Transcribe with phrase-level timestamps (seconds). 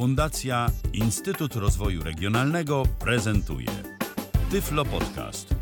[0.00, 3.66] Fundacja Instytut Rozwoju Regionalnego prezentuje
[4.50, 5.54] Tyflo Podcast.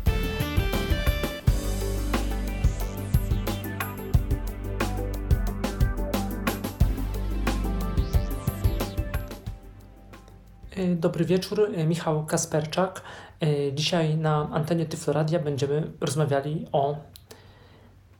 [10.75, 13.01] E, dobry wieczór, e, Michał Kasperczak.
[13.41, 16.97] E, dzisiaj na antenie Tyfloradia będziemy rozmawiali o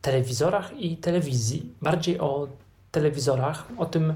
[0.01, 1.73] telewizorach i telewizji.
[1.81, 2.47] Bardziej o
[2.91, 4.13] telewizorach, o tym,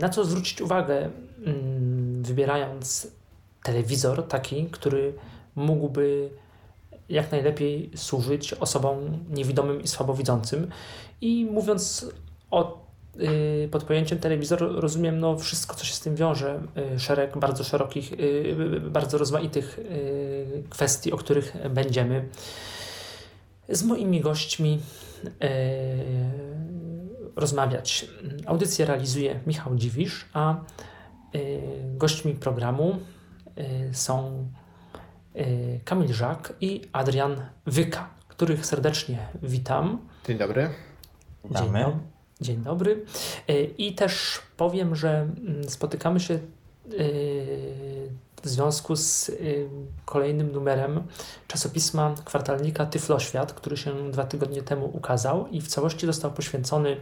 [0.00, 1.10] na co zwrócić uwagę,
[1.46, 3.08] mm, wybierając
[3.62, 5.14] telewizor taki, który
[5.54, 6.30] mógłby
[7.08, 10.70] jak najlepiej służyć osobom niewidomym i słabowidzącym.
[11.20, 12.06] I mówiąc
[12.50, 12.84] o
[13.20, 16.62] Y, pod pojęciem telewizor rozumiem no, wszystko, co się z tym wiąże.
[16.94, 19.80] Y, szereg bardzo szerokich, y, bardzo rozmaitych
[20.70, 22.28] kwestii, o których będziemy
[23.68, 24.80] z moimi gośćmi
[27.36, 28.06] rozmawiać.
[28.46, 30.56] Audycję realizuje Michał Dziwisz, a
[31.84, 32.98] gośćmi programu
[33.92, 34.48] są
[35.84, 40.08] Kamil Żak i Adrian Wyka, których serdecznie witam.
[40.26, 40.70] Dzień dobry.
[41.44, 41.84] Dzień dobry.
[42.40, 43.04] Dzień dobry.
[43.78, 46.38] I też powiem, że mm, spotykamy się
[48.44, 49.32] w związku z e,
[50.04, 51.02] kolejnym numerem
[51.48, 56.96] czasopisma kwartalnika Tyfloświat, który się dwa tygodnie temu ukazał i w całości został poświęcony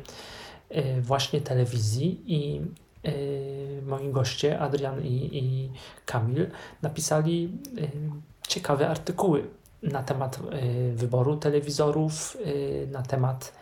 [1.00, 2.60] właśnie telewizji i
[3.86, 5.70] moi goście, Adrian i, i
[6.06, 6.50] Kamil,
[6.82, 7.58] napisali
[8.48, 9.44] ciekawe artykuły
[9.82, 10.38] na temat
[10.94, 12.36] wyboru telewizorów,
[12.92, 13.52] na temat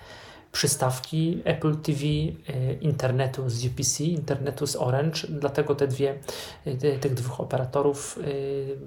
[0.53, 6.19] przystawki Apple TV, e, internetu z UPC, internetu z Orange, dlatego te dwie,
[6.65, 8.27] e, tych dwóch operatorów, e,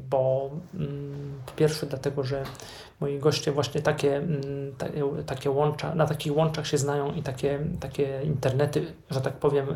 [0.09, 2.43] bo mm, po pierwsze dlatego, że
[2.99, 4.73] moi goście właśnie takie, mm,
[5.25, 9.75] takie łącza, na takich łączach się znają i takie, takie internety, że tak powiem,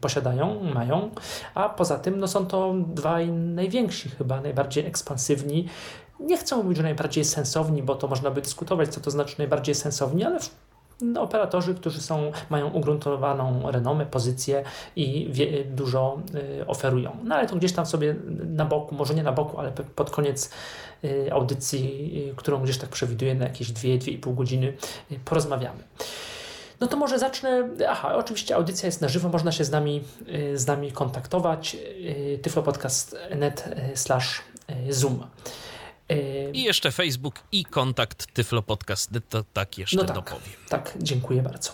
[0.00, 1.10] posiadają, mają,
[1.54, 5.68] a poza tym no są to dwaj najwięksi chyba, najbardziej ekspansywni.
[6.20, 9.74] Nie chcę mówić, że najbardziej sensowni, bo to można by dyskutować, co to znaczy najbardziej
[9.74, 10.38] sensowni, ale
[11.18, 14.64] operatorzy, którzy są, mają ugruntowaną renomę, pozycję
[14.96, 16.22] i wie, dużo
[16.60, 17.16] y, oferują.
[17.24, 18.16] No ale to gdzieś tam sobie
[18.46, 20.50] na boku, może nie na boku, ale pod koniec
[21.04, 24.72] y, audycji, y, którą gdzieś tak przewiduję na jakieś 2-2,5 godziny,
[25.12, 25.82] y, porozmawiamy.
[26.80, 27.68] No to może zacznę.
[27.88, 31.74] Aha, oczywiście audycja jest na żywo, można się z nami, y, z nami kontaktować.
[31.74, 34.42] Y, tyflopodcast.net slash
[34.90, 35.26] zoom.
[36.52, 40.54] I jeszcze Facebook i kontakt Tyflo Podcast, to tak jeszcze no tak, dopowiem.
[40.68, 41.70] Tak, dziękuję bardzo.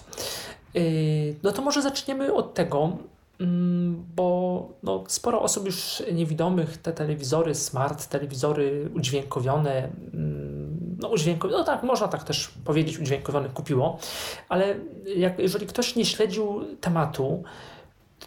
[1.42, 2.97] No to może zaczniemy od tego,
[3.41, 11.58] mm, bo no, sporo osób już niewidomych te telewizory smart, telewizory udźwiękowione, mm, no, udźwiękowione,
[11.58, 13.98] no tak, można tak też powiedzieć, udźwiękowione kupiło,
[14.48, 14.74] ale
[15.16, 17.42] jak, jeżeli ktoś nie śledził tematu,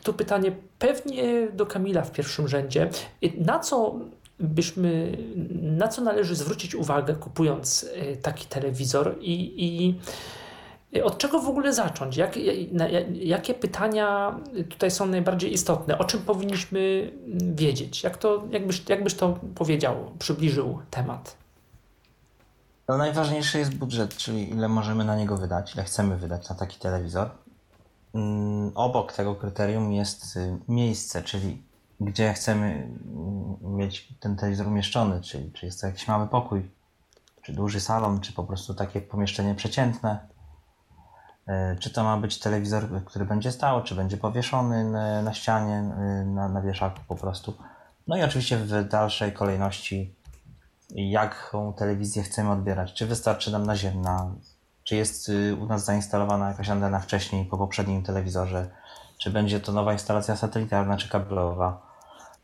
[0.04, 2.90] to pytanie pewnie do Kamila w pierwszym rzędzie,
[3.38, 3.96] na co
[4.40, 5.18] byśmy,
[5.62, 10.00] na co należy zwrócić uwagę kupując e, taki telewizor i, i
[11.04, 12.18] od czego w ogóle zacząć?
[12.18, 12.40] Jak,
[13.14, 14.40] jakie pytania
[14.70, 15.98] tutaj są najbardziej istotne?
[15.98, 17.12] O czym powinniśmy
[17.56, 18.04] wiedzieć?
[18.04, 21.36] Jak to, jakbyś, jakbyś to powiedział, przybliżył temat?
[22.88, 26.80] No najważniejszy jest budżet, czyli ile możemy na niego wydać, ile chcemy wydać na taki
[26.80, 27.30] telewizor.
[28.14, 31.64] Mm, obok tego kryterium jest y, miejsce, czyli
[32.00, 32.90] gdzie chcemy
[33.62, 36.72] mieć ten telewizor umieszczony, czyli czy jest to jakiś mały pokój,
[37.42, 40.28] czy duży salon, czy po prostu takie pomieszczenie przeciętne.
[41.48, 44.92] E, czy to ma być telewizor, który będzie stał, czy będzie powieszony
[45.24, 45.82] na ścianie,
[46.26, 47.54] na, na wieszaku po prostu.
[48.08, 50.16] No i oczywiście w dalszej kolejności,
[50.90, 52.94] jaką telewizję chcemy odbierać.
[52.94, 54.32] Czy wystarczy nam naziemna,
[54.84, 58.70] czy jest y, u nas zainstalowana jakaś antena wcześniej po poprzednim telewizorze,
[59.18, 61.89] czy będzie to nowa instalacja satelitarna czy kablowa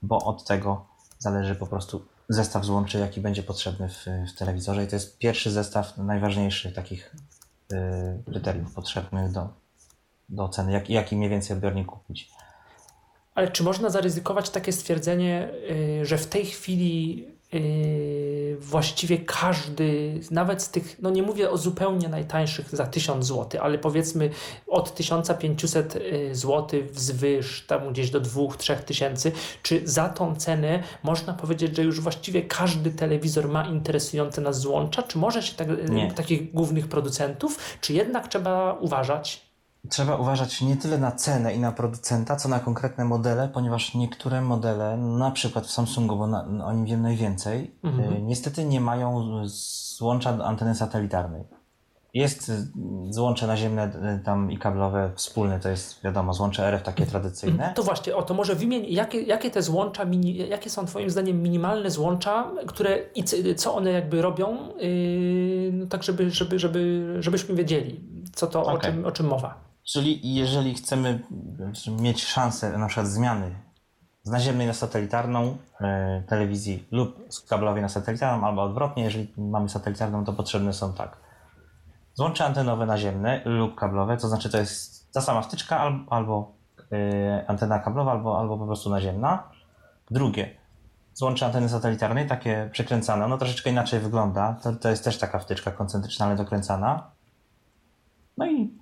[0.08, 0.86] bo od tego
[1.20, 4.84] zależy po prostu zestaw złączy, jaki będzie potrzebny w, w telewizorze.
[4.84, 7.16] I to jest pierwszy zestaw najważniejszych takich
[7.74, 7.76] y,
[8.26, 9.50] kryteriów potrzebnych do,
[10.30, 12.32] do oceny, jak, jaki mniej więcej odbiornik kupić.
[13.36, 15.50] Ale czy można zaryzykować takie stwierdzenie,
[16.02, 21.58] y, że w tej chwili Yy, właściwie każdy, nawet z tych, no nie mówię o
[21.58, 24.30] zupełnie najtańszych za 1000 zł, ale powiedzmy
[24.68, 29.32] od 1500 yy, zł wzwyż, tam gdzieś do 2-3 tysięcy,
[29.64, 35.04] czy za tą cenę można powiedzieć, że już właściwie każdy telewizor ma interesujące nas złącza,
[35.04, 35.68] czy może się tak,
[36.16, 39.45] takich głównych producentów, czy jednak trzeba uważać?
[39.90, 44.42] Trzeba uważać nie tyle na cenę i na producenta, co na konkretne modele, ponieważ niektóre
[44.42, 48.14] modele, na przykład w Samsungu, bo na, o nim wiem najwięcej, mhm.
[48.14, 49.24] y, niestety nie mają
[49.98, 51.44] złącza anteny satelitarnej.
[52.14, 52.52] Jest
[53.10, 53.92] złącze naziemne
[54.26, 57.74] tam i kablowe wspólne, to jest wiadomo, złącze RF takie tradycyjne.
[57.76, 60.06] To właśnie, o to może wymień, jakie, jakie te złącza,
[60.50, 63.24] jakie są twoim zdaniem minimalne złącza, które i
[63.56, 68.02] co one jakby robią, yy, tak żeby, żeby, żeby, żebyśmy wiedzieli,
[68.34, 68.76] co to, okay.
[68.76, 69.65] o, czym, o czym mowa.
[69.86, 71.20] Czyli jeżeli chcemy
[72.00, 73.56] mieć szansę na przykład zmiany
[74.24, 79.70] z naziemnej na satelitarną e, telewizji lub z kablowej na satelitarną, albo odwrotnie, jeżeli mamy
[79.70, 81.18] satelitarną, to potrzebne są tak.
[82.14, 86.52] Złącze antenowe naziemne lub kablowe, to znaczy to jest ta sama wtyczka albo,
[86.92, 89.44] e, antena kablowa, albo, albo po prostu naziemna.
[90.12, 90.56] Drugie,
[91.14, 94.56] złącze anteny satelitarnej, takie przekręcane, no troszeczkę inaczej wygląda.
[94.64, 97.12] To, to jest też taka wtyczka koncentryczna, ale dokręcana.
[98.38, 98.78] No i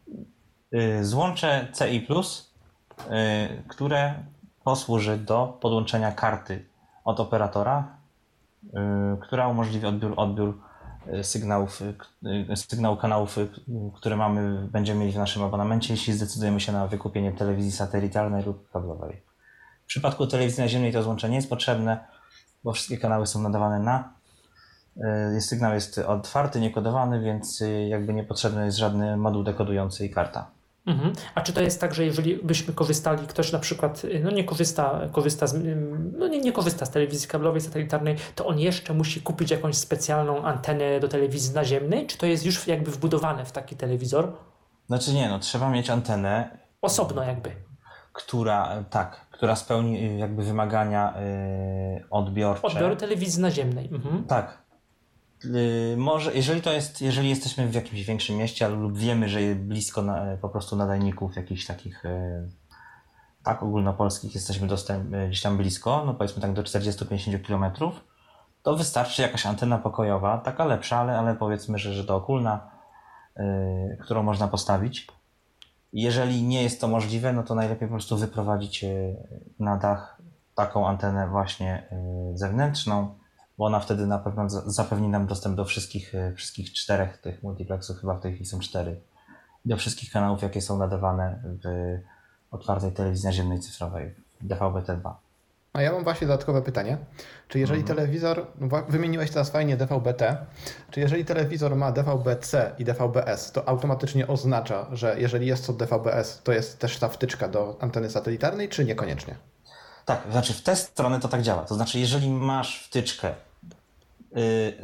[1.01, 4.13] złącze CI, y, które
[4.63, 6.65] posłuży do podłączenia karty
[7.03, 7.97] od operatora,
[8.63, 8.69] y,
[9.21, 10.59] która umożliwi odbiór, odbiór
[11.13, 13.37] y, sygnałów, y, sygnału kanałów,
[13.95, 18.71] które mamy, będziemy mieli w naszym abonamencie, jeśli zdecydujemy się na wykupienie telewizji satelitarnej lub
[18.71, 19.21] kablowej.
[19.83, 22.07] W przypadku telewizji naziemnej to złączenie jest potrzebne,
[22.63, 24.13] bo wszystkie kanały są nadawane na.
[25.39, 30.51] Sygnał jest otwarty, niekodowany, więc jakby niepotrzebny jest żadny moduł dekodujący i karta.
[30.85, 31.13] Mhm.
[31.35, 35.01] A czy to jest tak, że jeżeli byśmy korzystali, ktoś na przykład no nie korzysta,
[35.11, 35.55] korzysta z,
[36.17, 40.43] no nie, nie korzysta z telewizji kablowej, satelitarnej, to on jeszcze musi kupić jakąś specjalną
[40.43, 42.07] antenę do telewizji naziemnej?
[42.07, 44.33] Czy to jest już jakby wbudowane w taki telewizor?
[44.87, 46.57] Znaczy nie, no trzeba mieć antenę.
[46.81, 47.51] Osobno jakby.
[48.13, 51.13] Która, tak, która spełni jakby wymagania
[51.95, 52.67] yy, odbiorcze.
[52.67, 53.89] Odbioru telewizji naziemnej.
[53.91, 54.23] Mhm.
[54.23, 54.62] Tak,
[55.97, 60.37] może, jeżeli to jest, jeżeli jesteśmy w jakimś większym mieście lub wiemy, że blisko na,
[60.41, 62.49] po prostu nadajników jakichś takich y,
[63.43, 67.91] tak ogólnopolskich jesteśmy dostęp, y, gdzieś tam blisko, no powiedzmy tak do 40-50 km,
[68.63, 72.71] to wystarczy jakaś antena pokojowa, taka lepsza, ale, ale powiedzmy, że, że dookólna,
[73.37, 75.07] yy, którą można postawić.
[75.93, 78.85] Jeżeli nie jest to możliwe, no to najlepiej po prostu wyprowadzić
[79.59, 80.21] na dach
[80.55, 81.87] taką antenę właśnie
[82.33, 83.15] zewnętrzną,
[83.63, 87.97] bo ona wtedy na pewno zapewni nam dostęp do wszystkich, e, wszystkich czterech tych multiplexów,
[87.97, 89.01] chyba w tej chwili są cztery,
[89.65, 91.67] do wszystkich kanałów, jakie są nadawane w
[92.51, 95.13] otwartej telewizji naziemnej cyfrowej, DVB-T2.
[95.73, 96.97] A ja mam właśnie dodatkowe pytanie.
[97.47, 97.97] Czy jeżeli mhm.
[97.97, 100.37] telewizor, no wymieniłeś teraz fajnie DVB-T,
[100.91, 106.41] czy jeżeli telewizor ma DVB-C i DVB-S, to automatycznie oznacza, że jeżeli jest to DVB-S,
[106.43, 109.35] to jest też ta wtyczka do anteny satelitarnej, czy niekoniecznie?
[110.05, 111.65] Tak, znaczy w tę stronę to tak działa.
[111.65, 113.33] To znaczy, jeżeli masz wtyczkę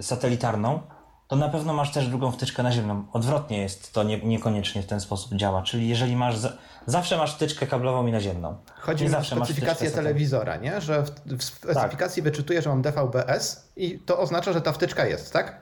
[0.02, 0.82] satelitarną,
[1.30, 3.06] to na pewno masz też drugą wtyczkę naziemną.
[3.14, 5.62] Odwrotnie jest to nie, niekoniecznie w ten sposób działa.
[5.62, 6.38] Czyli jeżeli masz.
[6.38, 6.54] Za,
[6.86, 8.56] zawsze masz wtyczkę kablową i naziemną.
[8.80, 10.82] Chodzi mi o specyfikację telewizora, nie?
[10.82, 12.32] Że w, w specyfikacji tak.
[12.32, 15.62] wyczytuje, że mam DVB-S i to oznacza, że ta wtyczka jest, tak?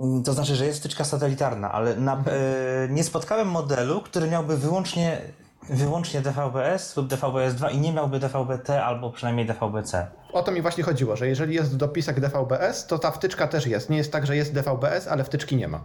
[0.00, 2.36] Mm, to znaczy, że jest wtyczka satelitarna, ale na, mhm.
[2.82, 5.20] yy, nie spotkałem modelu, który miałby wyłącznie
[5.68, 10.06] wyłącznie DVB-S lub DVB-S2 i nie miałby DVB-T albo przynajmniej DVB-C.
[10.32, 13.90] O to mi właśnie chodziło, że jeżeli jest dopisek DVB-S, to ta wtyczka też jest.
[13.90, 15.84] Nie jest tak, że jest DVB-S, ale wtyczki nie ma.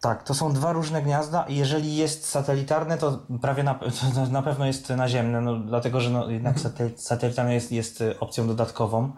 [0.00, 4.42] Tak, to są dwa różne gniazda i jeżeli jest satelitarne, to prawie na, to na
[4.42, 6.90] pewno jest naziemne, no, dlatego że no, jednak mhm.
[6.96, 9.12] satelitarne jest, jest opcją dodatkową.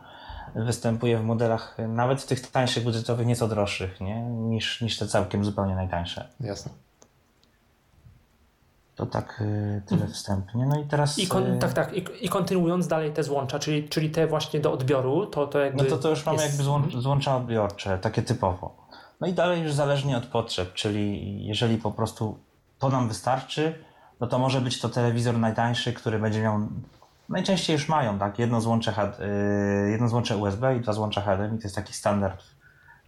[0.55, 4.23] Występuje w modelach nawet tych tańszych budżetowych nieco droższych nie?
[4.23, 6.29] Niż, niż te całkiem zupełnie najtańsze.
[6.41, 6.73] Jasne.
[8.97, 10.67] To tak y, tyle wstępnie.
[10.67, 11.19] No i teraz.
[11.19, 11.93] I kon, y, tak, tak.
[11.93, 15.83] I, I, kontynuując dalej te złącza, czyli, czyli te właśnie do odbioru, to, to jakby.
[15.83, 16.49] No to, to już mamy jest...
[16.49, 17.03] jakby złą, mhm.
[17.03, 18.77] złącza odbiorcze, takie typowo.
[19.21, 22.39] No i dalej już zależnie od potrzeb, czyli jeżeli po prostu
[22.79, 23.85] to nam wystarczy,
[24.21, 26.61] no to może być to telewizor najtańszy, który będzie miał.
[27.29, 28.39] Najczęściej już mają, tak?
[28.39, 29.13] Jedno złącze,
[29.85, 31.59] yy, jedno złącze USB i dwa złącza HDMI.
[31.59, 32.43] To jest taki standard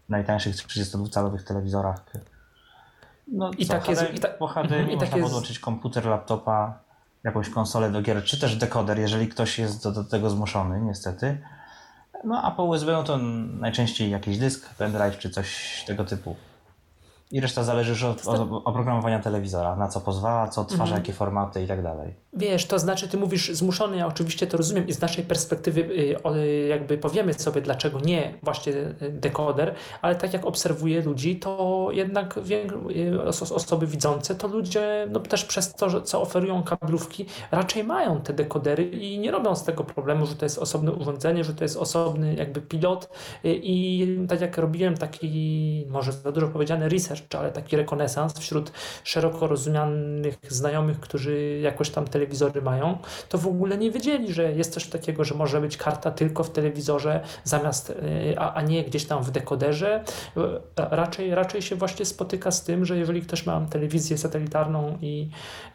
[0.07, 2.05] w najtańszych 32-calowych telewizorach
[3.27, 4.15] no, I tak jest.
[4.15, 4.29] I ta...
[4.29, 5.23] Po HDMI mhm, można tak jest...
[5.23, 6.79] podłączyć komputer, laptopa,
[7.25, 11.39] jakąś konsolę do gier, czy też dekoder, jeżeli ktoś jest do, do tego zmuszony, niestety.
[12.25, 13.19] No a po USB no to
[13.61, 16.37] najczęściej jakiś dysk, pendrive czy coś tego typu.
[17.31, 21.01] I reszta zależy już od, od oprogramowania telewizora, na co pozwala, co odtwarza, mhm.
[21.01, 22.15] jakie formaty i tak dalej.
[22.33, 26.67] Wiesz, to znaczy, ty mówisz zmuszony, ja oczywiście to rozumiem i z naszej perspektywy y,
[26.69, 28.73] jakby powiemy sobie, dlaczego nie właśnie
[29.11, 35.45] dekoder, ale tak jak obserwuję ludzi, to jednak y, osoby widzące, to ludzie no też
[35.45, 40.27] przez to, co oferują kablówki, raczej mają te dekodery i nie robią z tego problemu,
[40.27, 43.09] że to jest osobne urządzenie, że to jest osobny jakby pilot
[43.45, 48.73] y, i tak jak robiłem taki, może za dużo powiedziane, research ale taki rekonesans wśród
[49.05, 54.73] szeroko rozumianych znajomych, którzy jakoś tam telewizory mają, to w ogóle nie wiedzieli, że jest
[54.73, 59.05] coś takiego, że może być karta tylko w telewizorze zamiast, y, a, a nie gdzieś
[59.05, 60.05] tam w dekoderze.
[60.77, 65.31] Raczej, raczej się właśnie spotyka z tym, że jeżeli ktoś ma telewizję satelitarną i,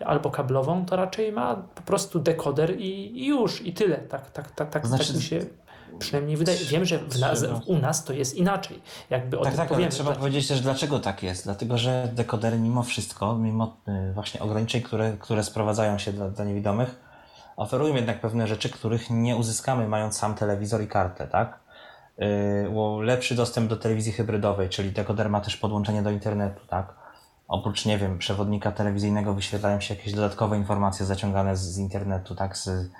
[0.05, 3.97] albo kablową, to raczej ma po prostu dekoder i, i już, i tyle.
[3.97, 5.45] Tak, tak, tak, tak, znaczy, tak się
[6.01, 6.57] przynajmniej wydaje.
[6.57, 8.81] Wiem, że nas, u nas to jest inaczej.
[9.09, 11.43] Jakby o tak, tak, powiemy, trzeba powiedzieć też, dlaczego tak jest.
[11.43, 16.45] Dlatego, że dekodery mimo wszystko, mimo y, właśnie ograniczeń, które, które sprowadzają się dla, dla
[16.45, 16.95] niewidomych,
[17.55, 21.59] oferują jednak pewne rzeczy, których nie uzyskamy mając sam telewizor i kartę, tak?
[22.17, 26.93] Yy, lepszy dostęp do telewizji hybrydowej, czyli dekoder ma też podłączenie do internetu, tak?
[27.47, 32.57] Oprócz, nie wiem, przewodnika telewizyjnego wyświetlają się jakieś dodatkowe informacje zaciągane z, z internetu, tak?
[32.57, 32.91] Z,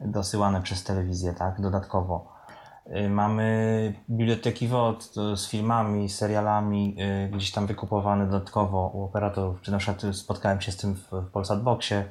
[0.00, 1.60] dosyłane przez telewizję, tak?
[1.60, 2.35] Dodatkowo.
[2.86, 9.62] Yy, mamy biblioteki WOD z filmami, serialami, yy, gdzieś tam wykupowane dodatkowo u operatorów.
[9.62, 12.04] Czy na przykład spotkałem się z tym w, Polsat Boxie,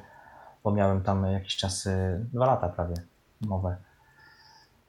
[0.64, 1.88] bo miałem tam jakiś czas,
[2.32, 2.94] dwa lata prawie,
[3.40, 3.76] mowę.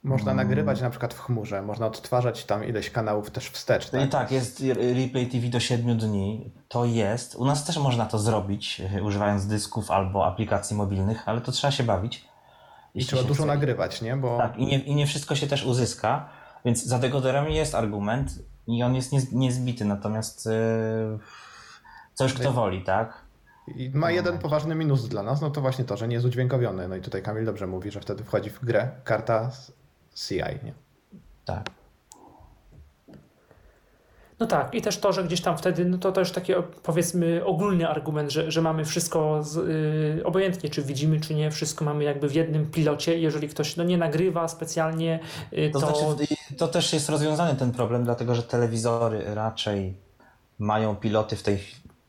[0.04, 0.48] Można hmm.
[0.48, 3.90] nagrywać na przykład w chmurze, można odtwarzać tam ileś kanałów też wstecz.
[3.90, 4.06] Tak?
[4.06, 4.64] I tak, jest
[4.96, 6.54] replay TV do 7 dni.
[6.68, 7.36] To jest.
[7.36, 11.84] U nas też można to zrobić, używając dysków albo aplikacji mobilnych, ale to trzeba się
[11.84, 12.28] bawić.
[12.98, 13.46] I trzeba dużo chce.
[13.46, 14.16] nagrywać, nie?
[14.16, 14.38] Bo...
[14.38, 16.30] Tak, i nie, i nie wszystko się też uzyska,
[16.66, 21.20] więc za dekoderami jest argument i on jest niezbity, natomiast yy,
[22.14, 23.28] co już kto woli, tak?
[23.76, 26.88] I ma jeden poważny minus dla nas, no to właśnie to, że nie jest udźwiękowiony.
[26.88, 29.52] No i tutaj Kamil dobrze mówi, że wtedy wchodzi w grę karta
[30.16, 30.74] CI, nie?
[31.46, 31.70] Tak.
[34.40, 36.54] No tak, i też to, że gdzieś tam wtedy, no to też taki
[36.84, 39.56] powiedzmy ogólny argument, że, że mamy wszystko z,
[40.16, 43.20] yy, obojętnie, czy widzimy, czy nie, wszystko mamy jakby w jednym pilocie.
[43.20, 45.20] Jeżeli ktoś no, nie nagrywa specjalnie,
[45.52, 45.80] yy, to.
[45.80, 49.98] To, znaczy, to też jest rozwiązany ten problem, dlatego że telewizory raczej
[50.60, 51.60] mają piloty w tej,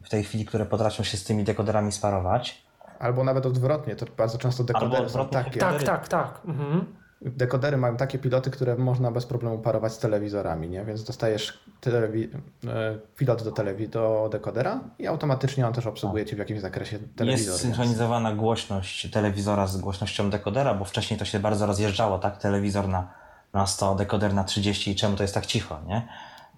[0.02, 2.62] w tej chwili, które potrafią się z tymi dekoderami sparować.
[2.98, 5.60] Albo nawet odwrotnie, to bardzo często dekodery są takie.
[5.60, 6.40] Tak, tak, tak.
[6.46, 10.84] Mhm dekodery mają takie piloty, które można bez problemu parować z telewizorami, nie?
[10.84, 12.28] więc dostajesz telewi-
[12.66, 16.98] e, pilot do, telewi- do dekodera i automatycznie on też obsługuje Ci w jakimś zakresie
[17.16, 17.52] telewizor.
[17.52, 22.36] Jest synchronizowana głośność telewizora z głośnością dekodera, bo wcześniej to się bardzo rozjeżdżało, tak?
[22.36, 23.08] Telewizor na,
[23.52, 26.08] na 100, dekoder na 30 i czemu to jest tak cicho, nie?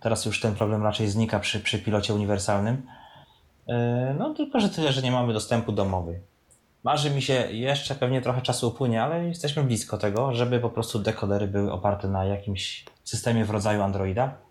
[0.00, 2.86] Teraz już ten problem raczej znika przy, przy pilocie uniwersalnym.
[3.68, 6.20] E, no tylko, że tyle, że nie mamy dostępu domowy.
[6.84, 10.98] Marzy mi się jeszcze, pewnie trochę czasu upłynie, ale jesteśmy blisko tego, żeby po prostu
[10.98, 14.49] dekodery były oparte na jakimś systemie w rodzaju Androida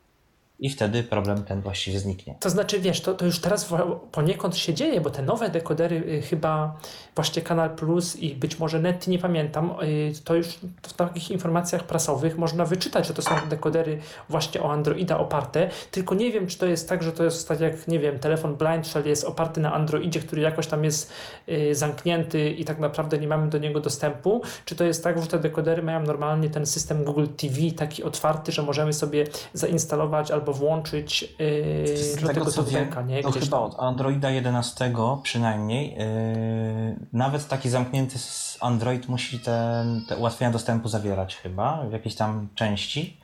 [0.59, 2.35] i wtedy problem ten właściwie zniknie.
[2.39, 3.69] To znaczy, wiesz, to, to już teraz
[4.11, 6.77] poniekąd się dzieje, bo te nowe dekodery y, chyba
[7.15, 10.47] właśnie Kanal Plus i być może Net, nie pamiętam, y, to już
[10.83, 13.99] w takich informacjach prasowych można wyczytać, że to są dekodery
[14.29, 17.59] właśnie o Androida oparte, tylko nie wiem, czy to jest tak, że to jest tak
[17.59, 21.11] jak, nie wiem, telefon Blind Shell jest oparty na Androidzie, który jakoś tam jest
[21.49, 25.27] y, zamknięty i tak naprawdę nie mamy do niego dostępu, czy to jest tak, że
[25.27, 30.48] te dekodery mają normalnie ten system Google TV taki otwarty, że możemy sobie zainstalować albo
[30.49, 33.23] albo włączyć yy, do tego, tego co wiem, nie?
[33.23, 38.19] To chyba od Androida 11 przynajmniej yy, nawet taki zamknięty
[38.59, 43.19] Android musi te, te ułatwienia dostępu zawierać chyba w jakiejś tam części.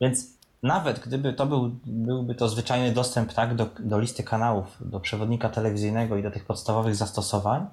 [0.00, 0.26] Więc
[0.62, 5.48] nawet gdyby to był, byłby to zwyczajny dostęp tak, do, do listy kanałów, do przewodnika
[5.48, 7.66] telewizyjnego i do tych podstawowych zastosowań,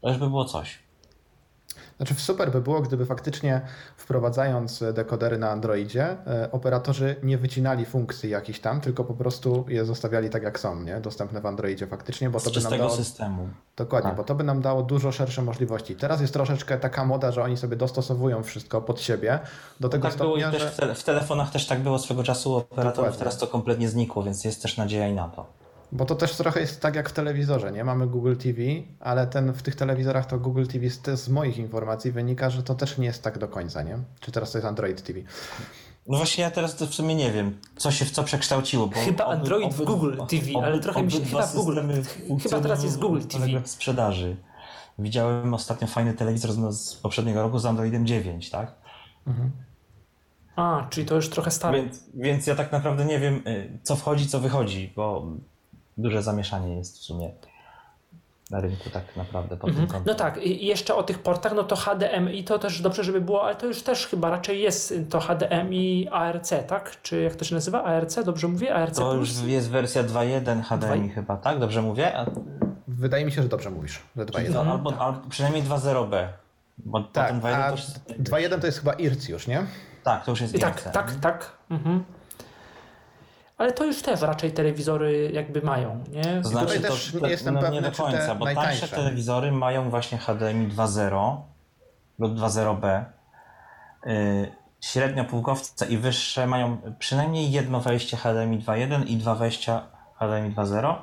[0.00, 0.78] to już by było coś.
[1.96, 3.60] Znaczy super by było, gdyby faktycznie
[3.96, 9.84] wprowadzając dekodery na Androidzie, e, operatorzy nie wycinali funkcji jakichś tam, tylko po prostu je
[9.84, 11.00] zostawiali tak jak są, nie?
[11.00, 12.90] dostępne w Androidzie faktycznie, bo to Z by nam dało...
[12.90, 13.48] systemu.
[13.76, 14.16] Dokładnie, tak.
[14.16, 15.96] bo to by nam dało dużo szersze możliwości.
[15.96, 19.38] Teraz jest troszeczkę taka moda, że oni sobie dostosowują wszystko pod siebie.
[19.80, 20.70] Do tego tak stopnia, było że...
[20.70, 23.18] w, te w, telefonach też tak było swego czasu operatorów, Dokładnie.
[23.18, 25.63] teraz to kompletnie znikło, więc jest też nadzieja i na to.
[25.92, 27.84] Bo to też trochę jest tak jak w telewizorze, nie?
[27.84, 28.60] Mamy Google TV,
[29.00, 32.74] ale ten, w tych telewizorach to Google TV z, z moich informacji wynika, że to
[32.74, 33.98] też nie jest tak do końca, nie?
[34.20, 35.20] Czy teraz to jest Android TV?
[36.06, 38.86] No właśnie ja teraz to w sumie nie wiem, co się w co przekształciło.
[38.86, 41.78] Bo chyba Android w Google TV, ale trochę mi się chyba w Google.
[42.42, 43.60] Chyba teraz jest Google TV.
[43.60, 44.36] W sprzedaży.
[44.98, 48.74] Widziałem ostatnio fajny telewizor z poprzedniego roku z Androidem 9, tak?
[49.26, 49.50] Mhm.
[50.56, 51.82] A, czyli to już trochę stare.
[51.82, 55.26] Więc, więc ja tak naprawdę nie wiem, y, co wchodzi, co wychodzi, bo
[55.98, 57.30] duże zamieszanie jest w sumie
[58.50, 59.86] na rynku tak naprawdę pod mhm.
[59.86, 60.12] tym kątem.
[60.12, 63.44] No tak, i jeszcze o tych portach, no to HDMI to też dobrze, żeby było,
[63.44, 67.02] ale to już też chyba raczej jest to HDMI ARC, tak?
[67.02, 67.84] Czy jak to się nazywa?
[67.84, 68.24] ARC?
[68.24, 68.74] Dobrze mówię?
[68.74, 71.14] ARC To już jest wersja 2.1 HDMI 2...
[71.14, 71.58] chyba, tak?
[71.58, 72.18] Dobrze mówię?
[72.18, 72.26] A...
[72.88, 74.70] Wydaje mi się, że dobrze mówisz, że 2.1.
[74.70, 75.00] Albo, tak.
[75.00, 76.28] albo przynajmniej 2.0B.
[76.78, 78.00] Bo tak, 2.1 to, jest...
[78.08, 79.66] 2.1 to jest chyba IRC już, nie?
[80.04, 80.64] Tak, to już jest IRC.
[80.64, 81.52] Tak, tak, tak.
[81.70, 82.04] Mhm.
[83.58, 86.42] Ale to już też raczej telewizory jakby mają, nie?
[86.42, 88.80] To znaczy, to, też nie jestem no, pewny, nie do czy końca, te bo najtańsze.
[88.80, 91.36] tańsze telewizory mają właśnie HDMI 2.0
[92.18, 93.04] lub 2.0b.
[94.06, 99.82] Yy, średnio półkowce i wyższe mają przynajmniej jedno wejście HDMI 2.1 i dwa wejścia
[100.14, 100.94] HDMI 2.0.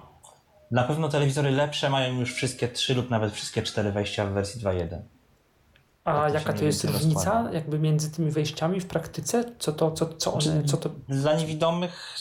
[0.71, 4.61] Na pewno telewizory lepsze mają już wszystkie trzy lub nawet wszystkie cztery wejścia w wersji
[4.61, 4.99] 2.1.
[6.05, 9.43] A jaka to jest różnica jakby między tymi wejściami w praktyce?
[9.59, 10.89] Co to, co, co one, co to...
[11.07, 12.15] Dla niewidomych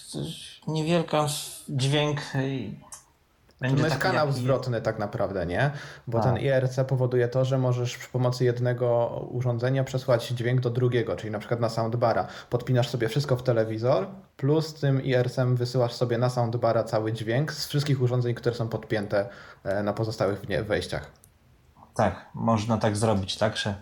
[0.68, 1.26] niewielka
[1.68, 2.20] dźwięk
[3.60, 5.70] będzie To jest taki kanał jaki- zwrotny tak naprawdę, nie?
[6.06, 6.26] Bo Tak.
[6.26, 11.30] ten IRC powoduje to, że możesz przy pomocy jednego urządzenia przesłać dźwięk do drugiego, czyli
[11.30, 12.26] na przykład na soundbara.
[12.50, 14.06] Podpinasz sobie wszystko w telewizor,
[14.36, 19.28] plus tym IRC-em wysyłasz sobie na soundbara cały dźwięk z wszystkich urządzeń, które są podpięte
[19.64, 21.19] e, na pozostałych wejściach.
[22.00, 23.74] Tak, można tak zrobić, tak, że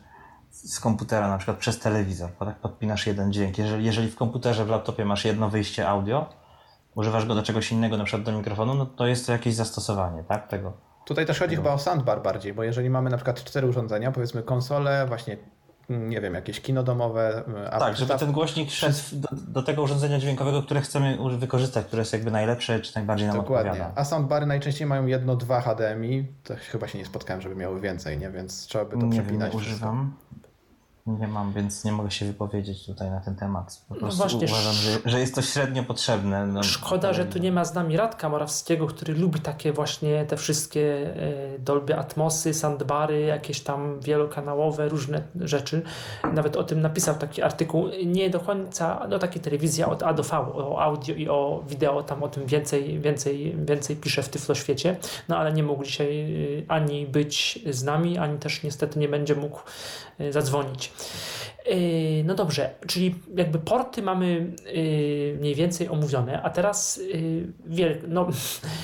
[0.51, 3.59] z komputera na przykład przez telewizor, bo tak podpinasz jeden dźwięk.
[3.59, 6.27] Jeżeli, jeżeli w komputerze, w laptopie masz jedno wyjście audio,
[6.95, 10.25] używasz go do czegoś innego, na przykład do mikrofonu, no to jest to jakieś zastosowanie,
[10.25, 10.73] tak, tego.
[11.05, 14.43] Tutaj też chodzi chyba o soundbar bardziej, bo jeżeli mamy na przykład cztery urządzenia, powiedzmy
[14.43, 15.37] konsolę, właśnie
[15.89, 20.19] nie wiem, jakieś kino domowe, a tak, żeby ten głośnik szedł do, do tego urządzenia
[20.19, 23.71] dźwiękowego, które chcemy wykorzystać, które jest jakby najlepsze, czy najbardziej nam Dokładnie.
[23.71, 23.93] odpowiada.
[24.01, 26.27] A soundbary najczęściej mają jedno, dwa HDMI.
[26.45, 28.31] To chyba się nie spotkałem, żeby miały więcej, nie?
[28.31, 29.55] Więc trzeba by to Nie wiem, przepinać.
[29.55, 29.97] nie wszystko.
[31.09, 33.83] Nie mam, więc nie mogę się wypowiedzieć tutaj na ten temat.
[33.89, 36.47] Po prostu właśnie, uważam, że, że jest to średnio potrzebne.
[36.47, 40.37] No, Szkoda, że tu nie ma z nami Radka Morawskiego, który lubi takie właśnie te
[40.37, 41.15] wszystkie
[41.55, 45.83] e, Dolby Atmosy, soundbary, jakieś tam wielokanałowe, różne rzeczy.
[46.33, 50.23] Nawet o tym napisał taki artykuł, nie do końca, no takie telewizja od A do
[50.23, 54.97] V, o audio i o wideo, tam o tym więcej, więcej, więcej pisze w Tyfloświecie,
[55.29, 59.35] no ale nie mógł dzisiaj e, ani być z nami, ani też niestety nie będzie
[59.35, 59.61] mógł
[60.31, 60.93] zadzwonić.
[61.67, 64.27] Yy, No dobrze, czyli jakby porty mamy
[64.75, 67.01] yy, mniej więcej omówione, a teraz
[67.67, 67.99] wiel...
[68.09, 68.29] no,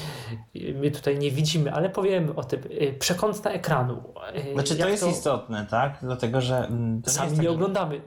[0.81, 2.61] my tutaj nie widzimy, ale powiemy o tym.
[2.99, 4.03] Przekątna ekranu.
[4.55, 5.99] Znaczy to jest istotne, tak?
[6.03, 8.01] Dlatego, że mm, to nie Sami tak, nie że- oglądamy.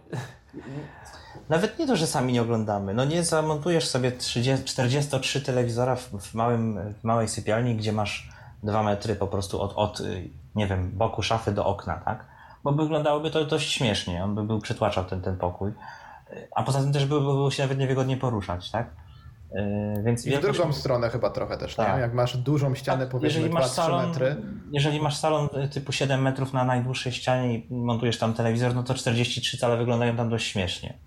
[1.49, 2.93] Nawet nie to, że sami nie oglądamy.
[2.93, 8.29] No nie zamontujesz sobie 30, 43 telewizora w, w, małym, w małej sypialni, gdzie masz
[8.63, 12.25] 2 metry po prostu od, od, y, nie wiem, boku szafy do okna, tak?
[12.63, 14.23] Bo by wyglądałoby to dość śmiesznie.
[14.23, 15.71] On by był przytłaczał ten, ten pokój.
[16.55, 18.87] A poza tym też by było się nawet niewygodnie poruszać, tak?
[19.55, 21.95] Y, Więc I w drugą stronę chyba trochę też, Tak.
[21.95, 22.01] nie?
[22.01, 24.35] Jak masz dużą ścianę, Tak, powiedzmy jeżeli masz 2-3 salon, metry,
[24.71, 28.83] jeżeli masz salon y, typu 7 metrów na najdłuższej ścianie i montujesz tam telewizor, no
[28.83, 30.97] to 43 cale wyglądają tam dość śmiesznie.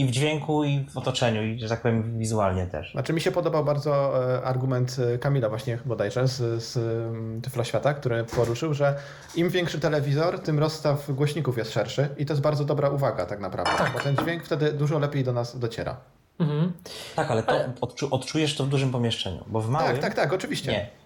[0.00, 2.92] I w dźwięku, i w otoczeniu, i że tak powiem wizualnie też.
[2.92, 7.64] Znaczy mi się podobał bardzo e, argument e, Kamila właśnie bodajże z, z mm, Tyflo
[7.64, 8.96] Świata, który poruszył, że
[9.36, 13.40] im większy telewizor, tym rozstaw głośników jest szerszy i to jest bardzo dobra uwaga tak
[13.40, 15.96] naprawdę, bo ten dźwięk wtedy dużo lepiej do nas dociera.
[16.38, 16.72] Mhm.
[17.16, 20.32] Tak, ale to odczu, odczujesz to w dużym pomieszczeniu, bo w małym Tak, tak, tak,
[20.32, 20.72] oczywiście.
[20.72, 20.99] nie.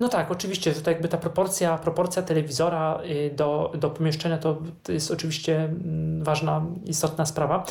[0.00, 4.58] No tak, oczywiście, że to jakby ta proporcja, proporcja telewizora y, do, do pomieszczenia to,
[4.82, 7.64] to jest oczywiście mm, ważna, istotna sprawa.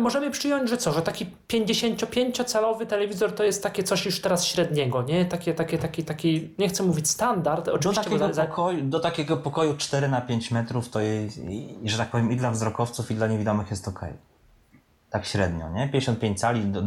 [0.00, 5.02] Możemy przyjąć, że co, że taki 55-calowy telewizor to jest takie coś już teraz średniego,
[5.02, 5.24] nie?
[5.24, 8.10] Takie, takie, taki, taki, nie chcę mówić standard, Do oczywiście.
[8.10, 11.40] bo takiego, za- pokoju, do takiego pokoju 4 na 5 metrów to jest,
[11.84, 14.00] że tak powiem, i dla wzrokowców, i dla niewidomych jest ok.
[15.10, 15.88] Tak średnio, nie?
[15.88, 16.82] 55 cali, do,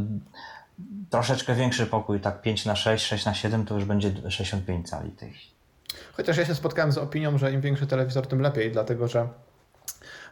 [1.09, 5.11] troszeczkę większy pokój, tak 5 na 6, 6 na 7 to już będzie 65 cali
[5.11, 5.35] tych.
[6.13, 9.27] Chociaż ja się spotkałem z opinią, że im większy telewizor, tym lepiej, dlatego że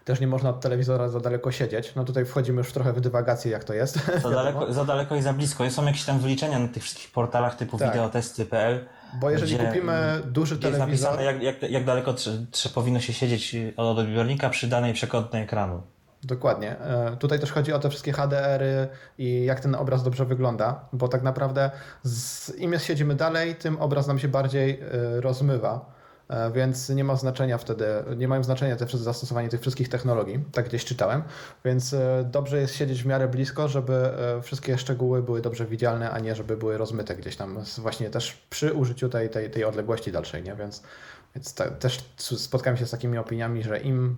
[0.05, 1.95] też nie można od telewizora za daleko siedzieć.
[1.95, 3.99] No tutaj wchodzimy już trochę w dywagację, jak to jest.
[4.21, 5.69] Za daleko, za daleko i za blisko.
[5.69, 7.91] Są jakieś tam wyliczenia na tych wszystkich portalach typu Tak.
[7.91, 8.85] videotesty.pl.
[9.19, 12.69] Bo jeżeli gdzie, kupimy duży gdzie jest telewizor, napisane, jak, jak, jak daleko trze, trze,
[12.69, 15.81] powinno się siedzieć od odbiornika przy danej przekątnej ekranu.
[16.25, 16.79] Dokładnie.
[16.79, 21.07] E, Tutaj też chodzi o te wszystkie HDR-y i jak ten obraz dobrze wygląda, bo
[21.07, 21.71] tak naprawdę
[22.03, 25.95] z, im siedzimy dalej, tym obraz nam się bardziej e, rozmywa.
[26.29, 27.85] E, Więc nie ma znaczenia wtedy,
[28.17, 31.23] nie mają znaczenia te zastosowanie tych wszystkich technologii, tak gdzieś czytałem.
[31.65, 34.09] Więc dobrze jest siedzieć w miarę blisko, żeby
[34.41, 38.73] wszystkie szczegóły były dobrze widzialne, a nie żeby były rozmyte gdzieś tam, właśnie też przy
[38.73, 40.55] użyciu tej, tej, tej odległości dalszej, nie?
[40.55, 40.83] Więc,
[41.35, 44.17] więc ta, też spotkałem się z takimi opiniami, że im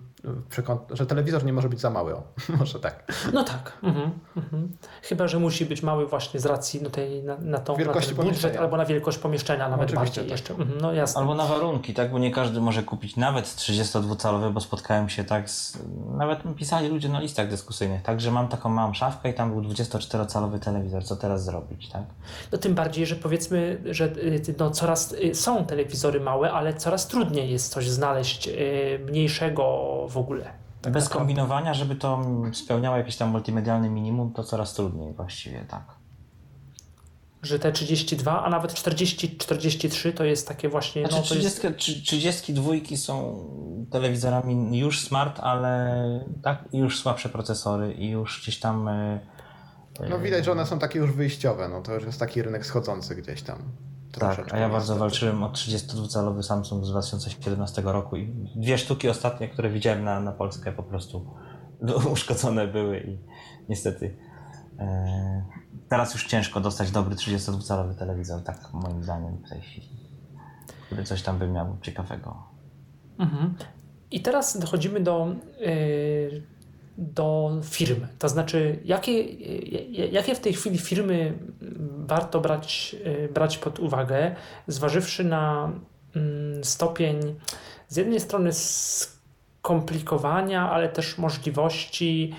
[0.90, 2.22] że telewizor nie może być za mały, o,
[2.58, 3.12] może tak.
[3.32, 3.78] No tak.
[3.82, 4.72] Mhm, mhm.
[5.02, 8.16] Chyba, że musi być mały właśnie z racji no tej, na, na tą Wielkości na
[8.16, 8.60] budżet pomieszczenia.
[8.60, 10.30] albo na wielkość pomieszczenia nawet oczywiście, bardziej tak.
[10.30, 10.54] jeszcze.
[10.54, 11.20] Mhm, No jasne.
[11.20, 12.10] Albo na warunki, tak?
[12.10, 15.78] Bo nie każdy może kupić nawet 32-calowy, bo spotkałem się tak z...
[16.16, 18.20] Nawet pisali ludzie na listach dyskusyjnych, tak?
[18.20, 21.04] Że mam taką małą szafkę i tam był 24-calowy telewizor.
[21.04, 22.02] Co teraz zrobić, tak?
[22.52, 27.06] No tym bardziej, że powiedzmy, że y, no, coraz y, są telewizory małe, ale coraz
[27.06, 30.44] trudniej jest coś znaleźć y, mniejszego w ogóle.
[30.82, 31.18] Tak Bez naprawdę.
[31.18, 35.98] kombinowania, żeby to spełniało jakieś tam multimedialne minimum, to coraz trudniej właściwie, tak.
[37.42, 41.02] Że te 32, a nawet 40, 43 to jest takie właśnie.
[41.02, 41.78] Znaczy, no, 30, jest...
[41.78, 43.44] 32 są
[43.90, 45.94] telewizorami już smart, ale
[46.42, 48.88] tak, już słabsze procesory i już gdzieś tam.
[48.88, 49.20] E,
[50.10, 53.16] no widać, że one są takie już wyjściowe, no to już jest taki rynek schodzący
[53.16, 53.58] gdzieś tam.
[54.12, 59.48] Tak, a ja bardzo walczyłem o 32-calowy Samsung z 2017 roku i dwie sztuki ostatnie,
[59.48, 61.26] które widziałem na, na Polskę po prostu
[62.12, 63.18] uszkodzone były i
[63.68, 64.16] niestety
[64.78, 65.44] e,
[65.88, 69.88] teraz już ciężko dostać dobry 32-calowy telewizor, tak moim zdaniem w tej chwili,
[70.86, 72.42] który coś tam by miał ciekawego.
[73.18, 73.54] Mhm.
[74.10, 75.26] I teraz dochodzimy do
[75.60, 76.57] yy
[76.98, 78.08] do firmy.
[78.18, 79.22] To znaczy, jakie,
[79.90, 81.38] jakie w tej chwili firmy
[81.98, 82.96] warto brać,
[83.34, 85.72] brać pod uwagę, zważywszy na
[86.16, 87.34] mm, stopień
[87.88, 92.34] z jednej strony skomplikowania, ale też możliwości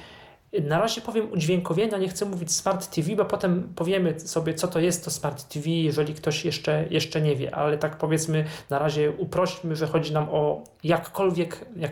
[0.53, 4.79] na razie powiem udźwiękowienia, nie chcę mówić Smart TV, bo potem powiemy sobie, co to
[4.79, 9.12] jest to Smart TV, jeżeli ktoś jeszcze, jeszcze nie wie, ale tak powiedzmy, na razie
[9.12, 11.91] uprośćmy, że chodzi nam o jakkolwiek, jak,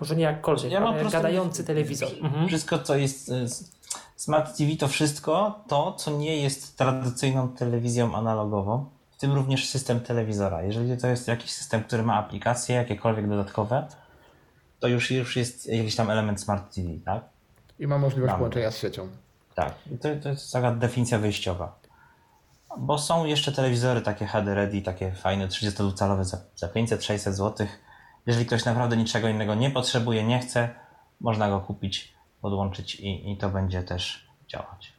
[0.00, 2.08] może nie jakkolwiek, ja ale gadający telewizor.
[2.20, 2.48] Mhm.
[2.48, 3.46] Wszystko, co jest e,
[4.16, 10.00] Smart TV, to wszystko to, co nie jest tradycyjną telewizją analogową, w tym również system
[10.00, 10.62] telewizora.
[10.62, 13.88] Jeżeli to jest jakiś system, który ma aplikacje, jakiekolwiek dodatkowe,
[14.80, 17.32] to już, już jest jakiś tam element Smart TV, tak?
[17.82, 19.08] I ma możliwość połączenia z siecią.
[19.54, 21.78] Tak, to, to jest taka definicja wyjściowa.
[22.78, 27.66] Bo są jeszcze telewizory takie HD Ready, takie fajne 32-calowe za, za 500-600 zł.
[28.26, 30.68] Jeżeli ktoś naprawdę niczego innego nie potrzebuje, nie chce,
[31.20, 34.92] można go kupić, podłączyć i, i to będzie też działać.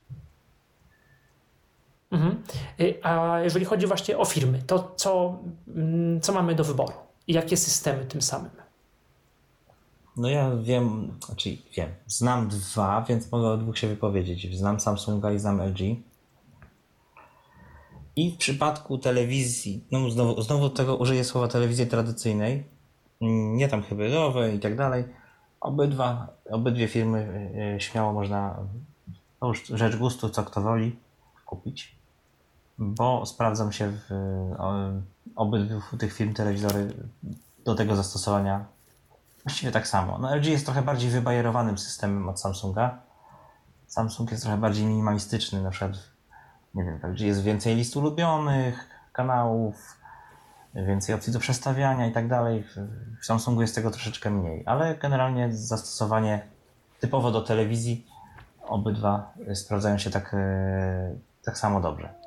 [2.12, 2.44] Mhm.
[2.80, 6.94] Y, a jeżeli chodzi właśnie o firmy, to co, mm, co mamy do wyboru
[7.28, 8.63] i jakie systemy tym samym?
[10.18, 14.58] No ja wiem, znaczy wiem, znam dwa, więc mogę o dwóch się wypowiedzieć.
[14.58, 15.80] Znam Samsunga i znam LG.
[18.16, 22.64] I w przypadku telewizji, no znowu, znowu tego użyję słowa telewizji tradycyjnej,
[23.22, 25.06] nie tam hybrydowej i tak dalej,
[25.62, 28.60] obydwa, obydwie firmy y, y, śmiało można,
[29.40, 30.96] to już rzecz gustu, co kto woli,
[31.46, 31.96] kupić,
[32.78, 34.12] bo sprawdzą się w
[35.36, 36.94] obydwu tych firm telewizory
[37.66, 38.73] do tego zastosowania
[39.46, 40.18] Właściwie tak samo.
[40.18, 43.02] No LG jest trochę bardziej wybajerowanym systemem od Samsunga.
[43.88, 45.92] Samsung jest trochę bardziej minimalistyczny, na przykład
[46.74, 49.98] nie wiem, LG jest więcej list ulubionych, kanałów,
[50.76, 52.64] więcej opcji do przestawiania i tak dalej.
[53.22, 56.48] W Samsungu jest tego troszeczkę mniej, ale generalnie zastosowanie
[57.00, 58.08] typowo do telewizji
[58.62, 62.23] obydwa sprawdzają się tak, e, tak samo dobrze.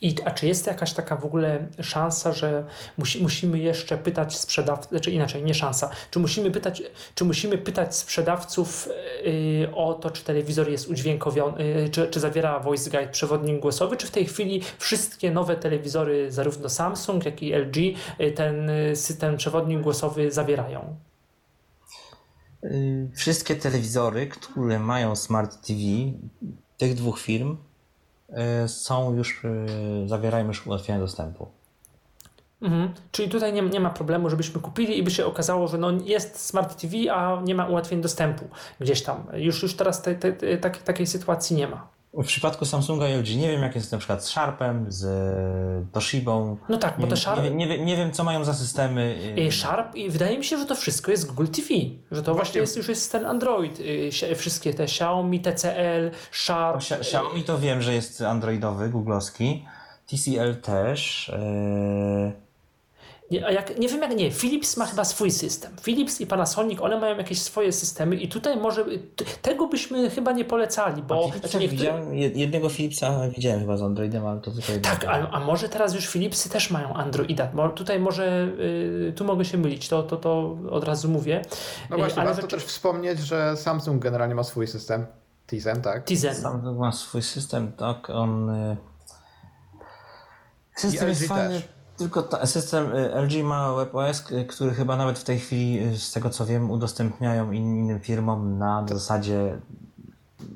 [0.00, 2.64] I, a czy jest jakaś taka w ogóle szansa, że
[2.98, 6.82] musi, musimy jeszcze pytać sprzedawców, znaczy inaczej, nie szansa, czy musimy pytać,
[7.14, 8.88] czy musimy pytać sprzedawców
[9.24, 13.96] yy, o to, czy telewizor jest udźwiękowiony, yy, czy, czy zawiera voice guide, przewodnik głosowy,
[13.96, 19.36] czy w tej chwili wszystkie nowe telewizory, zarówno Samsung, jak i LG, yy, ten system
[19.36, 20.96] przewodnik głosowy zawierają?
[22.64, 25.80] Y, wszystkie telewizory, które mają Smart TV,
[26.76, 27.56] tych dwóch firm,
[28.66, 31.48] są już, e, zawierają już ułatwienia dostępu.
[32.62, 32.94] Mhm.
[33.12, 36.40] Czyli tutaj nie, nie ma problemu, żebyśmy kupili i by się okazało, że no jest
[36.46, 38.44] Smart TV, a nie ma ułatwień dostępu
[38.80, 39.26] gdzieś tam.
[39.34, 41.95] Już, już teraz te, te, te, tak, takiej sytuacji nie ma.
[42.16, 46.56] W przypadku Samsunga i LG nie wiem, jak jest na przykład z Sharpem, z Toshibą.
[46.68, 47.42] No tak, bo te Sharp...
[47.42, 49.34] Nie, nie, nie, wiem, co mają za systemy.
[49.38, 51.68] Y, Sharp i wydaje mi się, że to wszystko jest Google TV.
[52.10, 53.78] Że to właśnie jest, już jest ten Android.
[54.36, 56.82] Wszystkie te Xiaomi, TCL, Sharp.
[56.92, 59.66] Xiaomi to wiem, że jest androidowy, googlowski.
[60.06, 61.32] TCL też.
[61.32, 62.45] Yy...
[63.30, 65.72] Nie, a jak, nie wiem jak nie, Philips ma chyba swój system.
[65.82, 68.84] Philips i Panasonic, one mają jakieś swoje systemy i tutaj może
[69.42, 71.28] tego byśmy chyba nie polecali, bo...
[71.28, 71.68] Znaczy niektóry...
[71.68, 74.80] widziałem, jednego Philipsa widziałem chyba z Androidem, ale to zupełnie...
[74.80, 78.48] Tak, a, a, może teraz już Philipsy też mają Androida, bo tutaj może,
[79.08, 81.42] y, tu mogę się mylić, to, to, to od razu mówię.
[81.90, 82.56] No właśnie, ale warto rzeczy...
[82.56, 85.06] też wspomnieć, że Samsung generalnie ma swój system,
[85.46, 86.04] Tizen, tak?
[86.04, 86.34] Tizen.
[86.34, 88.50] Samsung ma swój system, tak, on...
[88.50, 88.76] Y,
[90.76, 91.54] system jest fajny.
[91.54, 91.75] Też.
[91.96, 96.12] Tylko ta, system y, LG ma WebOS, który chyba nawet w tej chwili, y, z
[96.12, 98.94] tego co wiem, udostępniają innym firmom na to...
[98.94, 99.58] zasadzie.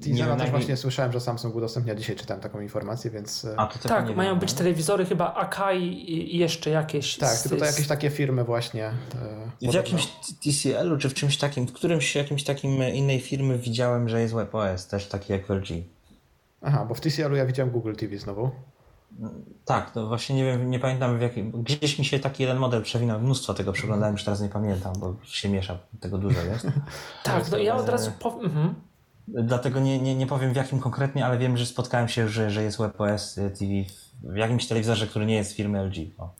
[0.04, 3.44] Teasera też właśnie słyszałem, że Samsung udostępnia dzisiaj, czytałem taką informację, więc...
[3.44, 7.16] Y, A, to tak, mają wiem, być telewizory chyba Akai i jeszcze jakieś...
[7.16, 7.42] Tak, z...
[7.42, 8.92] tylko to jakieś takie firmy właśnie.
[9.62, 10.06] w jakimś
[10.44, 14.86] TCL-u czy w czymś takim, w którymś jakimś takim innej firmy widziałem, że jest WebOS,
[14.86, 15.68] też taki jak w LG.
[16.62, 18.50] Aha, bo w TCL-u ja widziałem Google TV znowu.
[19.64, 21.50] Tak, to właśnie nie wiem, nie pamiętam w jakim.
[21.62, 25.16] Gdzieś mi się taki jeden model przewinął, mnóstwo tego przeglądałem, już teraz nie pamiętam, bo
[25.24, 26.66] się miesza, tego dużo jest.
[27.24, 28.44] tak, no ja od razu powiem.
[28.44, 28.74] Mhm.
[29.28, 32.62] Dlatego nie, nie, nie powiem w jakim konkretnie, ale wiem, że spotkałem się, że, że
[32.62, 33.72] jest WebOS TV
[34.22, 35.94] w jakimś telewizorze, który nie jest firmy LG.
[36.18, 36.34] O.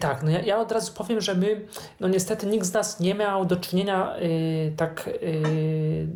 [0.00, 1.66] Tak, no ja, ja, od razu powiem, że my,
[2.00, 6.06] no niestety nikt z nas nie miał do czynienia y, tak y,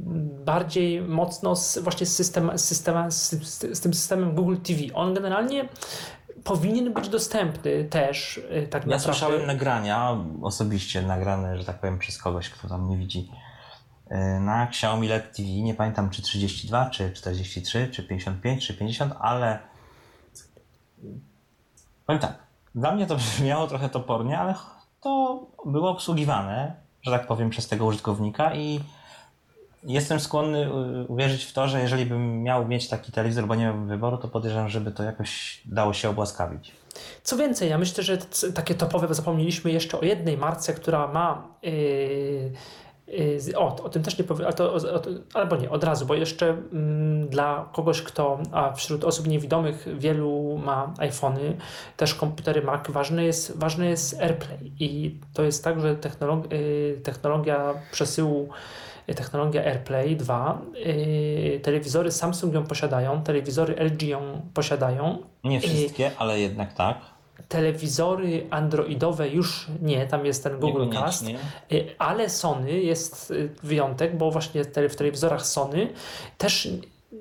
[0.45, 3.31] bardziej mocno z, właśnie z, system, z, system, z,
[3.79, 4.81] z, tym systemem Google TV.
[4.95, 5.69] On generalnie
[6.45, 8.99] powinien być dostępny też y, tak ja naprawdę.
[8.99, 13.31] słyszałem nagrania, osobiście nagrane, że tak powiem, przez kogoś, kto tam nie widzi
[14.41, 19.59] na Xiaomi LED TV, nie pamiętam czy 32, czy 43, czy 55, czy 50, ale
[22.07, 22.46] powiem tak,
[22.77, 24.55] dla mnie to brzmiało trochę topornie, ale
[25.01, 28.81] to było obsługiwane, że tak powiem, przez tego użytkownika i
[29.85, 33.65] jestem skłonny y, uwierzyć w to, że jeżeli bym miał mieć taki telewizor, bo nie
[33.65, 36.73] miałbym wyboru, to podejrzewam, żeby to jakoś dało się obłaskawić.
[37.23, 38.19] Co więcej, ja myślę, że
[38.55, 42.53] takie topowe zapomnieliśmy jeszcze o jednej marce, która ma yy
[43.57, 44.49] o, o tym też nie powiem,
[45.35, 50.61] albo nie, od razu, bo jeszcze mm, dla kogoś, kto, a wśród osób niewidomych wielu
[50.65, 51.57] ma iPhony,
[51.97, 57.01] też komputery Mac, ważny jest, ważny jest AirPlay i to jest tak, że technolog y,
[57.05, 58.49] technologia przesyłu
[59.09, 60.63] y, technologia AirPlay 2.
[60.75, 65.19] Yy, telewizory Samsung ją posiadają, telewizory LG ją posiadają.
[65.45, 67.16] Nie wszystkie, yy, ale jednak tak
[67.49, 71.25] telewizory androidowe już nie, tam jest ten Google Cast,
[71.73, 75.89] y, ale Sony jest y, wyjątek, bo właśnie w telewizorach Sony
[76.39, 76.69] też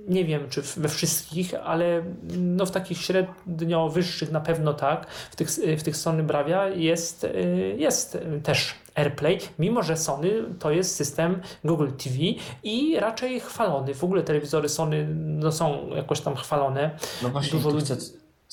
[0.07, 2.03] nie wiem, czy we wszystkich, ale
[2.37, 7.23] no w takich średnio wyższych na pewno tak, w tych, w tych Sony Bravia jest,
[7.23, 12.15] y, jest też AirPlay, mimo że Sony to jest system Google TV
[12.63, 13.93] i raczej chwalony.
[13.93, 16.91] W ogóle telewizory Sony no, są jakoś tam chwalone.
[17.23, 17.93] No właśnie, Dużo ludzi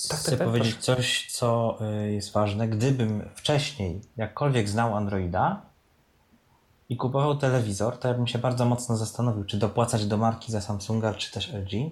[0.08, 0.96] tak, chcę tak, tak, powiedzieć proszę.
[0.96, 2.68] coś, co y, jest ważne.
[2.68, 5.62] Gdybym wcześniej jakkolwiek znał Androida
[6.88, 10.60] i kupował telewizor, to ja bym się bardzo mocno zastanowił, czy dopłacać do marki za
[10.60, 11.90] Samsunga, czy też LG,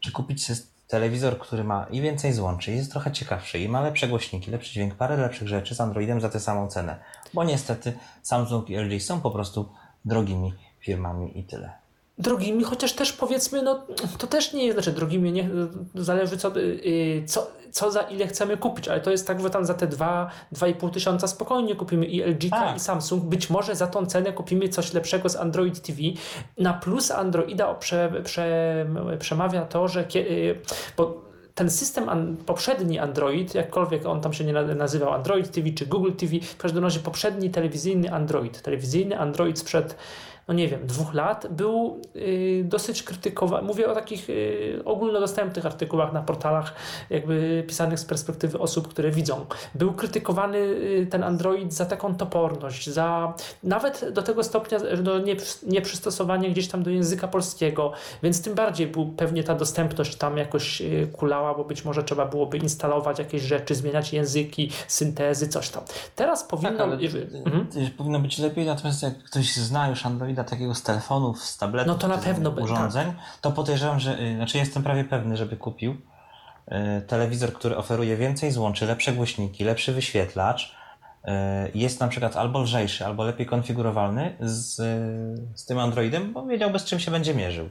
[0.00, 0.46] czy kupić
[0.88, 4.94] telewizor, który ma i więcej złączy, jest trochę ciekawszy, i ma lepsze głośniki, lepszy dźwięk,
[4.94, 6.98] parę lepszych rzeczy z Androidem za tę samą cenę.
[7.34, 9.68] Bo niestety Samsung i LG są po prostu
[10.04, 11.85] drogimi firmami i tyle
[12.18, 13.86] drogimi, chociaż też powiedzmy, no
[14.18, 15.48] to też nie jest, znaczy drogimi, nie,
[15.94, 19.64] zależy co, yy, co, co za ile chcemy kupić, ale to jest tak, że tam
[19.64, 22.44] za te 2-2,5 tysiąca spokojnie kupimy i LG
[22.76, 25.98] i Samsung, być może za tą cenę kupimy coś lepszego z Android TV.
[26.58, 28.86] Na plus Androida prze, prze,
[29.18, 30.60] przemawia to, że yy,
[30.96, 36.12] bo ten system poprzedni Android, jakkolwiek on tam się nie nazywał Android TV czy Google
[36.12, 39.96] TV, w każdym razie poprzedni telewizyjny Android, telewizyjny Android sprzed
[40.48, 43.66] no nie wiem, dwóch lat, był y, dosyć krytykowany.
[43.66, 46.74] Mówię o takich y, ogólnodostępnych artykułach na portalach,
[47.10, 49.46] jakby pisanych z perspektywy osób, które widzą.
[49.74, 55.36] Był krytykowany y, ten Android za taką toporność, za nawet do tego stopnia no, nie,
[55.66, 60.82] nieprzystosowanie gdzieś tam do języka polskiego, więc tym bardziej był, pewnie ta dostępność tam jakoś
[61.12, 65.82] kulała, bo być może trzeba byłoby instalować jakieś rzeczy, zmieniać języki, syntezy, coś tam.
[66.16, 66.78] Teraz powinno...
[66.78, 67.00] Tak,
[67.46, 67.66] mhm.
[67.96, 71.92] powinno być lepiej, natomiast jak ktoś zna już Android Androida takiego z telefonów, z tabletów,
[71.92, 73.40] no to na pewno urządzeń, tak.
[73.40, 78.50] to podejrzewam, że, y, znaczy jestem prawie pewny, żeby kupił y, telewizor, który oferuje więcej
[78.50, 80.74] złączy, lepsze głośniki, lepszy wyświetlacz,
[81.24, 81.30] y,
[81.74, 84.74] jest na przykład albo lżejszy, albo lepiej konfigurowalny z,
[85.54, 87.68] z tym Androidem, bo wiedziałby z czym się będzie mierzył.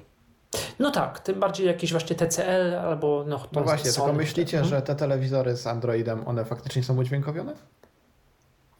[0.79, 4.69] No tak, tym bardziej jakieś właśnie TCL albo no, no właśnie, tylko myślicie, hmm?
[4.69, 7.53] że te telewizory z Androidem, one faktycznie są udźwiękowione?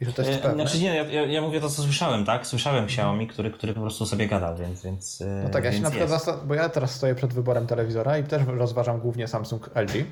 [0.02, 0.64] I że to jest e, pewne.
[0.64, 2.48] Znaczy nie, ja, ja, mówię to, co słyszałem, tak?
[2.48, 2.86] Słyszałem.
[2.86, 4.84] Xiaomi, który, który po prostu sobie gadał, więc...
[4.84, 7.68] więc e, no tak, ja się na przykład, zasta- bo ja teraz stoję przed wyborem
[7.68, 10.06] telewizora i też rozważam głównie Samsung LG,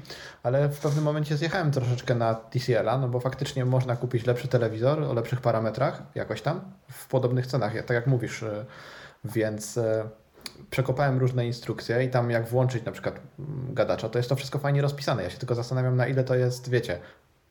[0.44, 5.04] ale w pewnym momencie zjechałem troszeczkę na TCL-a, no bo faktycznie można kupić lepszy telewizor
[5.04, 8.66] o lepszych parametrach, jakoś tam, w podobnych cenach, tak jak mówisz, e,
[9.26, 9.80] więc
[10.70, 14.60] przekopałem różne instrukcje i tam jak włączyć na przykład mm, gadacza, to jest to wszystko
[14.60, 15.24] fajnie rozpisane.
[15.24, 17.00] Ja się tylko zastanawiam, na ile to jest, wiecie,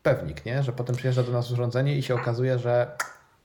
[0.03, 0.63] pewnik, nie?
[0.63, 2.91] że potem przyjeżdża do nas urządzenie i się okazuje, że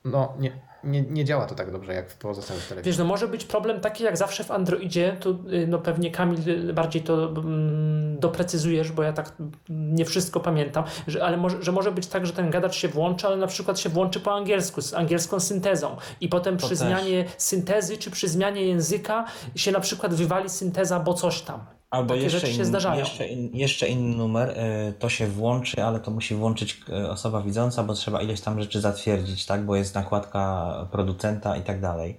[0.05, 0.51] no, nie,
[0.83, 2.85] nie, nie działa to tak dobrze jak w pozostałych telewizorach.
[2.85, 6.73] Wiesz, no może być problem taki jak zawsze w Androidzie, tu y, no pewnie Kamil
[6.73, 9.33] bardziej to mm, doprecyzujesz, bo ja tak
[9.69, 13.27] nie wszystko pamiętam, że, ale może, że może być tak, że ten gadacz się włączy,
[13.27, 16.77] ale na przykład się włączy po angielsku, z angielską syntezą i potem to przy też.
[16.77, 21.78] zmianie syntezy czy przy zmianie języka się na przykład wywali synteza, bo coś tam.
[21.89, 26.11] Albo Takie jeszcze, in, jeszcze, in, jeszcze inny numer, y, to się włączy, ale to
[26.11, 29.65] musi włączyć y, osoba widząca, bo trzeba ileś tam rzeczy zatwierdzić, tak?
[29.65, 32.17] Bo jest nakładka producenta i tak dalej.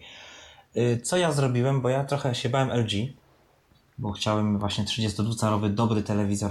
[0.76, 2.92] Y, co ja zrobiłem, bo ja trochę się bałem LG,
[3.98, 6.50] bo chciałem właśnie 32-calowy dobry telewizor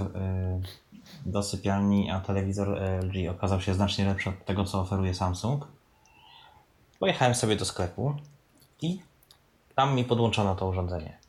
[1.26, 5.66] do sypialni, a telewizor LG okazał się znacznie lepszy od tego, co oferuje Samsung.
[6.98, 8.14] Pojechałem sobie do sklepu
[8.82, 9.00] i
[9.74, 11.19] tam mi podłączono to urządzenie.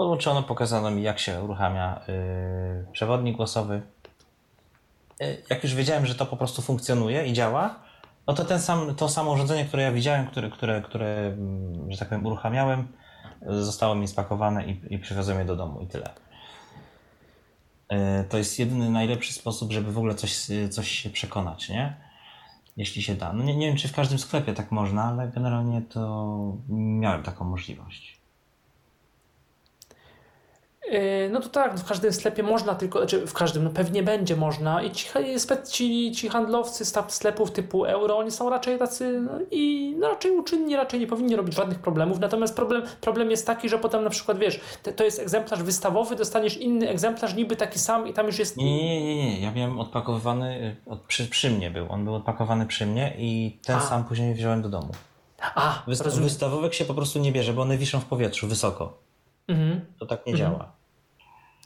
[0.00, 3.82] Podłączono, pokazano mi, jak się uruchamia yy, przewodnik głosowy.
[5.20, 7.74] Yy, jak już wiedziałem, że to po prostu funkcjonuje i działa,
[8.26, 11.98] no to ten sam, to samo urządzenie, które ja widziałem, które, które, które mm, że
[11.98, 12.88] tak powiem, uruchamiałem,
[13.46, 16.10] zostało mi spakowane i, i przywiozłem je do domu i tyle.
[17.90, 21.96] Yy, to jest jedyny najlepszy sposób, żeby w ogóle coś, coś się przekonać, nie?
[22.76, 23.32] Jeśli się da.
[23.32, 26.36] No nie, nie wiem, czy w każdym sklepie tak można, ale generalnie to
[26.68, 28.19] miałem taką możliwość.
[30.90, 34.36] Yy, no to tak, w każdym sklepie można tylko, znaczy w każdym, no pewnie będzie
[34.36, 35.08] można i ci,
[35.70, 40.76] ci, ci handlowcy sklepów typu euro, oni są raczej tacy no, i no, raczej uczynni,
[40.76, 44.38] raczej nie powinni robić żadnych problemów, natomiast problem, problem jest taki, że potem na przykład
[44.38, 48.38] wiesz, to, to jest egzemplarz wystawowy, dostaniesz inny egzemplarz niby taki sam i tam już
[48.38, 48.56] jest...
[48.56, 49.40] Nie, nie, nie, nie.
[49.40, 53.76] ja miałem odpakowywany, od, przy, przy mnie był, on był odpakowany przy mnie i ten
[53.76, 53.80] A.
[53.80, 54.90] sam później wziąłem do domu.
[55.54, 58.98] A, Wyst Wystawowek się po prostu nie bierze, bo one wiszą w powietrzu wysoko.
[59.48, 59.80] Mhm.
[59.98, 60.52] To tak nie mhm.
[60.52, 60.79] działa.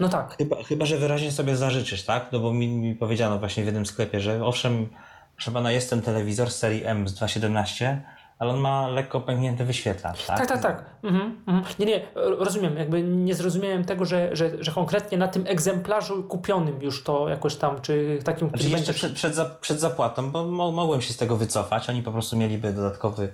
[0.01, 0.37] No tak.
[0.37, 2.33] Chyba, chyba, że wyraźnie sobie zażyczysz, tak?
[2.33, 4.89] No bo mi, mi powiedziano właśnie w jednym sklepie, że owszem,
[5.37, 7.97] proszę pana, jest ten telewizor z serii M z 2.17,
[8.39, 10.39] ale on ma lekko pęknięty wyświetlacz, tak?
[10.39, 10.85] Tak, tak, tak.
[11.03, 11.75] Mhm, mhm.
[11.79, 16.83] Nie, nie, rozumiem, jakby nie zrozumiałem tego, że, że, że konkretnie na tym egzemplarzu kupionym
[16.83, 18.49] już to jakoś tam, czy takim...
[18.49, 18.95] Znaczy jeszcze będzie...
[18.95, 22.73] przed, przed, za, przed zapłatą, bo mogłem się z tego wycofać, oni po prostu mieliby
[22.73, 23.33] dodatkowy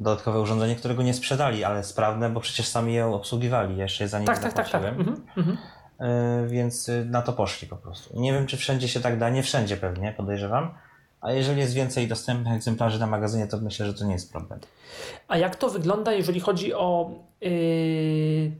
[0.00, 4.18] dodatkowe urządzenie, którego nie sprzedali, ale sprawne, bo przecież sami je obsługiwali, jeszcze je za
[4.18, 4.84] nie tak, tak, tak, tak.
[4.84, 5.56] Mhm, mhm.
[6.46, 8.20] Więc y, na to poszli po prostu.
[8.20, 10.74] Nie wiem, czy wszędzie się tak da, nie wszędzie pewnie, podejrzewam.
[11.20, 14.60] A jeżeli jest więcej dostępnych egzemplarzy na magazynie, to myślę, że to nie jest problem.
[15.28, 17.10] A jak to wygląda, jeżeli chodzi o.
[17.40, 18.52] Yy,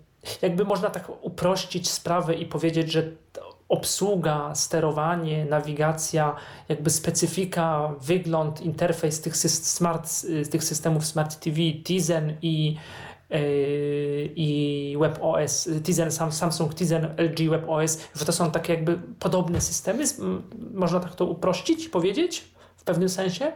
[0.42, 3.03] jakby można tak uprościć sprawę i powiedzieć, że
[3.73, 6.37] obsługa, sterowanie, nawigacja,
[6.68, 10.11] jakby specyfika, wygląd, interfejs tych, smart,
[10.51, 12.77] tych systemów Smart TV, Tizen i
[14.37, 20.05] i WebOS, Tizen, Samsung Tizen, LG WebOS, że to są takie jakby podobne systemy?
[20.75, 23.53] Można tak to uprościć, powiedzieć w pewnym sensie?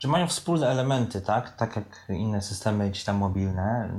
[0.00, 1.56] Że mają wspólne elementy, tak?
[1.56, 3.92] Tak jak inne systemy gdzieś tam mobilne,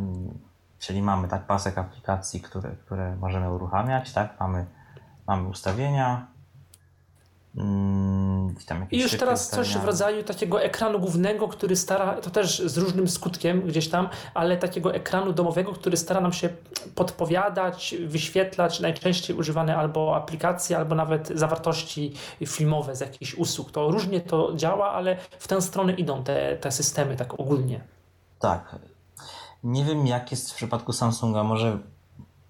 [0.79, 4.39] czyli mamy tak pasek aplikacji, które, które możemy uruchamiać, tak?
[4.39, 4.65] Mamy,
[5.27, 6.27] mamy ustawienia,
[7.57, 8.55] Mm,
[8.91, 13.07] I już teraz coś w rodzaju takiego ekranu głównego, który stara, to też z różnym
[13.07, 16.49] skutkiem gdzieś tam, ale takiego ekranu domowego, który stara nam się
[16.95, 22.13] podpowiadać, wyświetlać najczęściej używane albo aplikacje, albo nawet zawartości
[22.45, 23.71] filmowe z jakichś usług.
[23.71, 27.81] To różnie to działa, ale w tę stronę idą te, te systemy tak ogólnie.
[28.39, 28.75] Tak.
[29.63, 31.79] Nie wiem jak jest w przypadku Samsunga, może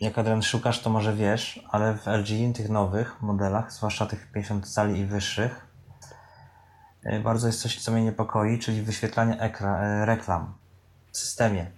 [0.01, 4.69] jak Adrian szukasz, to może wiesz, ale w LG, tych nowych modelach, zwłaszcza tych 50
[4.69, 5.67] cali i wyższych,
[7.05, 10.53] y, bardzo jest coś, co mnie niepokoi, czyli wyświetlanie ekra, y, reklam
[11.11, 11.71] w systemie.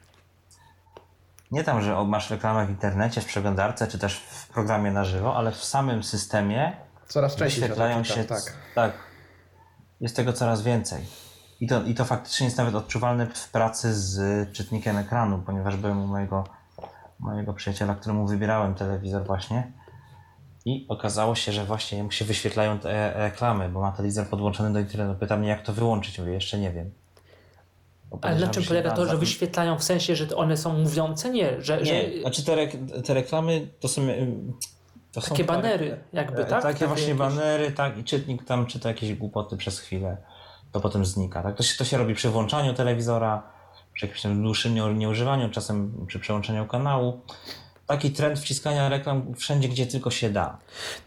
[1.51, 5.35] Nie tam, że masz reklamę w internecie, w przeglądarce, czy też w programie na żywo,
[5.35, 8.23] ale w samym systemie coraz częściej wyświetlają się.
[8.23, 8.41] Tak.
[8.75, 8.93] tak.
[10.01, 11.05] Jest tego coraz więcej.
[11.59, 16.03] I to, I to faktycznie jest nawet odczuwalne w pracy z czytnikiem ekranu, ponieważ byłem
[16.03, 16.43] u mojego
[17.23, 19.71] mojego przyjaciela, któremu wybierałem telewizor właśnie
[20.65, 24.79] i okazało się, że właśnie mu się wyświetlają te reklamy, bo ma telewizor podłączony do
[24.79, 25.19] internetu.
[25.19, 26.19] Pyta mnie, jak to wyłączyć.
[26.19, 26.91] Mówię, jeszcze nie wiem.
[28.21, 31.29] Ale na czym polega to, że wyświetlają w sensie, że one są mówiące?
[31.29, 31.77] Nie, że.
[31.77, 32.21] Nie, że...
[32.21, 32.67] znaczy te,
[33.01, 34.01] te reklamy to są.
[35.11, 36.49] To takie są banery, jakby, tak?
[36.49, 37.19] Takie, takie właśnie jakieś...
[37.19, 40.17] banery, tak, i czytnik tam czyta jakieś głupoty przez chwilę,
[40.71, 41.43] to potem znika.
[41.43, 41.55] Tak?
[41.55, 43.43] To, się, to się robi przy włączaniu telewizora,
[43.93, 47.21] przy jakimś tam dłuższym nieużywaniu, czasem przy przełączeniu kanału.
[47.87, 50.57] Taki trend wciskania reklam wszędzie, gdzie tylko się da.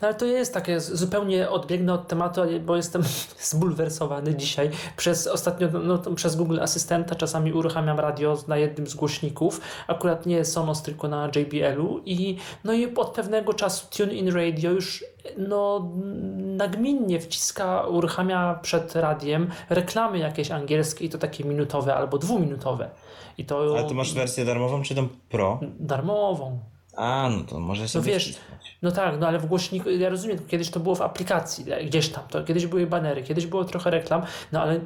[0.02, 3.02] No ale to jest takie, zupełnie odbiegnę od tematu, bo jestem
[3.50, 4.70] zbulwersowany dzisiaj.
[4.96, 10.44] Przez ostatnio, no, przez Google Asystenta czasami uruchamiam radio na jednym z głośników, akurat nie
[10.44, 15.04] Sonos, tylko na JBL-u i no i od pewnego czasu TuneIn Radio już
[15.36, 15.90] no,
[16.36, 22.90] nagminnie wciska, uruchamia przed radiem reklamy jakieś angielskie i to takie minutowe albo dwuminutowe.
[23.38, 25.60] I to, Ale masz wersję darmową czy tą pro?
[25.80, 26.58] Darmową.
[26.96, 28.38] A, no to może sobie no wiesz,
[28.82, 32.24] No tak, no ale w głośniku, ja rozumiem, kiedyś to było w aplikacji, gdzieś tam,
[32.30, 34.80] to kiedyś były banery, kiedyś było trochę reklam, no ale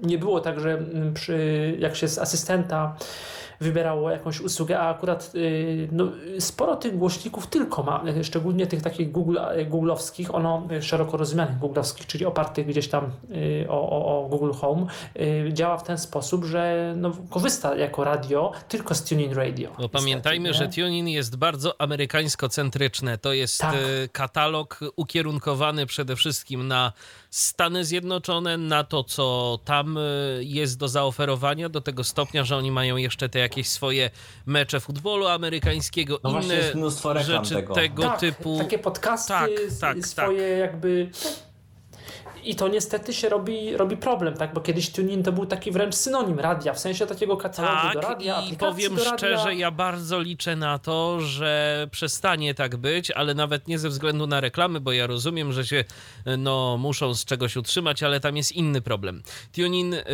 [0.00, 0.82] nie było tak, że
[1.14, 2.96] przy, jak się z asystenta
[3.60, 6.04] wybierało jakąś usługę, a akurat y, no,
[6.38, 12.26] sporo tych głośników tylko ma, szczególnie tych takich Google, googlowskich, ono szeroko rozumianych googlowskich, czyli
[12.26, 13.10] opartych gdzieś tam
[13.68, 14.86] o, o, o Google Home,
[15.52, 19.70] działa w ten sposób, że no, korzysta jako radio tylko z Tuning Radio.
[19.78, 23.18] Bo pamiętajmy, że Tuning jest bardzo amerykańsko-centryczne.
[23.18, 23.74] To jest tak.
[24.12, 26.92] katalog ukierunkowany przede wszystkim na
[27.30, 29.98] Stany Zjednoczone, na to, co tam
[30.40, 34.10] jest do zaoferowania, do tego stopnia, że oni mają jeszcze te jakieś swoje
[34.46, 36.72] mecze futbolu amerykańskiego, no inne
[37.24, 38.58] rzeczy tego, tego tak, typu.
[38.58, 39.50] Takie podcasty, tak,
[39.80, 40.58] tak, swoje tak.
[40.58, 41.10] jakby
[42.44, 44.54] i to niestety się robi, robi problem, tak?
[44.54, 48.00] Bo kiedyś tuning to był taki wręcz synonim radia, w sensie takiego katalogu tak, do
[48.00, 49.18] radia, i powiem do radia.
[49.18, 54.26] szczerze, ja bardzo liczę na to, że przestanie tak być, ale nawet nie ze względu
[54.26, 55.84] na reklamy, bo ja rozumiem, że się
[56.38, 59.22] no, muszą z czegoś utrzymać, ale tam jest inny problem.
[59.52, 60.04] Tunin y,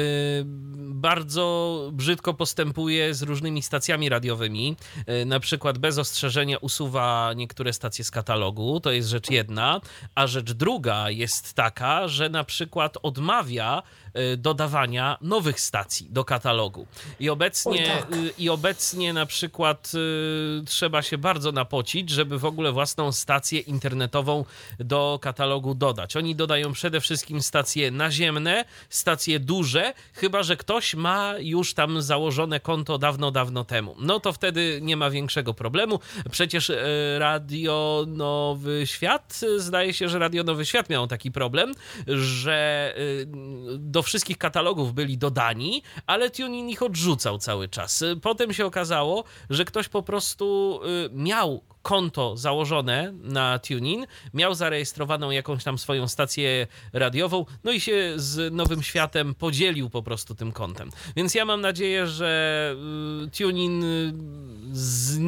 [0.76, 1.44] bardzo
[1.92, 4.76] brzydko postępuje z różnymi stacjami radiowymi,
[5.22, 9.80] y, na przykład bez ostrzeżenia usuwa niektóre stacje z katalogu, to jest rzecz jedna,
[10.14, 13.82] a rzecz druga jest taka, że na przykład odmawia
[14.36, 16.86] dodawania nowych stacji do katalogu.
[17.20, 18.12] I obecnie, tak.
[18.12, 23.60] Y, i obecnie na przykład y, trzeba się bardzo napocić, żeby w ogóle własną stację
[23.60, 24.44] internetową
[24.78, 26.16] do katalogu dodać.
[26.16, 32.60] Oni dodają przede wszystkim stacje naziemne, stacje duże, chyba że ktoś ma już tam założone
[32.60, 33.96] konto dawno, dawno temu.
[33.98, 36.00] No to wtedy nie ma większego problemu.
[36.30, 36.72] Przecież
[37.18, 41.74] Radio Nowy Świat, zdaje się, że Radio Nowy Świat miał taki problem,
[42.06, 42.94] że
[43.78, 48.04] do wszystkich katalogów byli dodani, ale tuning ich odrzucał cały czas.
[48.22, 55.30] Potem się okazało, że ktoś po prostu y, miał konto założone na TuneIn, miał zarejestrowaną
[55.30, 60.52] jakąś tam swoją stację radiową, no i się z Nowym Światem podzielił po prostu tym
[60.52, 60.90] kontem.
[61.16, 62.74] Więc ja mam nadzieję, że
[63.26, 63.84] y, TuneIn
[64.72, 65.18] z,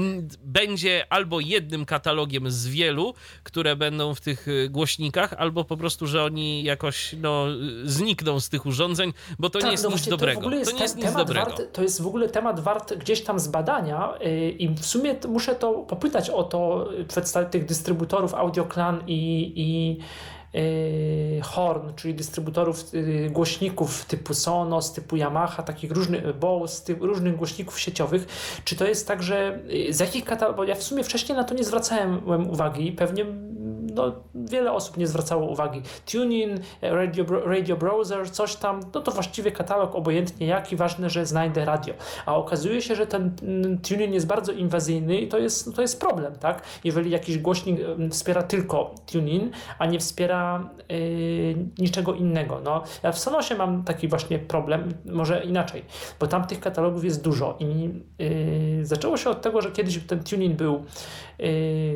[0.44, 6.06] będzie albo jednym katalogiem z wielu, które będą w tych y, głośnikach, albo po prostu,
[6.06, 7.44] że oni jakoś no,
[7.84, 10.40] znikną z tych urządzeń, bo to tak, nie jest no nic dobrego.
[10.40, 11.50] To, to nie jest nic dobrego.
[11.50, 14.14] Wart, to jest w ogóle temat wart gdzieś tam zbadania
[14.58, 19.98] i w sumie muszę to popytać o to przedstawić tych dystrybutorów AudioClan i, i
[21.42, 27.80] Horn, czyli dystrybutorów yy, głośników typu Sonos, typu Yamaha, takich różnych Bose, typ, różnych głośników
[27.80, 28.26] sieciowych.
[28.64, 31.54] Czy to jest tak, że yy, z jakich katalogów, ja w sumie wcześniej na to
[31.54, 33.26] nie zwracałem uwagi, pewnie
[33.96, 35.82] no, wiele osób nie zwracało uwagi.
[36.12, 41.64] Tuning, radio, radio Browser, coś tam, no to właściwie katalog obojętnie jaki, ważne, że znajdę
[41.64, 41.94] radio.
[42.26, 43.36] A okazuje się, że ten
[43.88, 46.62] tuning jest bardzo inwazyjny i to jest, to jest problem, tak?
[46.84, 47.80] Jeżeli jakiś głośnik
[48.10, 50.45] wspiera tylko tuning, a nie wspiera
[50.88, 52.60] yy, niczego innego.
[52.64, 55.84] No, ja w Sonosie mam taki właśnie problem, może inaczej,
[56.20, 60.24] bo tam tych katalogów jest dużo i yy, zaczęło się od tego, że kiedyś ten
[60.24, 60.84] tuning był,
[61.38, 61.48] yy,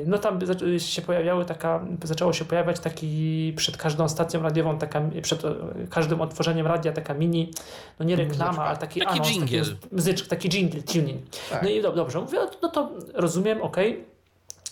[0.06, 0.38] no tam
[0.78, 5.42] się pojawiały taka zaczęło się pojawiać taki przed każdą stacją radiową, taka, przed
[5.90, 7.50] każdym otworzeniem radia taka mini,
[7.98, 9.62] no nie reklama, ale taki, taki anons, jingle.
[10.04, 11.22] Taki, taki jingle, tuning.
[11.50, 11.62] Tak.
[11.62, 13.76] No i dobrze, mówię, no to rozumiem, ok,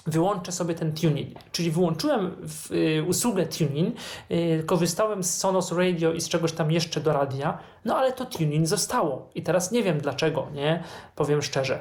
[0.07, 1.39] wyłączę sobie ten tuning.
[1.53, 3.97] Czyli wyłączyłem w, y, usługę tuning,
[4.31, 8.25] y, korzystałem z Sonos Radio i z czegoś tam jeszcze do radia, no ale to
[8.25, 9.31] tuning zostało.
[9.35, 10.83] I teraz nie wiem dlaczego, nie?
[11.17, 11.79] Powiem szczerze.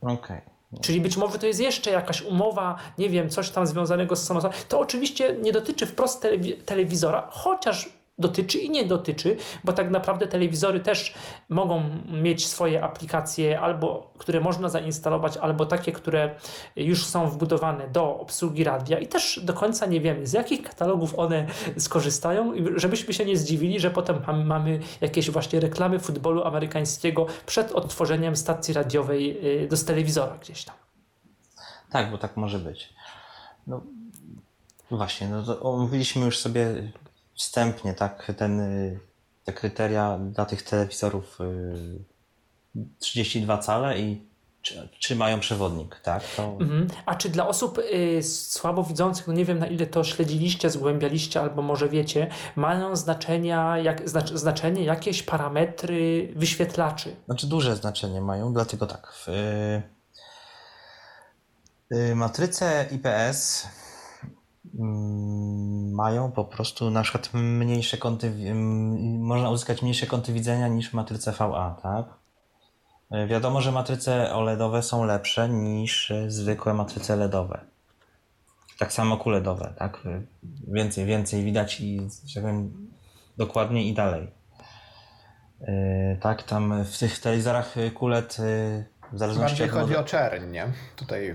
[0.00, 0.14] Okej.
[0.14, 0.40] Okay.
[0.80, 4.50] Czyli być może to jest jeszcze jakaś umowa, nie wiem, coś tam związanego z Sonosem.
[4.68, 6.26] To oczywiście nie dotyczy wprost
[6.66, 11.14] telewizora, chociaż dotyczy i nie dotyczy, bo tak naprawdę telewizory też
[11.48, 11.82] mogą
[12.22, 16.34] mieć swoje aplikacje, albo które można zainstalować, albo takie, które
[16.76, 21.18] już są wbudowane do obsługi radia i też do końca nie wiemy, z jakich katalogów
[21.18, 21.46] one
[21.78, 28.36] skorzystają, żebyśmy się nie zdziwili, że potem mamy jakieś właśnie reklamy futbolu amerykańskiego przed odtworzeniem
[28.36, 30.76] stacji radiowej y, do telewizora gdzieś tam.
[31.90, 32.94] Tak, bo tak może być.
[33.66, 33.82] No
[34.90, 35.88] właśnie, no to
[36.24, 36.92] już sobie
[37.38, 39.00] wstępnie, tak, ten, y,
[39.44, 41.38] te kryteria dla tych telewizorów
[42.98, 44.28] 32 y, cale i
[44.62, 46.22] czy, czy mają przewodnik, tak?
[46.36, 46.56] To...
[46.60, 46.88] Mhm.
[47.06, 51.62] A czy dla osób y, słabowidzących, no nie wiem na ile to śledziliście, zgłębialiście, albo
[51.62, 57.16] może wiecie, mają znaczenia, jak, znacz, znaczenie jakieś parametry wyświetlaczy?
[57.26, 59.12] Znaczy duże znaczenie mają, dlatego tak.
[59.12, 59.82] W, y,
[61.96, 63.68] y, matryce IPS
[65.92, 68.54] mają po prostu na przykład mniejsze kąty,
[69.18, 72.06] można uzyskać mniejsze kąty widzenia niż matryce VA, tak?
[73.10, 77.60] E, wiadomo, że matryce OLEDowe są lepsze niż zwykłe matryce LEDowe.
[78.78, 80.02] Tak samo QLEDowe, tak?
[80.68, 82.90] Więcej, więcej widać i że powiem,
[83.36, 84.30] dokładniej i dalej.
[86.20, 87.90] Tak, tam w tych telewizorach yy,
[89.12, 90.72] w zależności Bardziej od chodzi o czerń, nie?
[90.96, 91.34] Tutaj.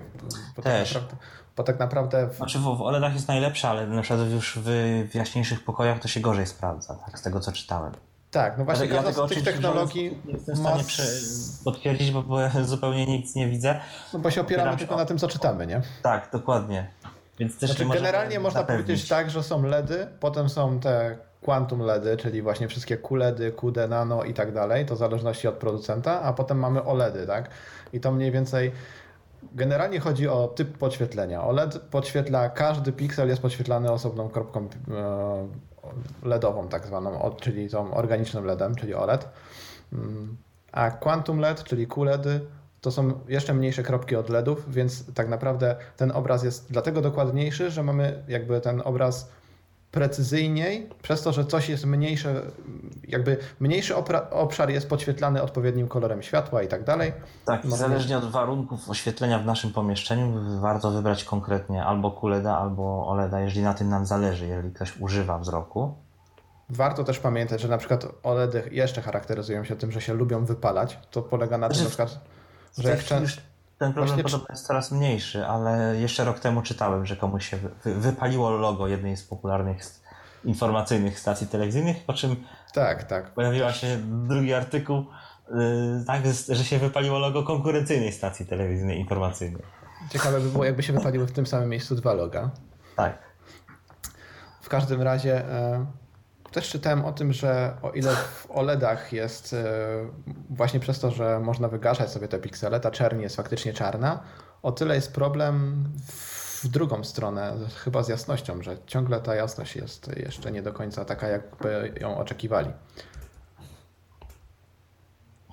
[0.64, 0.96] Też.
[0.96, 1.16] Naprawdę,
[1.58, 4.70] bo tak naprawdę w, Znaczy w, w OLEDach jest najlepsze, ale na przykład już w,
[5.12, 7.92] w jaśniejszych pokojach to się gorzej sprawdza, tak, z tego co czytałem.
[8.32, 10.84] tak, no właśnie ja każda tego z tych technologii nie jestem w stanie
[11.66, 13.80] potwierdzić, bo, bo ja zupełnie nic nie widzę.
[14.14, 15.82] No bo się opieramy Opieram tylko o- na tym, co czytamy, nie?
[16.02, 16.88] Tak, dokładnie.
[17.40, 18.86] Więc też Znaczy, generalnie można zapewnić.
[18.86, 23.88] powiedzieć tak, że są LEDy, potem są te quantum LEDy, czyli właśnie wszystkie QLEDy, QD
[23.90, 27.50] Nano i tak dalej, to w zależności od producenta, a potem mamy OLEDy, tak?
[27.94, 28.72] I to mniej więcej
[29.56, 31.44] generalnie chodzi o typ podświetlenia.
[31.44, 35.48] OLED podświetla, każdy piksel jest podświetlany osobną kropką e,
[36.24, 39.30] LEDową tak zwaną, czyli tą organicznym LEDem, czyli OLED.
[39.94, 40.38] Mm,
[40.72, 42.42] A Quantum LED, czyli QLEDy,
[42.82, 47.72] to są jeszcze mniejsze kropki od LEDów, więc tak naprawdę ten obraz jest dlatego dokładniejszy,
[47.72, 49.32] że mamy jakby ten obraz
[49.94, 52.42] precyzyjniej, przez to, że coś jest mniejsze,
[53.08, 53.96] jakby mniejszy
[54.32, 57.14] obszar jest podświetlany odpowiednim kolorem światła i tak dalej.
[57.46, 62.58] Tak, i Można- zależnie od warunków oświetlenia w naszym pomieszczeniu warto wybrać konkretnie albo QLEDa,
[62.58, 65.94] albo OLEDa, jeżeli na tym nam zależy, jeżeli ktoś używa wzroku.
[66.70, 71.00] Warto też pamiętać, że na przykład OLEDy jeszcze charakteryzują się tym, że się lubią wypalać.
[71.12, 72.26] To polega na tym, Znaczy, na przykład,
[72.78, 73.38] że już
[73.78, 77.58] ten problem Właśnie podobno jest coraz mniejszy, ale jeszcze rok temu czytałem, że komuś się
[77.58, 79.78] wy- wypaliło logo jednej z popularnych
[80.46, 82.36] informacyjnych stacji telewizyjnych, po czym
[82.74, 83.32] Tak, tak.
[83.34, 83.98] pojawiła się
[84.28, 85.06] drugi artykuł,
[85.50, 85.56] yy,
[86.08, 89.62] tak, że się wypaliło logo konkurencyjnej stacji telewizyjnej informacyjnej.
[90.10, 92.50] Ciekawe by było, jakby się wypaliły w tym samym miejscu dwa loga.
[92.96, 93.18] Tak.
[94.62, 95.86] W każdym razie e,
[96.54, 99.66] też czytałem o tym, że o ile w OLEDach jest e,
[100.50, 104.20] właśnie przez to, że można wygaszać sobie te piksele, ta czerń jest faktycznie czarna,
[104.64, 110.12] o tyle jest problem w drugą stronę, chyba z jasnością, że ciągle ta jasność jest
[110.18, 112.72] jeszcze nie do końca taka, jakby ją oczekiwali.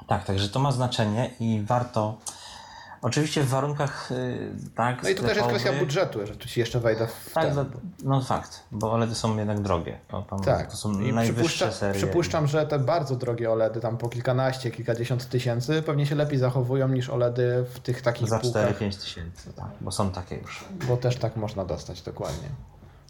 [0.08, 2.18] Tak, także to ma znaczenie i warto.
[3.02, 5.02] Oczywiście w warunkach yy, tak.
[5.02, 7.54] No i to też jest kwestia budżetu, że tu ci jeszcze wejdę w Tak, ten.
[7.54, 7.64] no,
[8.04, 9.98] no fakt, bo OLEDy są jednak drogie.
[10.12, 11.94] No, tam, Tak, To są i najwyższe przypuszcza, serie.
[11.94, 16.88] przypuszczam, że te bardzo drogie OLEDy, tam po kilkanaście, kilkadziesiąt tysięcy, pewnie się lepiej zachowują
[16.88, 20.64] niż OLEDy w tych takich Za półkach, 4-5 tysięcy, tak, bo są takie już.
[20.88, 22.48] bo też tak można dostać dokładnie.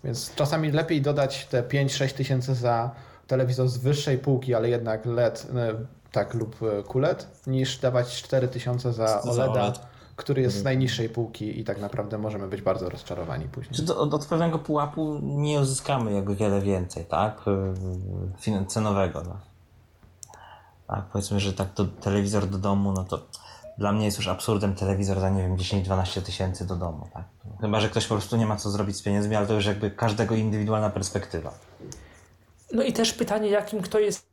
[0.05, 2.91] Więc czasami lepiej dodać te 5-6 tysięcy za
[3.27, 5.75] telewizor z wyższej półki, ale jednak LED, e,
[6.13, 9.81] tak, lub e, QLED, niż dawać 4 tysiące za Za OLEDa, OLED.
[10.17, 13.75] który jest z najniższej półki i tak naprawdę możemy być bardzo rozczarowani później.
[13.75, 17.41] Czy do, od, od pewnego pułapu nie uzyskamy jakby wiele więcej, tak?
[18.41, 19.23] Fin- Cenowego.
[19.23, 19.37] No.
[20.87, 23.27] Tak, powiedzmy, że tak to telewizor do domu, no to
[23.79, 27.25] dla mnie jest już absurdem telewizor za nie wiem 10-12 tysięcy do domu, tak?
[27.61, 29.91] Chyba, że ktoś po prostu nie ma co zrobić z pieniędzmi, ale to już jakby
[29.91, 31.55] każdego indywidualna perspektywa.
[32.73, 34.27] No i też pytanie, jakim kto jest,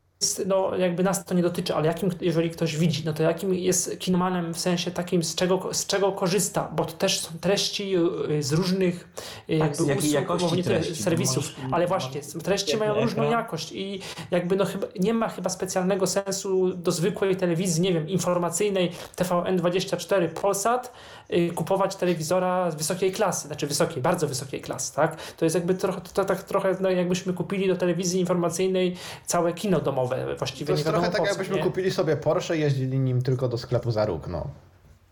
[0.46, 4.00] no jakby nas to nie dotyczy, ale jakim, jeżeli ktoś widzi, no to jakim jest
[4.00, 7.96] kinomanem w sensie takim, z czego, z czego korzysta, bo to też są treści
[8.30, 9.08] y, z różnych
[9.50, 10.96] y, Tak, z jakiej usług, jakości treści?
[11.04, 13.40] serwisów, Możesz- ale właśnie, treści mają Jaki różną ekran?
[13.40, 14.00] jakość i
[14.32, 20.28] jakby no chyba, nie ma chyba specjalnego sensu do zwykłej telewizji, nie wiem, informacyjnej TVN24
[20.30, 20.94] Polsat
[21.34, 25.16] y, kupować telewizora z wysokiej klasy, znaczy wysokiej, bardzo wysokiej klasy, tak?
[25.34, 28.96] To jest jakby trochę, to, tak trochę no, jakbyśmy kupili do telewizji informacyjnej
[29.26, 30.07] całe kino domowe,
[30.38, 31.64] właściwie To nie jest wiadomo trochę tak, jakbyśmy nie?
[31.64, 34.48] kupili sobie Porsche i jeździli nim tylko do sklepu za róg, no.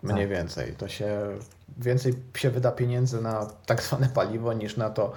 [0.04, 0.38] Mniej Tak.
[0.38, 0.74] więcej.
[0.78, 1.20] To się
[1.78, 5.12] więcej się wyda pieniędzy na tak zwane paliwo niż na to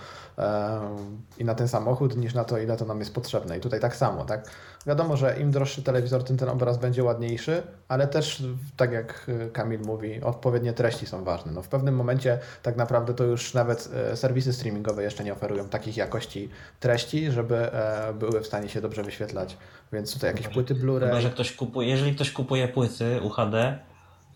[1.38, 3.58] i na ten samochód, niż na to, ile to nam jest potrzebne.
[3.58, 4.50] I tutaj tak samo, tak?
[4.88, 8.42] Wiadomo, że im droższy telewizor, tym ten obraz będzie ładniejszy, ale też,
[8.76, 11.52] tak jak y, Kamil mówi, odpowiednie treści są ważne.
[11.52, 15.68] No, w pewnym momencie tak naprawdę to już nawet e, serwisy streamingowe jeszcze nie oferują
[15.68, 16.48] takich jakości
[16.80, 19.56] treści, żeby e, były w stanie się dobrze wyświetlać.
[19.92, 21.20] Więc tutaj jakieś płyty Blu-ray.
[21.20, 23.78] że ktoś kupuje, jeżeli ktoś kupuje płyty UHD,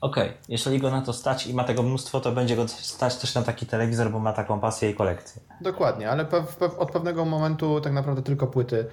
[0.01, 3.35] okej, jeżeli go na to stać i ma tego mnóstwo, to będzie go stać też
[3.35, 5.43] na taki telewizor, bo ma taką pasję i kolekcję.
[5.61, 8.87] Dokładnie, ale pe pe od pewnego momentu tak naprawdę tylko płyty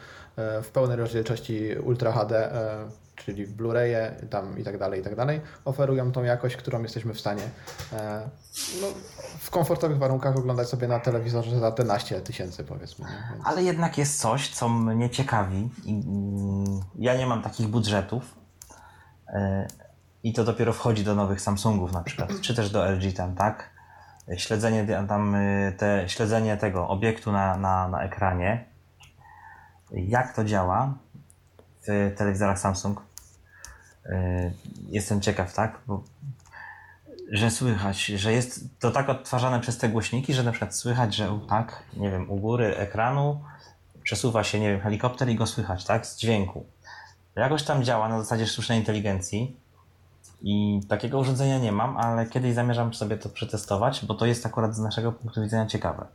[0.63, 5.15] w pełnej rozdzielczości Ultra HD, e, czyli w Blu-raye tam i tak dalej, i tak
[5.15, 7.43] dalej, oferują tą jakość, którą jesteśmy w stanie
[7.93, 8.29] e,
[8.81, 8.87] no,
[9.39, 13.05] w komfortowych warunkach oglądać sobie na telewizorze za te naście tysięcy powiedzmy.
[13.31, 13.47] Więc...
[13.47, 15.69] Ale jednak jest coś, co mnie ciekawi.
[16.95, 18.35] Ja nie mam takich budżetów.
[19.27, 19.67] e,
[20.23, 23.69] I to dopiero wchodzi do nowych Samsungów na przykład, czy też do LG tam, tak?
[24.37, 25.35] Śledzenie, tam,
[25.77, 28.68] te, śledzenie tego obiektu na, na, na ekranie.
[29.91, 30.93] Jak to działa
[31.87, 33.01] w telewizorach Samsung?
[34.05, 34.53] Y,
[34.89, 35.79] Jestem ciekaw, tak?
[35.87, 36.03] Bo,
[37.31, 41.39] że słychać, że jest to tak odtwarzane przez te głośniki, że na przykład słychać, że
[41.49, 43.41] tak, nie wiem, u góry ekranu
[44.03, 46.07] przesuwa się, nie wiem, helikopter i go słychać, tak?
[46.07, 46.65] Z dźwięku.
[47.35, 49.55] Jakoś tam działa na zasadzie sztucznej inteligencji.
[50.41, 54.75] I takiego urządzenia nie mam, ale kiedyś zamierzam sobie to przetestować, bo to jest akurat
[54.75, 56.05] z naszego punktu widzenia ciekawe.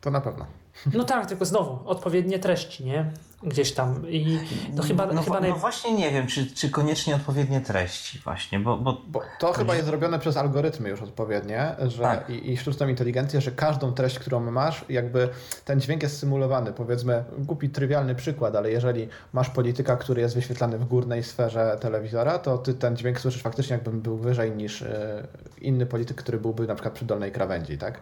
[0.00, 0.46] To na pewno.
[0.94, 3.12] No tak, tylko znowu odpowiednie treści, nie?
[3.42, 4.08] Gdzieś tam.
[4.10, 4.38] I
[4.76, 5.58] to chyba, no, chyba no naj...
[5.58, 9.86] właśnie nie wiem, czy, czy koniecznie odpowiednie treści właśnie, bo, bo Bo to chyba jest
[9.86, 12.30] zrobione przez algorytmy już odpowiednie, że Tak.
[12.30, 15.28] i, i sztuczną inteligencję, że każdą treść, którą masz, jakby
[15.64, 16.72] ten dźwięk jest symulowany.
[16.72, 22.38] Powiedzmy, głupi, trywialny przykład, ale jeżeli masz polityka, który jest wyświetlany w górnej sferze telewizora,
[22.38, 25.26] to ty ten dźwięk słyszysz faktycznie jakby był wyżej niż e,
[25.60, 28.00] inny polityk, który byłby na przykład przy dolnej krawędzi, tak?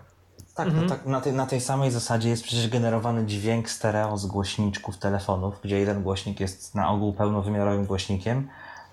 [0.59, 4.27] Tak, no tak na, tej, na tej samej zasadzie jest przecież generowany dźwięk stereo z
[4.27, 8.49] głośniczków telefonów, gdzie jeden głośnik jest na ogół pełnowymiarowym głośnikiem,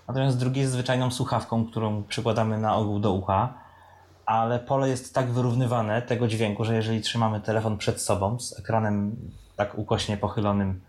[0.08, 3.54] natomiast drugi jest zwyczajną słuchawką, którą przykładamy na ogół do ucha,
[4.26, 9.16] ale pole jest tak wyrównywane tego dźwięku, że jeżeli trzymamy telefon przed sobą z ekranem
[9.56, 10.80] tak ukośnie pochylonym,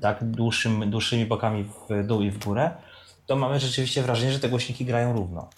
[0.00, 2.70] tak dłuższym, dłuższymi bokami w dół i w górę,
[3.26, 5.48] to mamy rzeczywiście wrażenie, że te głośniki grają równo.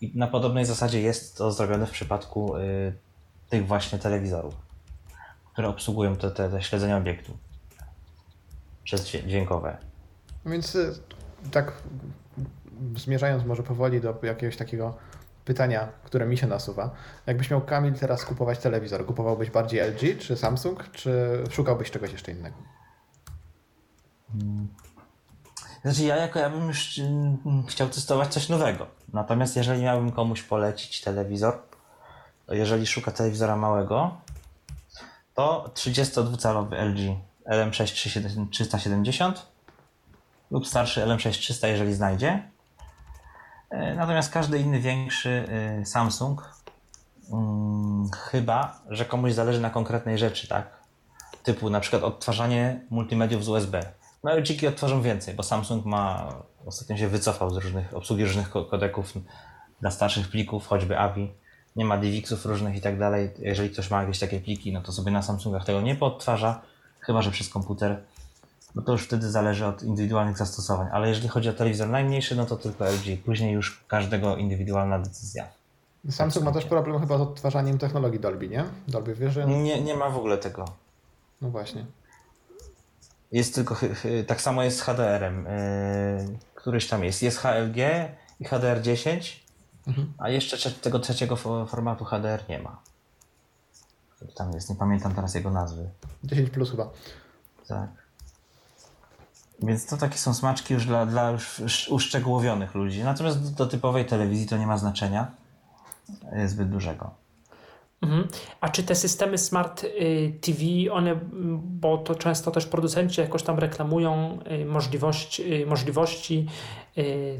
[0.00, 3.05] I na podobnej zasadzie jest to zrobione w przypadku y,
[3.48, 4.54] tych właśnie telewizorów,
[5.52, 7.36] które obsługują te, te, te śledzenie obiektu
[8.84, 9.76] przez dźwię- dźwiękowe.
[10.46, 11.00] Więc y,
[11.50, 11.72] tak
[12.96, 14.96] zmierzając może powoli do jakiegoś takiego
[15.44, 16.90] pytania, które mi się nasuwa.
[17.26, 22.32] Jakbyś miał Kamil teraz kupować telewizor, kupowałbyś bardziej LG czy Samsung, czy szukałbyś czegoś jeszcze
[22.32, 22.56] innego?
[25.82, 28.86] Znaczy ja jako ja bym już mm, chciał testować coś nowego.
[29.12, 31.62] Natomiast jeżeli miałbym komuś polecić telewizor,
[32.48, 34.16] jeżeli szuka telewizora małego,
[35.34, 37.16] to 32-calowy LG
[37.46, 37.84] LM6
[38.50, 39.46] 370
[40.50, 42.42] lub starszy LM6 300, jeżeli znajdzie.
[43.70, 45.48] E, Natomiast każdy inny większy
[45.80, 46.50] e, Samsung,
[47.32, 50.76] mm, chyba, że komuś zależy na konkretnej rzeczy, tak?
[51.42, 53.80] Typu na przykład odtwarzanie multimediów z USB.
[54.24, 56.28] No LG odtworzą więcej, bo Samsung ma,
[56.66, 59.12] ostatnio się wycofał z różnych obsługi różnych ko- kodeków
[59.80, 61.32] dla starszych plików, choćby AVI.
[61.76, 63.30] Nie ma DivXów różnych i tak dalej.
[63.38, 66.62] Jeżeli ktoś ma jakieś takie pliki, no to sobie na Samsungach tego nie podtwarza,
[67.00, 68.02] chyba że przez komputer.
[68.74, 70.88] No to już wtedy zależy od indywidualnych zastosowań.
[70.92, 73.22] Ale jeżeli chodzi o telewizor najmniejszy, no to tylko LG.
[73.24, 75.48] Później już każdego indywidualna decyzja.
[76.10, 78.64] Samsung ma też problem chyba z odtwarzaniem technologii Dolby, nie?
[78.88, 79.62] Dolby Vision.
[79.62, 80.64] Nie, nie ma w ogóle tego.
[81.40, 81.84] No właśnie.
[83.32, 83.76] Jest tylko,
[84.26, 85.44] tak samo jest z HDR-em.
[85.44, 87.22] Yy, któryś tam jest.
[87.22, 87.76] Jest HLG
[88.40, 89.20] i HDR10,
[89.86, 90.12] Mhm.
[90.18, 92.78] a jeszcze tego trzeciego fo- formatu HDR nie ma.
[94.16, 95.90] Który Tam jest, nie pamiętam teraz jego nazwy.
[96.24, 96.90] 10 plus chyba.
[97.68, 97.90] Tak.
[99.62, 103.04] Więc to takie są smaczki już dla, dla już sz- uszczegółowionych ludzi.
[103.04, 105.30] Natomiast do, do typowej telewizji to nie ma znaczenia
[106.46, 107.10] zbyt dużego.
[108.02, 108.28] Mhm.
[108.60, 110.58] A czy te systemy Smart y, TV,
[110.92, 111.20] one,
[111.62, 116.46] bo to często też producenci jakoś tam reklamują y, możliwość, y, możliwości,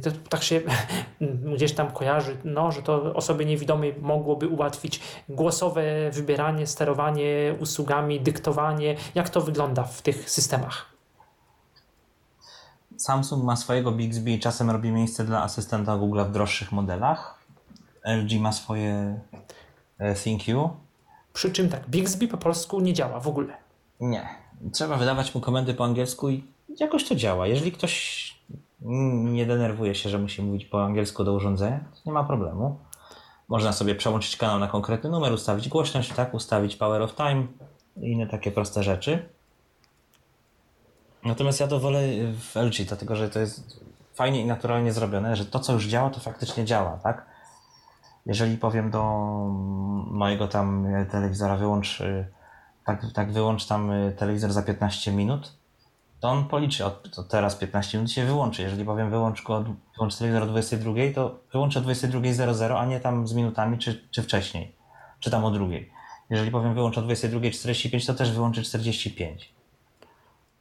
[0.02, 0.61] to tak się
[1.54, 8.96] gdzieś tam kojarzy, no, że to osobie niewidomej mogłoby ułatwić głosowe wybieranie, sterowanie usługami, dyktowanie.
[9.14, 10.86] Jak to wygląda w tych systemach?
[12.96, 17.38] Samsung ma swojego Bixby i czasem robi miejsce dla asystenta Google w droższych modelach.
[18.04, 19.20] LG ma swoje
[20.14, 20.70] ThinQ.
[21.32, 23.57] Przy czym tak, Bixby po polsku nie działa w ogóle.
[24.01, 24.28] Nie.
[24.72, 26.44] Trzeba wydawać mu komendy po angielsku i
[26.80, 27.47] jakoś to działa.
[27.47, 28.36] Jeżeli ktoś
[28.80, 32.78] nie denerwuje się, że musi mówić po angielsku do urządzenia, to nie ma problemu.
[33.49, 37.47] Można sobie przełączyć kanał na konkretny numer, ustawić głośność, tak, ustawić power of time
[37.97, 39.28] i inne takie proste rzeczy.
[41.24, 42.01] Natomiast ja to wolę
[42.32, 43.80] w LG, dlatego że to jest
[44.14, 47.26] fajnie i naturalnie zrobione, że to co już działa, to faktycznie działa, tak?
[48.27, 49.03] Jeżeli powiem do
[50.11, 52.27] mojego tam telewizora wyłącz y,
[52.85, 55.57] tak, tak wyłącz tam y, telewizor za 15 minut,
[56.20, 58.62] to on policzy, od, teraz 15 minut się wyłączy.
[58.62, 59.64] Jeżeli powiem wyłącz, go,
[59.97, 64.22] wyłącz telewizor o 22, to wyłączę o 22.00, a nie tam z minutami czy, czy
[64.22, 64.77] wcześniej,
[65.20, 65.91] czy tam o drugiej.
[66.31, 69.55] Jeżeli powiem wyłącz o 22.45, to też wyłączy 45.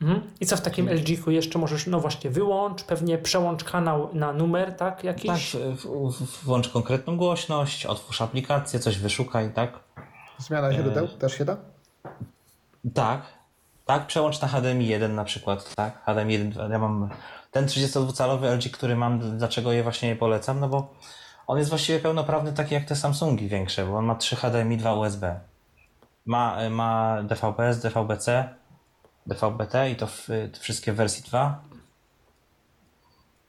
[0.01, 0.21] Mhm.
[0.39, 4.75] I co w takim LG-ku jeszcze możesz, no właśnie, wyłącz, pewnie przełącz kanał na numer,
[4.75, 5.55] tak, Tak, jakiś?
[5.55, 9.79] w, włącz konkretną głośność, otwórz aplikację, coś wyszukaj, tak?
[10.37, 11.57] Zmiana źródeł też się da?
[12.93, 13.21] Tak,
[13.85, 17.09] tak, przełącz na HDMI 1 na przykład, tak, HDMI 1, ja mam
[17.51, 20.93] ten 32-calowy LG, który mam, dlaczego je właśnie polecam, no bo
[21.47, 24.93] on jest właściwie pełnoprawny taki jak te Samsungi większe, bo on ma 3 HDMI, 2
[24.93, 25.39] USB.
[26.25, 28.49] Ma, ma DVB-S, DVB-C,
[29.27, 30.27] DVB-T i to w,
[30.59, 31.61] wszystkie w wersji 2.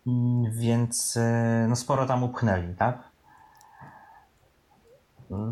[0.07, 3.16] Mm, Więc y, no sporo tam upchnęli, tak?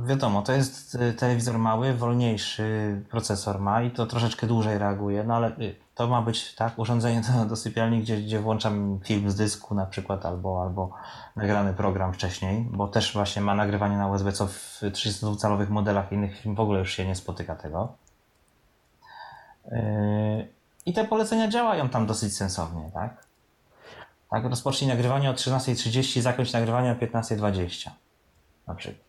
[0.07, 5.35] Wiadomo, to jest y, telewizor mały, wolniejszy procesor ma i to troszeczkę dłużej reaguje, no
[5.35, 9.37] ale y, to ma być tak urządzenie do, do sypialni, gdzie, gdzie włączam film z
[9.37, 10.91] dysku na przykład albo, albo
[11.37, 16.41] nagrany program wcześniej, bo też właśnie ma nagrywanie na USB, co w 32-calowych modelach innych
[16.41, 18.04] firm w ogóle już się nie spotyka tego.
[19.73, 20.49] Yy,
[20.87, 23.27] I te polecenia działają tam dosyć sensownie, tak?
[24.31, 27.91] Tak, rozpocznij nagrywanie o 13.30, zakończ nagrywanie o 15.20
[28.67, 29.05] na przykład.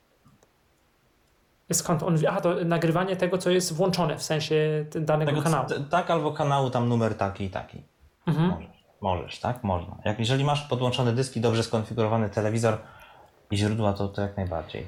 [1.73, 2.29] Skąd on wie?
[2.29, 5.67] Aha, to nagrywanie tego, co jest włączone w sensie danego Tego, kanału.
[5.89, 7.81] tak, albo kanału tam numer taki i taki.
[8.27, 8.49] Mhm.
[8.49, 8.67] Możesz,
[9.01, 9.63] możesz, tak?
[9.63, 9.97] Można.
[10.05, 12.77] Jak, jeżeli masz podłączony dysk i dobrze skonfigurowany telewizor
[13.51, 14.87] i źródła, to, to jak najbardziej.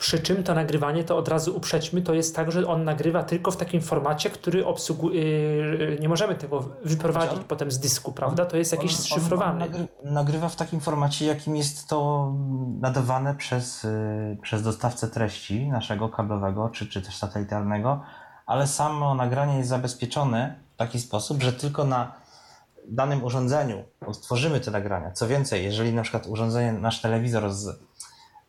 [0.00, 3.50] Przy czym to nagrywanie, to od razu uprzedźmy, to jest tak, że on nagrywa tylko
[3.50, 5.22] w takim formacie, który obsługuje.
[5.22, 8.46] Yy, nie możemy tego wyprowadzić Znaczy potem z dysku, prawda?
[8.46, 8.74] To jest.
[8.74, 12.32] On, nagry, nagrywa w takim formacie, jakim jest to
[12.80, 18.00] nadawane przez, y, przez dostawcę treści naszego kablowego czy, czy też satelitarnego,
[18.46, 22.12] ale samo nagranie jest zabezpieczone w taki sposób, że tylko na
[22.88, 25.10] danym urządzeniu stworzymy te nagrania.
[25.12, 27.89] Co więcej, jeżeli na przykład urządzenie, nasz telewizor z,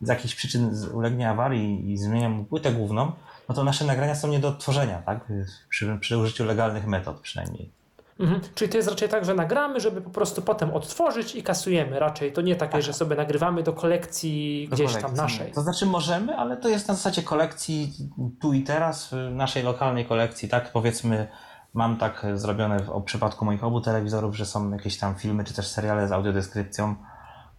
[0.02, 3.12] z jakichś przyczyn ulegnie awarii i zmienia mu płytę główną,
[3.48, 5.20] no to nasze nagrania są nie do odtworzenia, tak?
[5.68, 7.72] Przy, przy użyciu legalnych metod przynajmniej.
[8.20, 8.40] Mhm.
[8.54, 11.98] Czyli to jest raczej tak, że nagramy, żeby po prostu potem odtworzyć i kasujemy.
[11.98, 15.22] Raczej to nie takie, że sobie nagrywamy do kolekcji Do gdzieś tam kolekcji.
[15.22, 15.52] naszej.
[15.52, 17.92] To znaczy możemy, ale to jest na zasadzie kolekcji
[18.40, 20.72] tu i teraz, w naszej lokalnej kolekcji, tak?
[20.72, 21.28] Powiedzmy,
[21.74, 25.54] mam tak zrobione w, w przypadku moich obu telewizorów, że są jakieś tam filmy czy
[25.54, 26.94] też seriale z audiodeskrypcją,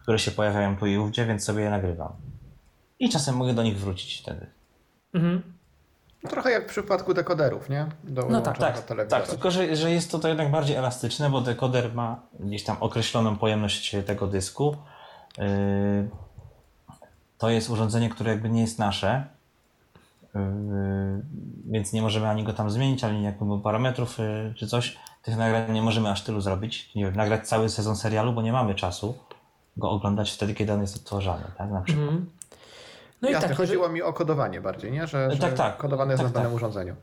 [0.02, 2.14] które się pojawiają tu i ówdzie, więc sobie je nagrywam.
[3.00, 4.48] I czasem mogę do nich wrócić wtedy.
[5.14, 5.54] Mhm.
[6.30, 7.88] Trochę jak w przypadku dekoderów, nie?
[8.04, 11.42] Do No tak, Tak, tak, tylko że, że jest to, to jednak bardziej elastyczne, bo
[11.42, 14.78] dekoder ma gdzieś tam określoną pojemność tego dysku.
[15.38, 15.46] Yy,
[17.38, 19.28] to jest urządzenie, które jakby nie jest nasze,
[20.36, 20.42] yy,
[21.66, 24.98] więc nie możemy ani go tam zmienić, ani jakby parametrów yy, czy coś.
[25.22, 26.96] Tych nagrań nie możemy aż tylu zrobić.
[26.96, 29.18] Nie wiem, nagrać cały sezon serialu, bo nie mamy czasu
[29.78, 31.72] go oglądać wtedy, kiedy on jest odtworzony, tak?
[31.72, 32.08] Na przykład.
[32.08, 32.30] Mhm.
[33.24, 35.08] No i Jasne, tak, chodziło mi o kodowanie bardziej, nie?
[35.08, 35.78] Że, że Tak, tak.
[35.78, 36.56] kodowane jest Tak, na danym tak.
[36.56, 36.96] urządzeniu.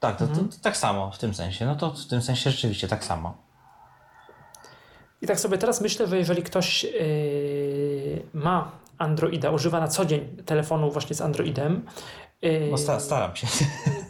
[0.00, 0.48] Tak, to, to, Mhm.
[0.48, 1.66] to tak samo w tym sensie.
[1.66, 3.36] No to w tym sensie rzeczywiście tak samo.
[5.22, 10.36] I tak sobie teraz myślę, że jeżeli ktoś yy, ma Androida, używa na co dzień
[10.46, 11.86] telefonu właśnie z Androidem,
[12.42, 13.46] yy, No, sta, staram się.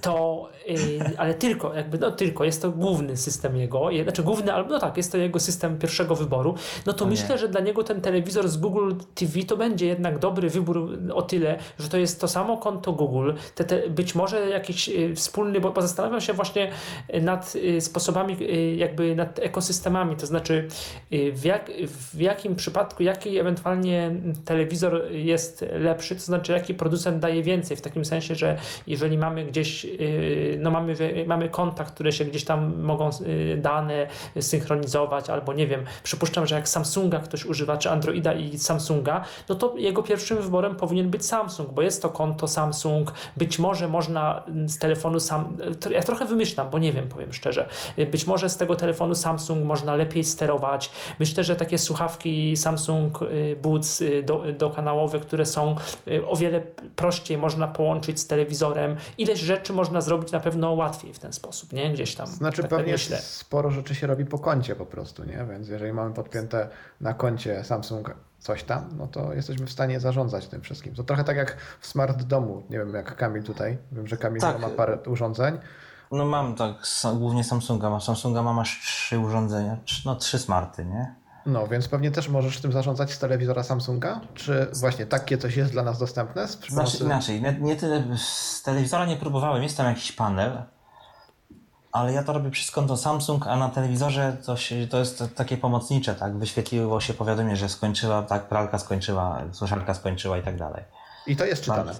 [0.00, 0.33] to,
[0.68, 0.76] yy,
[1.18, 4.78] ale tylko, jakby, no tylko, jest to główny system jego, je- znaczy główny, albo no
[4.78, 6.54] tak, jest to jego system pierwszego wyboru,
[6.86, 7.10] no to O nie.
[7.10, 11.22] myślę, że dla niego ten telewizor z Google TV to będzie jednak dobry wybór o
[11.22, 15.60] tyle, że to jest to samo konto Google, te, te, być może jakiś yy, wspólny,
[15.60, 16.70] bo, bo zastanawiam się właśnie
[17.22, 18.36] nad yy, sposobami,
[18.76, 20.68] jakby nad ekosystemami, to znaczy
[21.32, 21.70] w, jak,
[22.14, 24.14] w jakim przypadku, jaki ewentualnie
[24.44, 29.44] telewizor jest lepszy, to znaczy jaki producent daje więcej, w takim sensie, że jeżeli mamy
[29.44, 29.86] gdzieś,
[30.58, 30.94] no mamy,
[31.26, 34.06] mamy konta, które się gdzieś tam mogą yy, dane
[34.40, 39.54] synchronizować, albo nie wiem, przypuszczam, że jak Samsunga ktoś używa, czy Androida i Samsunga, no
[39.54, 44.42] to jego pierwszym wyborem powinien być Samsung, bo jest to konto Samsung, być może można
[44.66, 45.56] z telefonu sam,
[45.90, 47.68] ja trochę wymyślam, bo nie wiem, powiem szczerze,
[48.10, 53.56] być może z tego telefonu Samsung można lepiej sterować, myślę, że takie słuchawki Samsung y,
[53.62, 55.76] Boots y, do, dokanałowe, które są
[56.08, 56.62] y, o wiele
[56.96, 61.72] prościej można połączyć z telewizorem, ileś rzeczy można zrobić na pewno łatwiej w ten sposób,
[61.72, 61.92] nie?
[61.92, 62.26] Gdzieś tam.
[62.26, 63.18] Znaczy tak, pewnie myślę.
[63.18, 65.46] sporo rzeczy się robi po koncie po prostu, nie?
[65.50, 66.68] Więc jeżeli mamy podpięte
[67.00, 70.94] na koncie Samsung coś tam, no to jesteśmy w stanie zarządzać tym wszystkim.
[70.94, 74.40] To trochę tak jak w smart domu, nie wiem jak Kamil tutaj, wiem, że Kamil
[74.40, 74.60] Tak.
[74.60, 75.58] ma parę urządzeń.
[76.12, 76.74] No mam tak,
[77.14, 77.90] głównie Samsunga.
[77.90, 81.14] Mam Samsunga mam aż trzy urządzenia, no trzy smarty, nie?
[81.46, 84.20] No, więc pewnie też możesz tym zarządzać z telewizora Samsunga?
[84.34, 86.48] Czy właśnie takie coś jest dla nas dostępne?
[86.48, 90.62] Z Znaczy inaczej, nie, nie tyle, z telewizora nie próbowałem, jest tam jakiś panel,
[91.92, 95.56] ale ja to robię przez konto Samsung, a na telewizorze to, się, to jest takie
[95.56, 96.38] pomocnicze, tak?
[96.38, 100.84] Wyświetliło się powiadomienie, że skończyła, tak, pralka skończyła, suszarka skończyła i tak dalej.
[101.26, 101.92] I to jest czytane.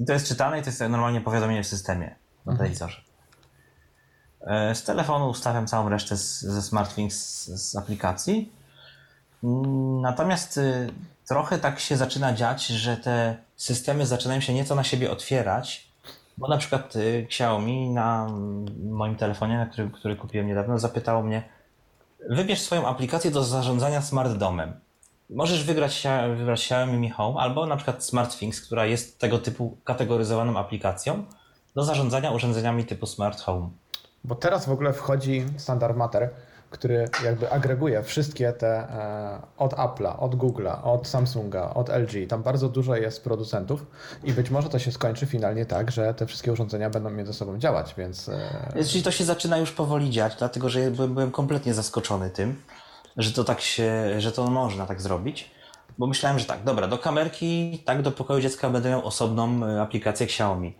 [0.00, 2.16] I to jest czytane i to jest normalnie powiadomienie w systemie
[2.46, 3.02] na telewizorze.
[4.46, 8.52] E, Z telefonu ustawiam całą resztę z, ze SmartThings z, z aplikacji.
[9.44, 10.90] Mm, Natomiast y,
[11.28, 15.88] trochę tak się zaczyna dziać, że te systemy zaczynają się nieco na siebie otwierać,
[16.38, 21.42] bo na przykład y, Xiaomi na mm, moim telefonie, który, który kupiłem niedawno, zapytało mnie
[22.30, 24.80] wybierz swoją aplikację do zarządzania smart domem.
[25.30, 29.76] Możesz wybrać, Xia- wybrać Xiaomi Mi Home albo na przykład SmartThings, która jest tego typu
[29.84, 31.24] kategoryzowaną aplikacją
[31.74, 33.70] do zarządzania urządzeniami typu Smart Home.
[34.24, 36.30] Bo teraz w ogóle wchodzi standard Matter,
[36.74, 42.28] który jakby agreguje wszystkie te e, od Apple'a, od Google'a, od Samsunga, od LG.
[42.28, 43.86] Tam bardzo dużo jest producentów
[44.24, 47.58] i być może to się skończy finalnie tak, że te wszystkie urządzenia będą między sobą
[47.58, 48.28] działać, więc...
[48.28, 48.84] E...
[48.84, 52.62] Czyli to się zaczyna już powoli dziać, dlatego że byłem, byłem kompletnie zaskoczony tym,
[53.16, 55.50] że to tak się, że to można tak zrobić.
[55.98, 59.82] Bo myślałem, że tak, dobra, do kamerki, tak, do pokoju dziecka będę miał osobną e,
[59.82, 60.76] aplikację Xiaomi.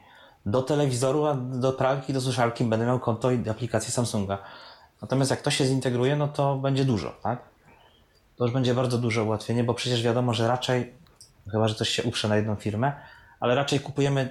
[0.46, 4.38] Do telewizoru, a do pralki, do suszarki będę miał konto i aplikację Samsunga.
[5.02, 7.42] Natomiast jak to się zintegruje, no to będzie dużo, tak?
[8.36, 10.94] To już będzie bardzo duże ułatwienie, bo przecież wiadomo, że raczej,
[11.52, 12.92] chyba że coś się uprze na jedną firmę,
[13.40, 14.28] ale raczej kupujemy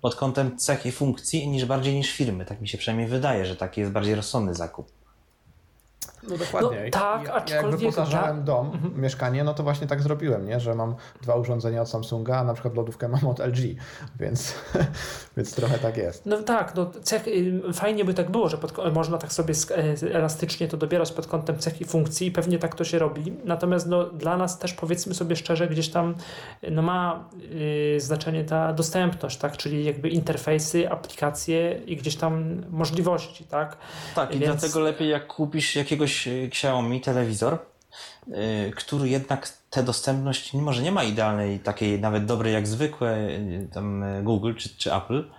[0.00, 2.44] pod kątem cech i funkcji niż bardziej niż firmy.
[2.44, 4.92] Tak mi się przynajmniej wydaje, że taki jest bardziej rozsądny zakup.
[6.28, 6.82] No dokładnie.
[6.84, 7.70] No, tak, ja, aczkolwiek...
[7.70, 9.00] Jak wyposażałem dom, mhm.
[9.00, 10.60] mieszkanie, no to właśnie tak zrobiłem, nie?
[10.60, 13.58] że mam dwa urządzenia od Samsunga, a na przykład lodówkę mam od LG,
[14.20, 14.54] więc,
[15.36, 16.26] więc trochę tak jest.
[16.26, 20.14] No tak, no cech, y, fajnie by tak było, że pod, można tak sobie e,
[20.14, 23.32] elastycznie to dobierać pod kątem cech i funkcji i pewnie tak to się robi.
[23.44, 26.14] Natomiast no, dla nas też powiedzmy sobie szczerze, gdzieś tam
[26.70, 27.28] no, ma
[27.96, 29.56] y, znaczenie ta dostępność, tak?
[29.56, 33.44] czyli jakby interfejsy, aplikacje i gdzieś tam możliwości.
[33.44, 33.76] Tak,
[34.14, 34.60] tak i Więc...
[34.60, 37.58] dlatego lepiej jak kupisz jakiegoś jakiegoś y, Xiaomi telewizor,
[38.28, 43.28] y, który jednak tę dostępność, mimo że nie ma idealnej, takiej nawet dobrej jak zwykłe
[43.28, 45.30] y, tam Google czy, czy Apple,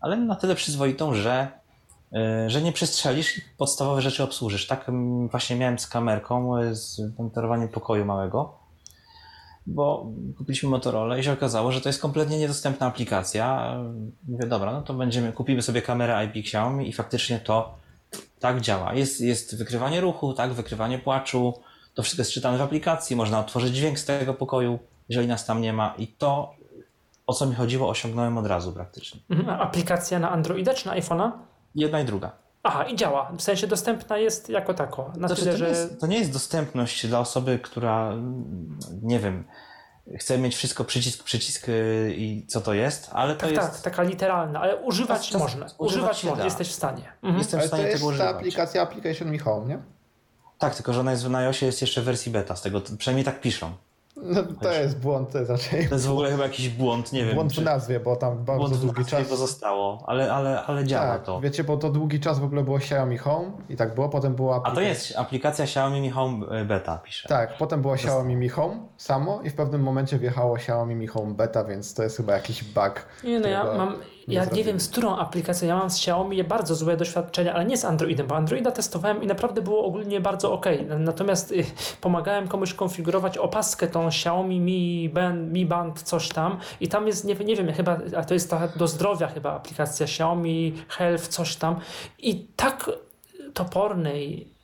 [0.00, 1.48] ale na tyle przyzwoitą, że,
[2.46, 4.66] że nie przestrzelisz i podstawowe rzeczy obsłużysz.
[4.66, 8.58] Tak mm, właśnie miałem z kamerką, z monitorowaniem pokoju małego,
[9.66, 10.06] bo
[10.38, 13.76] kupiliśmy Motorola i się okazało, że to jest kompletnie niedostępna aplikacja.
[14.28, 17.78] Mówię, dobra, no to będziemy, kupimy sobie kamerę IP Xiaomi i faktycznie to
[18.40, 18.94] tak działa.
[18.94, 21.54] Jest, jest wykrywanie ruchu, tak, wykrywanie płaczu.
[21.94, 23.16] To wszystko jest czytane w aplikacji.
[23.16, 24.78] Można otworzyć dźwięk z tego pokoju,
[25.08, 25.94] jeżeli nas tam nie ma.
[25.98, 26.54] I to,
[27.26, 29.20] o co mi chodziło, osiągnąłem od razu praktycznie.
[29.30, 29.60] Mhm.
[29.60, 31.30] Aplikacja na Androida czy na iPhone'a?
[31.74, 32.32] Jedna i druga.
[32.62, 33.32] Aha, i działa.
[33.38, 35.12] W sensie dostępna jest jako tako.
[35.16, 35.68] Na znaczy, tyle, to, nie że...
[35.68, 38.12] jest, to nie jest dostępność dla osoby, która,
[39.02, 39.44] nie wiem,
[40.16, 43.70] chce mieć wszystko przycisk, przycisk y, i co to jest, ale to tak, jest...
[43.72, 45.66] Tak, taka literalna, ale używać to, można.
[45.66, 47.12] Używać, używać można, jesteś w stanie.
[47.22, 47.38] Mhm.
[47.38, 48.30] Jestem w stanie to tego jest używać.
[48.32, 49.78] ta aplikacja Application Me Home, nie?
[50.58, 53.24] Tak, tylko że ona jest w iOSie jest jeszcze w wersji beta, z tego przynajmniej
[53.24, 53.72] tak piszą.
[54.22, 55.88] No, to jest błąd to jest raczej.
[55.88, 57.34] To jest w ogóle chyba jakiś błąd, nie wiem.
[57.34, 59.28] Błąd w nazwie, bo tam bardzo błąd długi czas.
[59.28, 61.40] to zostało, ale, ale, ale działa tak, to.
[61.40, 64.56] Wiecie, bo to długi czas w ogóle było Xiaomi Home i tak było, potem była
[64.56, 64.72] aplikacja.
[64.72, 67.28] A to jest aplikacja Xiaomi Mi Home e, Beta, pisze.
[67.28, 71.34] Tak, potem była Xiaomi Mi Home samo i w pewnym momencie wjechało Xiaomi Mi Home
[71.34, 73.06] Beta, więc to jest chyba jakiś bug.
[73.24, 73.94] Nie, no ja mam
[74.28, 77.64] nie ja nie wiem z którą aplikacją, ja mam z Xiaomi bardzo złe doświadczenia, ale
[77.64, 80.66] nie z Androidem, bo Androida testowałem i naprawdę było ogólnie bardzo ok.
[80.98, 81.64] Natomiast y,
[82.00, 87.24] pomagałem komuś konfigurować opaskę tą Xiaomi Mi Band, Mi Band coś tam i tam jest,
[87.24, 91.56] nie, nie wiem, chyba, a to jest ta do zdrowia chyba aplikacja Xiaomi Health coś
[91.56, 91.80] tam.
[92.18, 92.90] I tak
[93.54, 94.57] topornej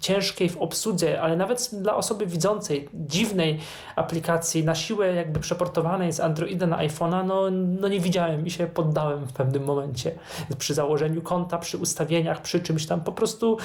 [0.00, 3.58] ciężkiej w obsłudze, ale nawet dla osoby widzącej, dziwnej
[3.96, 8.66] aplikacji, na siłę jakby przeportowanej z Androida na iPhone'a, no, no nie widziałem i się
[8.66, 10.12] poddałem w pewnym momencie.
[10.58, 13.56] Przy założeniu konta, przy ustawieniach, przy czymś tam po prostu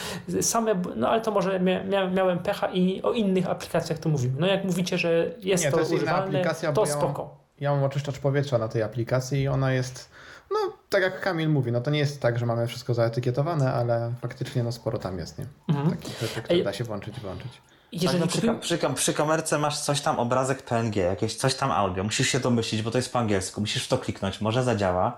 [0.42, 4.34] same, no ale to może mia, miałem pecha i o innych aplikacjach to mówimy.
[4.40, 7.22] No jak mówicie, że jest nie, to, to jest używalne, aplikacja, to spoko.
[7.22, 10.10] Ja mam, ja mam oczyszczacz powietrza na tej aplikacji i ona jest
[10.54, 14.14] no, tak jak Kamil mówi, no to nie jest tak, że mamy wszystko zaetykietowane, ale
[14.22, 15.46] faktycznie no sporo tam jest, nie?
[15.70, 15.90] Mhm.
[15.90, 17.62] Takich rzeczy, które da się włączyć i wyłączyć.
[17.92, 21.72] Jeżeli tak, no przy, przy, przy, kamerce masz coś tam, obrazek PNG, jakieś coś tam
[21.72, 25.18] audio, musisz się domyślić, bo to jest po angielsku, musisz w to kliknąć, może zadziała,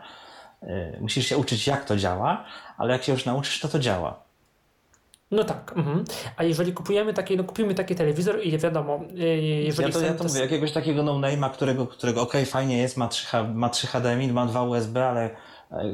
[0.61, 2.45] yy, musisz się uczyć jak to działa,
[2.77, 4.24] ale jak się już nauczysz, to to działa.
[5.31, 5.73] No tak.
[5.75, 6.03] Mhm.
[6.37, 9.23] A jeżeli kupujemy taki, no kupimy taki telewizor i wiadomo, y,
[9.65, 13.07] jeżeli Ja to, ja to mówię, jakiegoś takiego no-name'a, którego, którego ok, fajnie jest, ma
[13.07, 15.29] 3, ma 3 HDMI, ma 2 USB, ale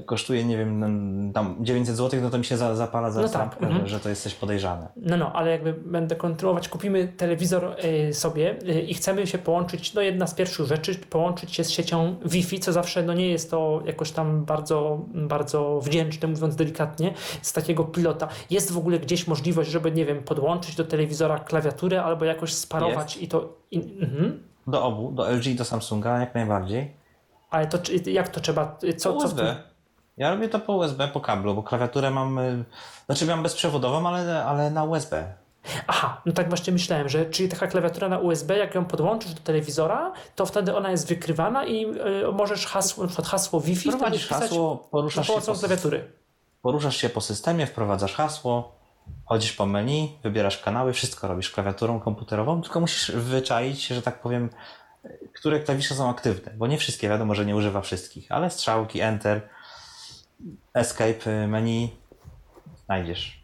[0.05, 3.57] kosztuje, nie wiem, tam 900 zł, no to mi się zapala za no tak.
[3.61, 3.87] Mhm.
[3.87, 4.87] że to jest coś podejrzane.
[4.95, 9.93] No, no, ale jakby będę kontrolować, kupimy telewizor e, sobie e, i chcemy się połączyć,
[9.93, 13.51] no jedna z pierwszych rzeczy, połączyć się z siecią Wi-Fi, co zawsze no nie jest
[13.51, 18.27] to jakoś tam bardzo, bardzo wdzięczne, mówiąc delikatnie, z takiego pilota.
[18.49, 23.15] Jest w ogóle gdzieś możliwość, żeby, nie wiem, podłączyć do telewizora klawiaturę albo jakoś sparować
[23.15, 23.23] jest.
[23.23, 23.57] i to...
[23.71, 24.43] I, mhm.
[24.67, 26.93] Do obu, do LG i do Samsunga jak najbardziej.
[27.49, 28.77] Ale to jak to trzeba?
[28.97, 29.37] Co, USB.
[29.37, 29.70] Co
[30.21, 32.63] ja robię to po USB, po kablu, bo klawiaturę mam, y,
[33.05, 35.33] znaczy mam bezprzewodową, ale, ale na USB.
[35.87, 39.41] Aha, no tak właśnie myślałem, że czyli taka klawiatura na USB, jak ją podłączysz do
[39.41, 44.27] telewizora, to wtedy ona jest wykrywana i y, możesz hasło, na przykład hasło Wi-Fi Prowadzisz
[44.27, 46.11] hasło, poruszasz się po, klawiatury.
[46.61, 48.75] Poruszasz się po systemie, wprowadzasz hasło,
[49.25, 54.49] chodzisz po menu, wybierasz kanały, wszystko robisz klawiaturą komputerową, tylko musisz wyczaić, że tak powiem,
[55.33, 59.49] które klawisze są aktywne, bo nie wszystkie, wiadomo, że nie używa wszystkich, ale strzałki, enter,
[60.73, 61.89] escape, menu
[62.85, 63.41] znajdziesz.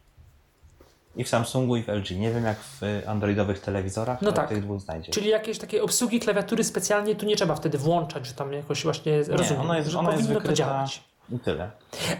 [1.15, 2.11] I w Samsungu, i w LG.
[2.11, 4.49] Nie wiem jak w androidowych telewizorach, no ale tak.
[4.49, 5.11] tych dwóch znajdzie.
[5.11, 9.23] Czyli jakieś takie obsługi klawiatury specjalnie tu nie trzeba wtedy włączać, że tam jakoś właśnie
[9.23, 11.03] rozumiem, ona jest, że ona powinno jest to działać.
[11.31, 11.71] I tyle.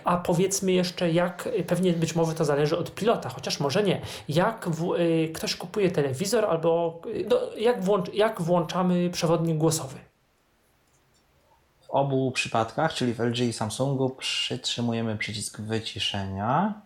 [0.03, 4.01] A powiedzmy jeszcze, jak pewnie być może to zależy od pilota, chociaż może nie.
[4.29, 10.06] Jak w, y, ktoś kupuje telewizor, albo y, no, jak, włącz, jak włączamy przewodnik głosowy?
[11.87, 16.81] W obu przypadkach, czyli w LG i Samsungu, przytrzymujemy przycisk wyciszenia.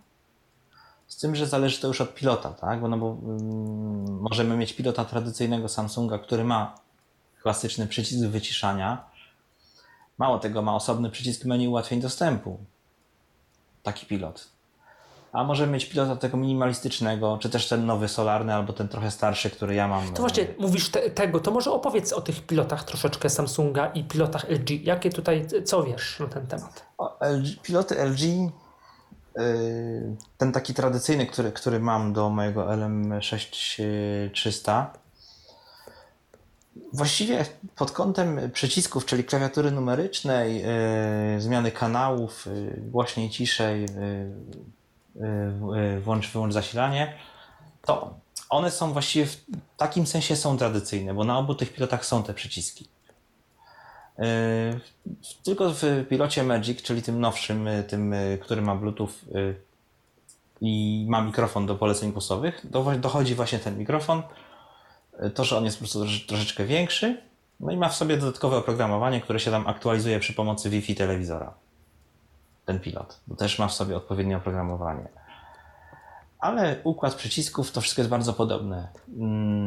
[1.07, 2.81] Z tym, że zależy to już od pilota, tak?
[2.81, 6.75] Bo, no bo mm, możemy mieć pilota tradycyjnego Samsunga, który ma
[7.41, 9.05] klasyczny przycisk wyciszania.
[10.17, 12.59] Mało tego, ma osobny przycisk menu ułatwień dostępu.
[13.83, 14.47] Taki pilot.
[15.31, 19.49] A możemy mieć pilota tego minimalistycznego, czy też ten nowy solarny, albo ten trochę starszy,
[19.49, 20.13] który ja mam.
[20.13, 24.49] To właśnie mówisz te, tego, to może opowiedz o tych pilotach troszeczkę Samsunga i pilotach
[24.49, 24.69] LG.
[24.83, 26.85] Jakie tutaj, co wiesz na ten temat?
[26.97, 28.51] O, LG, piloty LG, yy,
[30.37, 34.85] ten taki tradycyjny, który, który mam do mojego LM6300,
[36.93, 40.63] właściwie pod kątem przycisków, czyli klawiatury numerycznej,
[41.33, 43.85] yy, zmiany kanałów, yy, głośniej, ciszej,
[46.01, 47.13] włącz, wyłącz zasilanie,
[47.85, 49.45] to one są właściwie w
[49.77, 52.87] takim sensie są tradycyjne, bo na obu tych pilotach są te przyciski.
[55.43, 59.09] Tylko w pilocie Magic, czyli tym nowszym, tym, który ma Bluetooth
[60.61, 62.65] i ma mikrofon do poleceń głosowych,
[62.99, 64.23] dochodzi właśnie ten mikrofon.
[65.35, 67.21] To, że on jest po prostu troszeczkę większy,
[67.59, 71.53] no i ma w sobie dodatkowe oprogramowanie, które się tam aktualizuje przy pomocy Wi-Fi telewizora.
[72.65, 73.19] Ten pilot.
[73.29, 75.07] To też ma w sobie odpowiednie oprogramowanie.
[76.39, 78.87] Ale układ przycisków to wszystko jest bardzo podobne.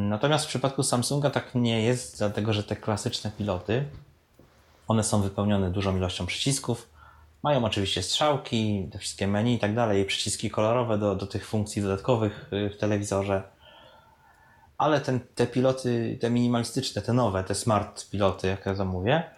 [0.09, 3.85] Natomiast w przypadku Samsunga tak nie jest, dlatego że te klasyczne piloty
[4.89, 6.91] one są wypełnione dużą ilością przycisków.
[7.43, 11.83] Mają oczywiście strzałki, te wszystkie menu i tak dalej, przyciski kolorowe do, do tych funkcji
[11.83, 13.43] dodatkowych w telewizorze.
[14.79, 19.31] Ale ten, te piloty, te minimalistyczne, te nowe, te smart piloty, jak ja to mówię,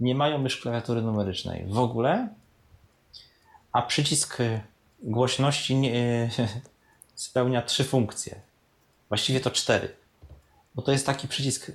[0.00, 2.28] nie mają już klawiatury numerycznej w ogóle,
[3.72, 4.38] a przycisk
[5.02, 6.30] głośności nie,
[7.14, 8.40] spełnia trzy funkcje.
[9.08, 9.96] Właściwie to cztery.
[10.74, 11.72] Bo to jest taki przycisk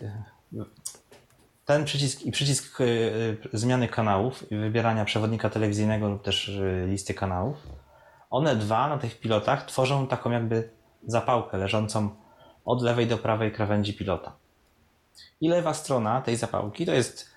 [1.67, 2.77] ten przycisk i przycisk
[3.53, 6.51] zmiany kanałów i wybierania przewodnika telewizyjnego lub też
[6.87, 7.57] listy kanałów,
[8.29, 10.69] one dwa na tych pilotach tworzą taką jakby
[11.07, 12.09] zapałkę leżącą
[12.65, 14.35] od lewej do prawej krawędzi pilota.
[15.41, 17.36] I lewa strona tej zapałki to jest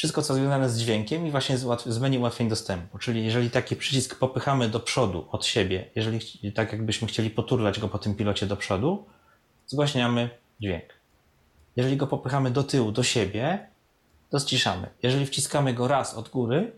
[0.00, 2.98] wszystko, co związane z dźwiękiem i właśnie z menu ułatwień dostępu.
[2.98, 7.88] Czyli jeżeli taki przycisk popychamy do przodu od siebie, jeżeli tak jakbyśmy chcieli poturlać go
[7.88, 9.06] po tym pilocie do przodu,
[9.66, 10.30] zgłaśniamy
[10.60, 10.84] dźwięk.
[11.76, 13.68] Jeżeli go popychamy do tyłu, do siebie,
[14.30, 14.88] to ściszamy.
[15.02, 16.72] Jeżeli wciskamy go raz od góry,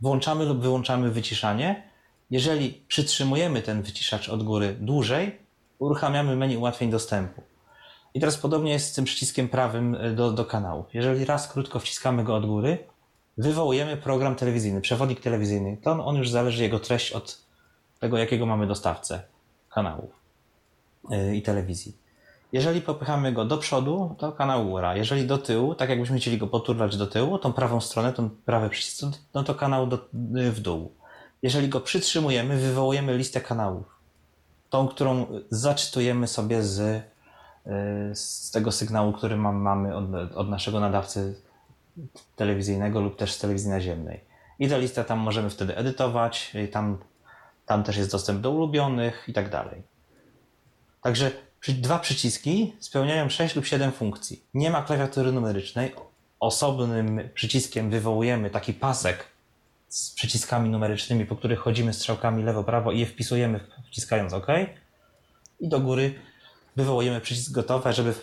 [0.00, 1.90] włączamy lub wyłączamy wyciszanie.
[2.30, 5.38] Jeżeli przytrzymujemy ten wyciszacz od góry dłużej,
[5.78, 7.42] uruchamiamy menu ułatwień dostępu.
[8.16, 10.84] I teraz podobnie jest z tym przyciskiem prawym do, do kanału.
[10.94, 12.78] Jeżeli raz krótko wciskamy go od góry,
[13.38, 15.76] wywołujemy program telewizyjny, przewodnik telewizyjny.
[15.82, 17.38] To on, on już zależy jego treść od
[18.00, 19.22] tego, jakiego mamy dostawcę
[19.74, 20.10] kanałów
[21.10, 21.96] yy, i telewizji.
[22.52, 24.96] Jeżeli popychamy go do przodu, to kanał góra.
[24.96, 28.70] Jeżeli do tyłu, tak jakbyśmy chcieli go poturlać do tyłu, tą prawą stronę, tą prawy
[28.70, 29.98] przycisk, no to kanał do,
[30.52, 30.92] w dół.
[31.42, 33.86] Jeżeli go przytrzymujemy, wywołujemy listę kanałów.
[34.70, 37.02] Tą, którą zaczytujemy sobie z,
[38.14, 40.04] z tego sygnału, który mamy od,
[40.34, 41.34] od naszego nadawcy
[42.36, 44.20] telewizyjnego lub też z telewizji naziemnej.
[44.58, 46.98] I tę listę tam możemy wtedy edytować, tam,
[47.66, 49.82] tam też jest dostęp do ulubionych i tak dalej.
[51.02, 51.30] Także
[51.68, 54.42] dwa przyciski spełniają 6 lub 7 funkcji.
[54.54, 55.94] Nie ma klawiatury numerycznej.
[56.40, 59.26] Osobnym przyciskiem wywołujemy taki pasek
[59.88, 64.46] z przyciskami numerycznymi, po których chodzimy strzałkami lewo-prawo i je wpisujemy wciskając OK.
[65.60, 66.14] I do góry
[66.76, 68.14] wywołujemy przycisk gotowe, żeby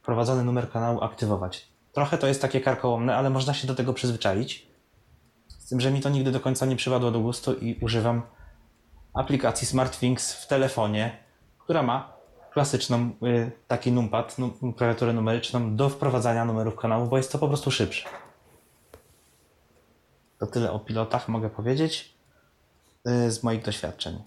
[0.00, 1.68] wprowadzony numer kanału aktywować.
[1.92, 4.66] Trochę to jest takie karkołomne, ale można się do tego przyzwyczaić.
[5.58, 8.22] Z tym, że mi to nigdy do końca nie przypadło do gustu i używam
[9.14, 11.18] aplikacji SmartThings w telefonie,
[11.58, 12.16] która ma
[12.52, 13.10] klasyczną,
[13.68, 14.36] taki numpad,
[14.76, 18.08] klawiaturę numeryczną do wprowadzania numerów kanałów, bo jest to po prostu szybsze.
[20.38, 22.14] To tyle o pilotach mogę powiedzieć
[23.04, 24.22] z moich doświadczeń.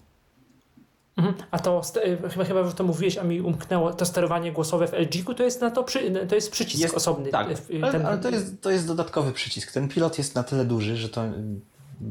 [1.16, 1.34] Mhm.
[1.50, 1.82] A to
[2.30, 5.60] chyba, chyba już to mówiłeś, a mi umknęło, to sterowanie głosowe w LG to jest
[5.60, 7.30] na to, przy, to jest przycisk jest, osobny.
[7.30, 7.46] Tak,
[7.82, 9.72] ale, ale, to, jest, to jest dodatkowy przycisk.
[9.72, 11.24] Ten pilot jest na tyle duży, że to,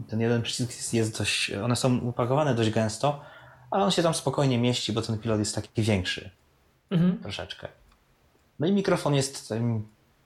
[0.08, 3.22] ten jeden przycisk jest, jest dość, one są upakowane dość gęsto,
[3.72, 6.30] ale on się tam spokojnie mieści, bo ten pilot jest taki większy.
[6.92, 7.18] Mhm.
[7.18, 7.68] Troszeczkę.
[8.60, 9.54] No i mikrofon jest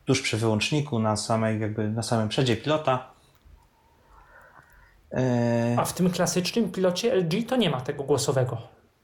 [0.05, 3.12] tuż przy wyłączniku, na, samej, jakby na samym przedzie pilota.
[5.77, 8.57] A w tym klasycznym pilocie LG to nie ma tego głosowego.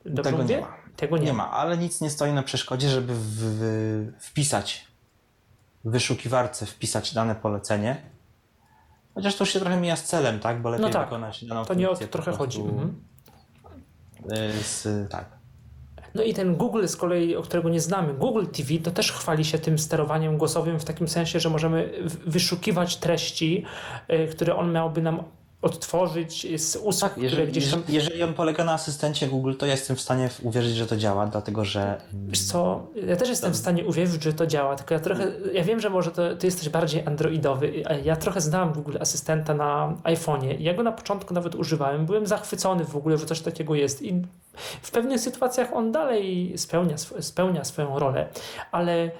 [0.05, 0.55] Dobrze Tego mówię?
[0.55, 0.73] nie ma.
[0.95, 1.43] Tego nie, Nie ma.
[1.45, 4.87] ma, ale nic nie stoi na przeszkodzie, żeby w, w, wpisać
[5.85, 7.95] w wyszukiwarce, wpisać dane polecenie.
[9.15, 10.61] Chociaż to już się trochę mija z celem, tak?
[10.61, 11.05] Bo lepiej No tak.
[11.05, 12.61] wykonać daną To nie o to trochę chodzi.
[12.61, 12.95] Mhm.
[14.31, 15.25] y, Z, tak.
[16.15, 19.45] No i ten Google z kolei, o którego nie znamy, Google TV, to też chwali
[19.45, 21.93] się tym sterowaniem głosowym w takim sensie, że możemy
[22.25, 23.65] wyszukiwać treści,
[24.13, 25.23] y, które on miałby nam
[25.61, 27.83] odtworzyć z usług, które Jeżeli, gdzieś tam...
[27.89, 31.27] jeżeli, on polega na asystencie Google, to ja jestem w stanie uwierzyć, że to działa,
[31.27, 34.99] dlatego że Wiesz co, ja też jestem w stanie uwierzyć, że to działa, tylko ja
[34.99, 39.53] trochę, ja wiem, że może to, ty jesteś bardziej androidowy, ja trochę znałem Google Asystenta
[39.53, 43.75] na iPhone'ie ja go na początku nawet używałem, byłem zachwycony w ogóle, że coś takiego
[43.75, 44.21] jest i
[44.81, 48.27] w pewnych sytuacjach on dalej spełnia, spełnia swoją rolę,
[48.71, 49.11] ale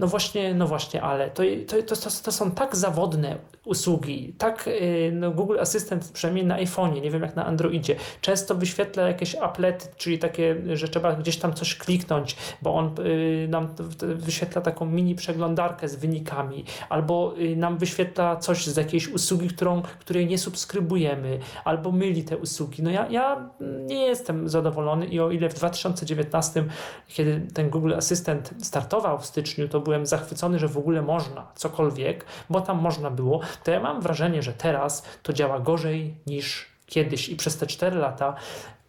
[0.00, 5.12] no właśnie, no właśnie, ale to, to, to, to, są tak zawodne usługi, tak yy,
[5.12, 9.86] no Google Assistant przynajmniej na iPhone'ie, nie wiem jak na Androidzie, często wyświetla jakieś applety,
[9.96, 13.68] czyli takie, że trzeba gdzieś tam coś kliknąć, bo on yy, nam
[14.00, 19.82] wyświetla taką mini przeglądarkę z wynikami, albo yy, nam wyświetla coś z jakiejś usługi, którą,
[19.82, 22.82] której nie subskrybujemy, albo myli te usługi.
[22.82, 26.64] No ja, ja nie jestem zadowolony i o ile w 2019,
[27.08, 32.24] kiedy ten Google Assistant startował w styczniu, to byłem zachwycony, że w ogóle można cokolwiek,
[32.50, 37.28] bo tam można było, to ja mam wrażenie, że teraz to działa gorzej niż kiedyś
[37.28, 38.34] i przez te 4 lata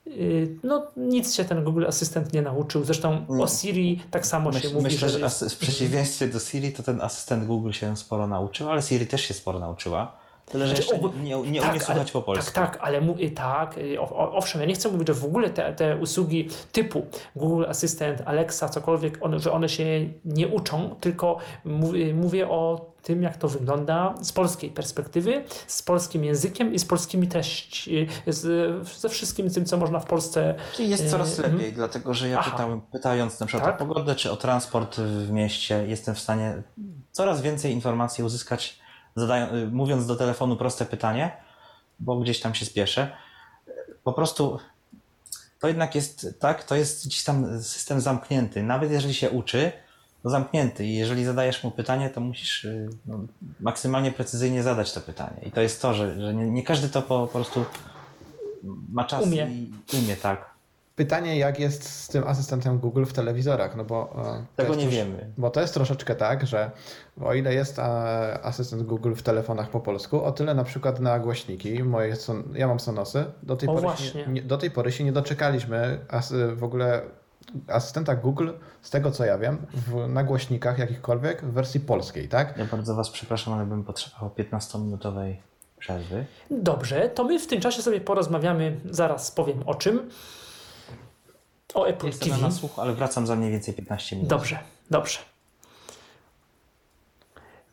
[0.06, 2.84] yy, no nic się ten Google Asystent nie nauczył.
[2.84, 5.56] Zresztą o Siri tak samo się mówi, myślę, że że jest...
[5.56, 9.34] w przeciwieństwie do Siri, to ten asystent Google się sporo nauczył, ale Siri też się
[9.34, 10.21] sporo nauczyła.
[10.52, 12.56] Tyle, że Znaczy, nie, nie, tak, umie słuchać ale, po polsku.
[12.56, 15.74] Tak, tak, ale mówię tak, y, owszem, ja nie chcę mówić, że w ogóle te,
[15.74, 19.84] te usługi typu Google Assistant, Alexa, cokolwiek, one, że one się
[20.26, 26.24] nie uczą, tylko mówię, mówię o tym, jak to wygląda z polskiej perspektywy, z polskim
[26.24, 30.56] językiem i z polskimi treści, z, ze wszystkim tym, co można w Polsce.
[30.76, 33.82] Czyli jest coraz Yy, lepiej, dlatego że ja pytałem, pytając na przykład Tak?
[33.82, 36.64] o pogodę czy o transport w mieście, jestem w stanie
[37.12, 38.81] coraz więcej informacji uzyskać,
[39.16, 41.32] zadają, y, mówiąc do telefonu proste pytanie,
[42.00, 43.12] bo gdzieś tam się spieszę.
[44.04, 44.60] Po prostu
[45.60, 48.64] to jednak jest tak, to jest gdzieś tam system zamknięty.
[48.64, 49.72] Nawet jeżeli się uczy,
[50.24, 53.20] to zamknięty i jeżeli zadajesz mu pytanie, to musisz y, no,
[53.60, 55.42] maksymalnie precyzyjnie zadać to pytanie.
[55.46, 57.66] I to jest to, że, że nie, nie każdy to po, po prostu
[58.90, 59.48] ma czas Umie.
[59.52, 60.52] i umie, tak.
[61.02, 64.14] Pytanie, jak jest z tym asystentem Google w telewizorach, no bo...
[64.40, 65.32] e, Tego nie trosz- wiemy.
[65.38, 66.72] Bo to jest troszeczkę tak, że
[67.22, 67.84] o ile jest e,
[68.44, 72.68] asystent Google w telefonach po polsku, o tyle na przykład na głośniki, moje son, ja
[72.68, 74.24] mam Sonosy, do tej, O, pory właśnie.
[74.24, 77.02] się, nie, do tej pory się nie doczekaliśmy as, w ogóle
[77.68, 78.50] asystenta Google,
[78.82, 82.58] z tego co ja wiem, w, na głośnikach jakichkolwiek w wersji polskiej, tak?
[82.58, 85.34] Ja bardzo Was przepraszam, ale bym potrzebował 15-minutowej
[85.80, 86.26] przerwy.
[86.52, 90.10] Dobrze, to my w tym czasie sobie porozmawiamy, zaraz powiem o czym.
[91.74, 92.42] O Apple Jestem TV.
[92.42, 94.30] na nasłuchu, ale wracam za mniej więcej 15 minut.
[94.30, 94.60] Dobrze,
[94.90, 95.20] dobrze.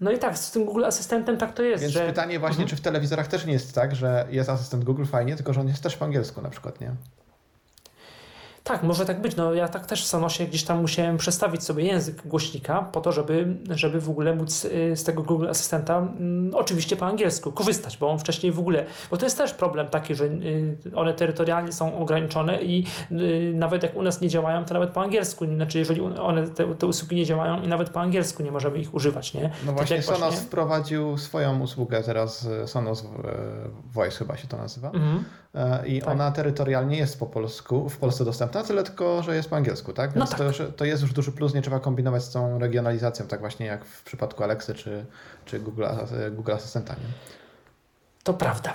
[0.01, 2.07] No i tak, z tym Google Asystentem tak to jest, Więc że...
[2.07, 5.53] pytanie właśnie, czy w telewizorach też nie jest tak, że jest asystent Google fajnie, tylko
[5.53, 6.93] że on jest też po angielsku na przykład, nie?
[8.69, 9.37] Tak, może tak być.
[9.37, 13.13] No ja tak też w Sonosie gdzieś tam musiałem przestawić sobie język głośnika po to,
[13.13, 17.97] żeby, żeby w ogóle móc y, z tego Google Asystenta mm, oczywiście po angielsku korzystać,
[17.97, 21.73] bo on wcześniej w ogóle, bo to jest też problem taki, że y, one terytorialnie
[21.73, 25.79] są ograniczone i y, nawet jak u nas nie działają, to nawet po angielsku, znaczy
[25.79, 29.35] jeżeli one, te, te usługi nie działają i nawet po angielsku nie możemy ich używać,
[29.35, 29.43] nie?
[29.43, 33.07] No Tak właśnie jak Sonos właśnie- wprowadził swoją usługę teraz, Sonos
[33.93, 34.91] Voice chyba się to nazywa.
[34.91, 35.25] Mhm.
[35.55, 36.09] E, I Tak.
[36.11, 40.11] ona terytorialnie jest po polsku, w Polsce dostępna, tyle tylko, że jest po angielsku, tak?
[40.15, 40.39] No Więc tak.
[40.39, 43.67] To, już, to jest już duży plus, nie trzeba kombinować z tą regionalizacją, tak właśnie
[43.67, 45.07] jak w przypadku Alexy czy,
[45.45, 47.01] czy Google, As- Google Asystenta, nie?
[48.25, 48.75] To prawda.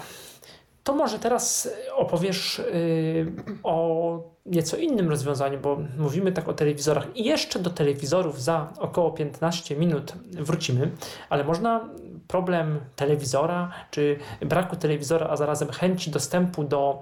[0.83, 3.25] To może teraz opowiesz y,
[3.63, 9.11] o nieco innym rozwiązaniu, bo mówimy tak o telewizorach i jeszcze do telewizorów za około
[9.11, 10.91] 15 minut wrócimy,
[11.29, 11.89] ale można
[12.27, 17.01] problem telewizora, czy braku telewizora, a zarazem chęci dostępu do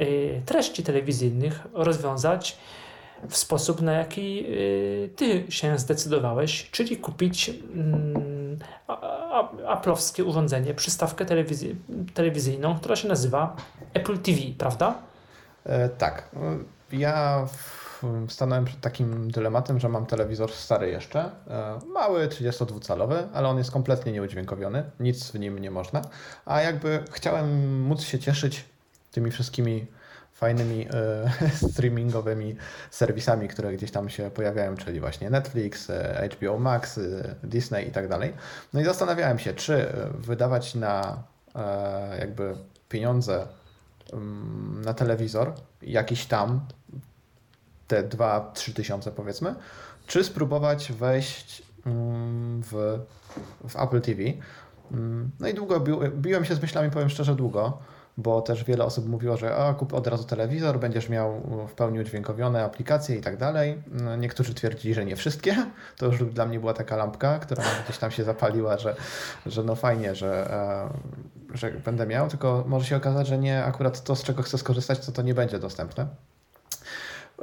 [0.00, 2.58] y, treści telewizyjnych rozwiązać
[3.28, 8.58] w sposób, na jaki y, ty się zdecydowałeś, czyli kupić mm,
[9.68, 11.74] aplowskie urządzenie, przystawkę telewizy-
[12.14, 13.56] telewizyjną, która się nazywa
[13.94, 14.94] Apple TV, prawda?
[15.64, 16.28] E, tak.
[16.36, 16.58] E,
[16.92, 17.46] Ja
[18.28, 23.70] stanąłem przed takim dylematem, że mam telewizor stary jeszcze, e, mały, 32-calowy, ale on jest
[23.70, 26.02] kompletnie nieudźwiękowiony, nic w nim nie można,
[26.46, 28.64] a jakby chciałem móc się cieszyć
[29.10, 29.86] tymi wszystkimi
[30.38, 31.30] fajnymi e,
[31.70, 32.56] streamingowymi
[32.90, 37.00] serwisami, które gdzieś tam się pojawiają, czyli właśnie Netflix, e, HBO Max,
[37.42, 38.34] Disney i tak dalej.
[38.72, 41.22] No i zastanawiałem się, czy wydawać na
[41.54, 42.54] e, jakby
[42.88, 43.46] pieniądze
[44.12, 45.52] mm, na telewizor,
[45.82, 46.60] jakiś tam,
[47.88, 49.54] te 2-3 tysiące powiedzmy,
[50.06, 52.98] czy spróbować wejść mm, w,
[53.68, 54.22] w Apple TV.
[54.92, 57.78] Mm, no i długo bi biłem się z myślami, powiem szczerze, długo,
[58.16, 62.00] bo też wiele osób mówiło, że a, kup od razu telewizor, będziesz miał w pełni
[62.00, 63.82] udźwiękowione aplikacje i tak dalej.
[63.86, 65.56] No, niektórzy twierdzili, że nie wszystkie.
[65.96, 68.96] To już dla mnie była taka lampka, która gdzieś tam się zapaliła, że,
[69.46, 70.50] że no fajnie, że,
[71.52, 74.58] e, że będę miał, tylko może się okazać, że nie akurat to, z czego chcę
[74.58, 76.06] skorzystać, to to nie będzie dostępne.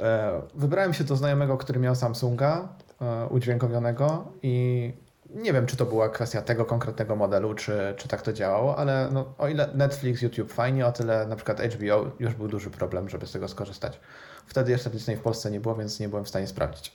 [0.00, 2.68] E, wybrałem się do znajomego, który miał Samsunga
[3.00, 4.92] e, udźwiękowionego i
[5.34, 9.08] nie wiem, czy to była kwestia tego konkretnego modelu, czy, czy tak to działało, ale
[9.12, 13.08] no, o ile Netflix, YouTube fajnie, o tyle na przykład HBO już był duży problem,
[13.08, 14.00] żeby z tego skorzystać.
[14.46, 16.92] Wtedy jeszcze Disney w Polsce nie było, więc nie byłem w stanie sprawdzić.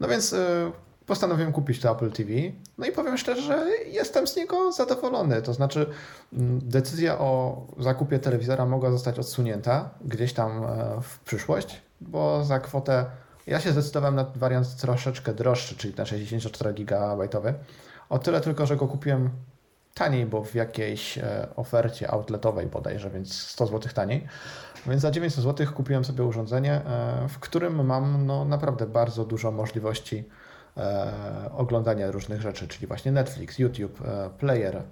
[0.00, 0.72] No więc y,
[1.06, 2.30] postanowiłem kupić to Apple TV.
[2.78, 5.42] No i powiem szczerze, że jestem z niego zadowolony.
[5.42, 5.86] To znaczy,
[6.32, 10.66] mm, decyzja o zakupie telewizora mogła zostać odsunięta gdzieś tam
[11.02, 13.06] w przyszłość, bo za kwotę
[13.46, 17.54] ja się zdecydowałem na wariant troszeczkę droższy, czyli na 64 GB.
[18.08, 19.30] O tyle tylko, że go kupiłem
[19.94, 24.26] taniej, bo w jakiejś e, ofercie outletowej bodajże, więc 100 zł taniej.
[24.86, 29.52] Więc za 900 zł kupiłem sobie urządzenie, e, w którym mam no, naprawdę bardzo dużo
[29.52, 30.24] możliwości
[30.76, 34.02] e, oglądania różnych rzeczy, czyli właśnie Netflix, YouTube,
[34.38, 34.82] Player,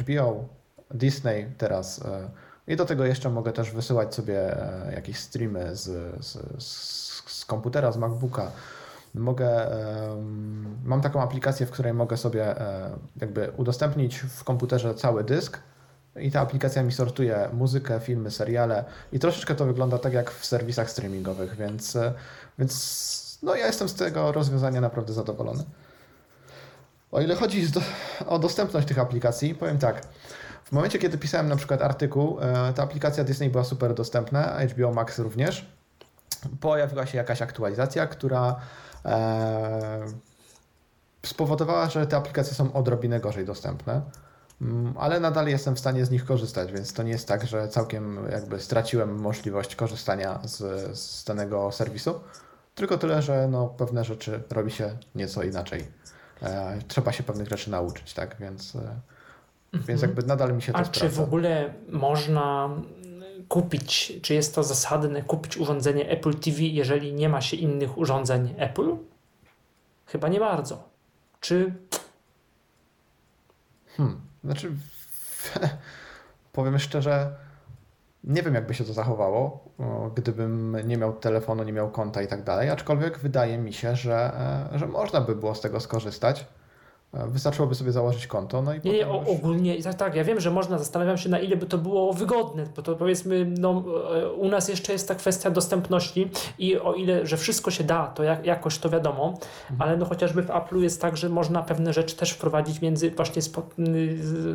[0.00, 0.48] HBO, mm,
[0.90, 2.04] Disney teraz.
[2.68, 4.56] I do tego jeszcze mogę też wysyłać sobie
[4.94, 5.84] jakieś streamy z,
[6.24, 6.38] z,
[7.28, 8.52] z komputera, z MacBooka
[9.14, 9.70] mogę,
[10.84, 12.90] mam taką aplikację, w której mogę sobie e,
[13.20, 15.58] jakby udostępnić w komputerze cały dysk
[16.16, 20.46] i ta aplikacja mi sortuje muzykę, filmy, seriale i troszeczkę to wygląda tak jak w
[20.46, 22.14] serwisach streamingowych, więc, e,
[22.58, 25.64] więc no ja jestem z tego rozwiązania naprawdę zadowolony.
[27.12, 27.66] O ile chodzi
[28.26, 30.02] o dostępność tych aplikacji, powiem tak.
[30.68, 34.92] W momencie, kiedy pisałem na przykład artykuł, e, ta aplikacja Disney była super dostępna, HBO
[34.92, 35.78] Max również
[36.60, 38.56] pojawiła się jakaś aktualizacja, która
[39.04, 40.06] e,
[41.26, 44.00] spowodowała, że te aplikacje są odrobinę gorzej dostępne.
[44.62, 47.68] Mm, ale nadal jestem w stanie z nich korzystać, więc to nie jest tak, że
[47.68, 50.58] całkiem jakby straciłem możliwość korzystania z,
[50.98, 52.20] z danego serwisu.
[52.74, 55.88] Tylko tyle, że no, pewne rzeczy robi się nieco inaczej.
[56.42, 58.36] E, trzeba się pewnych rzeczy nauczyć, tak?
[58.40, 59.00] Więc, e,
[59.72, 59.86] mhm.
[59.88, 61.00] więc jakby nadal mi się to A sprawdza.
[61.00, 62.70] czy w ogóle można
[63.48, 68.54] kupić, czy jest to zasadne kupić urządzenie Apple TV, jeżeli nie ma się innych urządzeń
[68.58, 68.96] Apple?
[70.06, 70.88] Chyba nie bardzo.
[71.40, 71.74] Czy.
[73.96, 74.72] Hmm, znaczy,
[76.52, 77.36] powiem szczerze,
[78.24, 79.64] nie wiem, jakby się to zachowało,
[80.14, 84.32] gdybym nie miał telefonu, nie miał konta i tak dalej, aczkolwiek wydaje mi się, że,
[84.74, 86.46] e, że można by było z tego skorzystać.
[87.12, 88.62] Wystarczyłoby sobie założyć konto.
[88.62, 89.08] No i nie, nie, już...
[89.28, 92.64] ogólnie, tak, tak, ja wiem, że można, zastanawiam się na ile by to było wygodne,
[92.76, 97.26] bo to powiedzmy, no, e, u nas jeszcze jest ta kwestia dostępności i o ile,
[97.26, 99.28] że wszystko się da, to jak, jakoś to wiadomo,
[99.70, 99.82] mhm.
[99.82, 103.42] ale no chociażby w Apple'u jest tak, że można pewne rzeczy też wprowadzić między właśnie
[103.42, 103.52] z,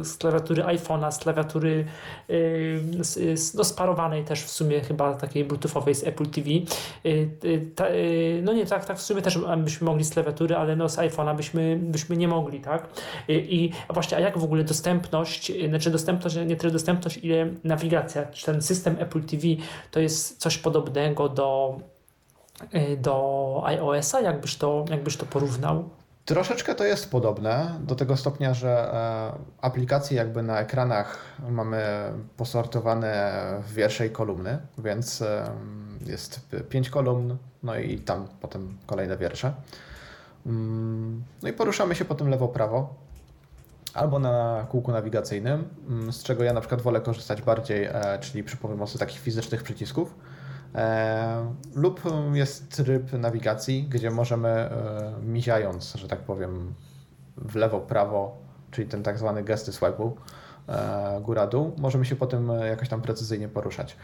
[0.08, 1.86] z klawiatury iPhone'a, z klawiatury
[2.28, 6.50] yy, z, no, sparowanej też w sumie chyba takiej bluetoothowej z Apple TV.
[6.50, 6.64] Yy,
[7.44, 7.86] yy, ta,
[8.44, 11.36] no nie, tak, tak w sumie też byśmy mogli z klawiatury, ale no z iPhone'a
[11.36, 12.88] byśmy, byśmy nie mogli mogli, tak?
[13.28, 18.26] I, i właśnie, a jak w ogóle dostępność, znaczy dostępność, nie tyle dostępność, ile nawigacja,
[18.26, 19.44] czy ten system Apple TV
[19.92, 21.80] to jest coś podobnego do,
[22.76, 25.90] y, do iOS-a, jakbyś to, jakbyś to porównał?
[26.26, 31.84] Troszeczkę to jest podobne, do tego stopnia, że e, aplikacje jakby na ekranach mamy
[32.38, 33.34] posortowane
[33.68, 35.52] w wierszej kolumny, więc e,
[36.06, 36.40] jest
[36.70, 39.54] pięć kolumn, no i tam potem kolejne wiersze.
[40.46, 43.04] Mm, no i poruszamy się potem lewo-prawo
[43.94, 48.44] albo na kółku nawigacyjnym, mm, z czego ja na przykład wolę korzystać bardziej, e, czyli
[48.44, 50.16] przy pomocy takich fizycznych przycisków.
[50.76, 52.02] E, lub
[52.34, 56.74] jest tryb nawigacji, gdzie możemy e, miziając, że tak powiem,
[57.38, 58.38] w lewo, prawo,
[58.72, 60.12] czyli ten tak zwany gesty swipe'u,
[61.22, 63.98] góra-dół, możemy się potem jakoś tam precyzyjnie poruszać.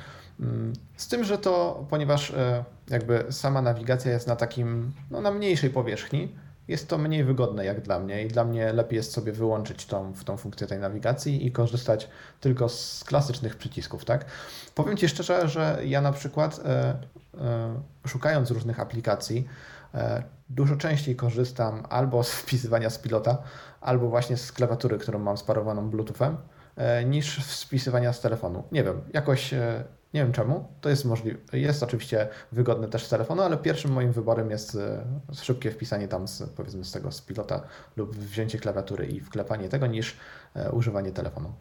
[0.97, 5.69] Z tym, że to, ponieważ e, jakby sama nawigacja jest na takim, no na mniejszej
[5.69, 6.35] powierzchni,
[6.67, 10.13] jest to mniej wygodne jak dla mnie i dla mnie lepiej jest sobie wyłączyć tą,
[10.25, 12.09] tą funkcję tej nawigacji i korzystać
[12.39, 14.25] tylko z klasycznych przycisków, tak?
[14.75, 16.97] Powiem Ci szczerze, że ja na przykład e,
[17.37, 19.47] e, szukając różnych aplikacji,
[20.49, 23.37] dużo częściej korzystam albo z wpisywania z pilota,
[23.81, 26.37] albo właśnie z klawiatury, którą mam sparowaną Bluetoothem,
[27.05, 28.63] niż z wpisywania z telefonu.
[28.71, 29.53] Nie wiem, jakoś
[30.13, 30.67] nie wiem czemu.
[30.81, 31.37] To jest możliwe.
[31.53, 36.27] Jest oczywiście wygodne też z telefonu, ale pierwszym moim wyborem jest e, szybkie wpisanie tam
[36.27, 37.61] z, powiedzmy z tego z pilota
[37.97, 40.17] lub wzięcie klawiatury i wklepanie tego niż
[40.55, 41.53] e, używanie telefonu.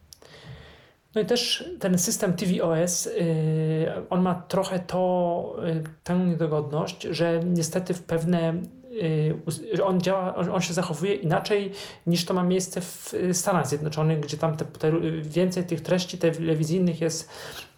[1.14, 7.40] No i też ten system tvOS, yy, on ma trochę to, yy, tę niedogodność, że
[7.44, 8.54] niestety w pewne
[9.72, 11.72] yy, on działa, on się zachowuje inaczej
[12.06, 14.92] niż to ma miejsce w Stanach Zjednoczonych, gdzie tam te, te
[15.22, 17.28] więcej tych treści telewizyjnych jest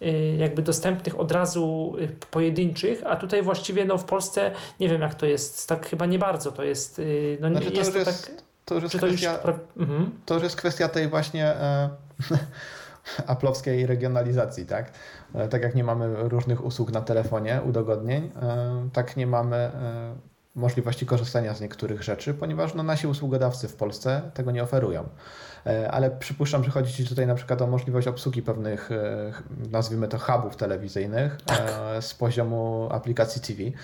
[0.01, 1.95] yy, jakby dostępnych od razu
[2.31, 6.19] pojedynczych, a tutaj właściwie no w Polsce nie wiem jak to jest, tak chyba nie
[6.19, 7.01] bardzo to jest,
[7.39, 8.41] no znaczy, nie jest to, jest, tak...
[8.65, 10.11] To już jest, kwestia, to już, mhm.
[10.25, 11.89] to już jest kwestia tej właśnie e,
[13.27, 14.91] aplowskiej regionalizacji, tak?
[15.35, 19.71] E, tak jak nie mamy różnych usług na telefonie, udogodnień, e, tak nie mamy
[20.55, 25.09] możliwości korzystania z niektórych rzeczy, ponieważ no, nasi usługodawcy w Polsce tego nie oferują.
[25.91, 28.89] Ale przypuszczam, że chodzi Ci tutaj na przykład o możliwość obsługi pewnych,
[29.71, 31.61] nazwijmy to, hubów telewizyjnych tak.
[31.99, 33.77] z poziomu aplikacji TV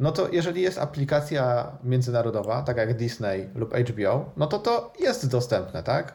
[0.00, 5.30] no to jeżeli jest aplikacja międzynarodowa, tak jak Disney lub HBO, no to to jest
[5.30, 6.14] dostępne, tak?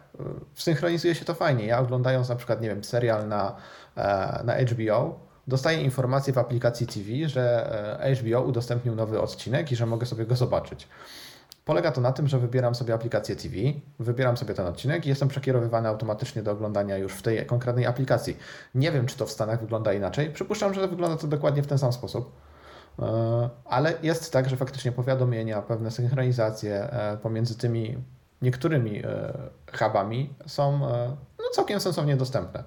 [0.56, 1.66] Synchronizuje się to fajnie.
[1.66, 3.56] Ja oglądając na przykład, nie wiem, serial na,
[3.96, 7.74] e, na HBO, dostaję informację w aplikacji TV, że
[8.04, 10.88] e, HBO udostępnił nowy odcinek i że mogę sobie go zobaczyć.
[11.66, 13.56] Polega to na tym, że wybieram sobie aplikację TV,
[14.00, 18.38] wybieram sobie ten odcinek i jestem przekierowywany automatycznie do oglądania już w tej konkretnej aplikacji.
[18.76, 20.30] Nie wiem, czy to w Stanach wygląda inaczej.
[20.30, 22.32] Przypuszczam, że wygląda to dokładnie w ten sam sposób.
[23.00, 27.98] E, ale jest tak, że faktycznie powiadomienia, pewne synchronizacje e, pomiędzy tymi
[28.42, 29.02] niektórymi
[29.80, 30.80] hubami są
[31.40, 32.64] no, całkiem sensownie dostępne.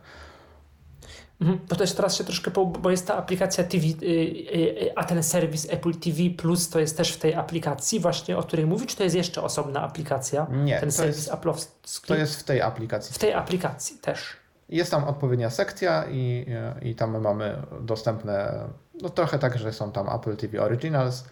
[1.45, 1.69] Mhm.
[1.69, 2.51] To też teraz się troszkę,
[2.81, 6.97] bo jest ta aplikacja TV, y, y, a ten serwis Apple TV Plus to jest
[6.97, 10.47] też w tej aplikacji właśnie, o której mówi, czy to jest jeszcze osobna aplikacja?
[10.51, 12.07] Nie, ten serwis jest, Apple'owski?
[12.07, 13.15] To jest w tej aplikacji.
[13.15, 14.37] W tej aplikacji też.
[14.69, 16.47] Jest tam odpowiednia sekcja i,
[16.83, 18.65] i tam mamy dostępne,
[19.03, 21.25] no trochę tak, że są tam Apple TV Originals.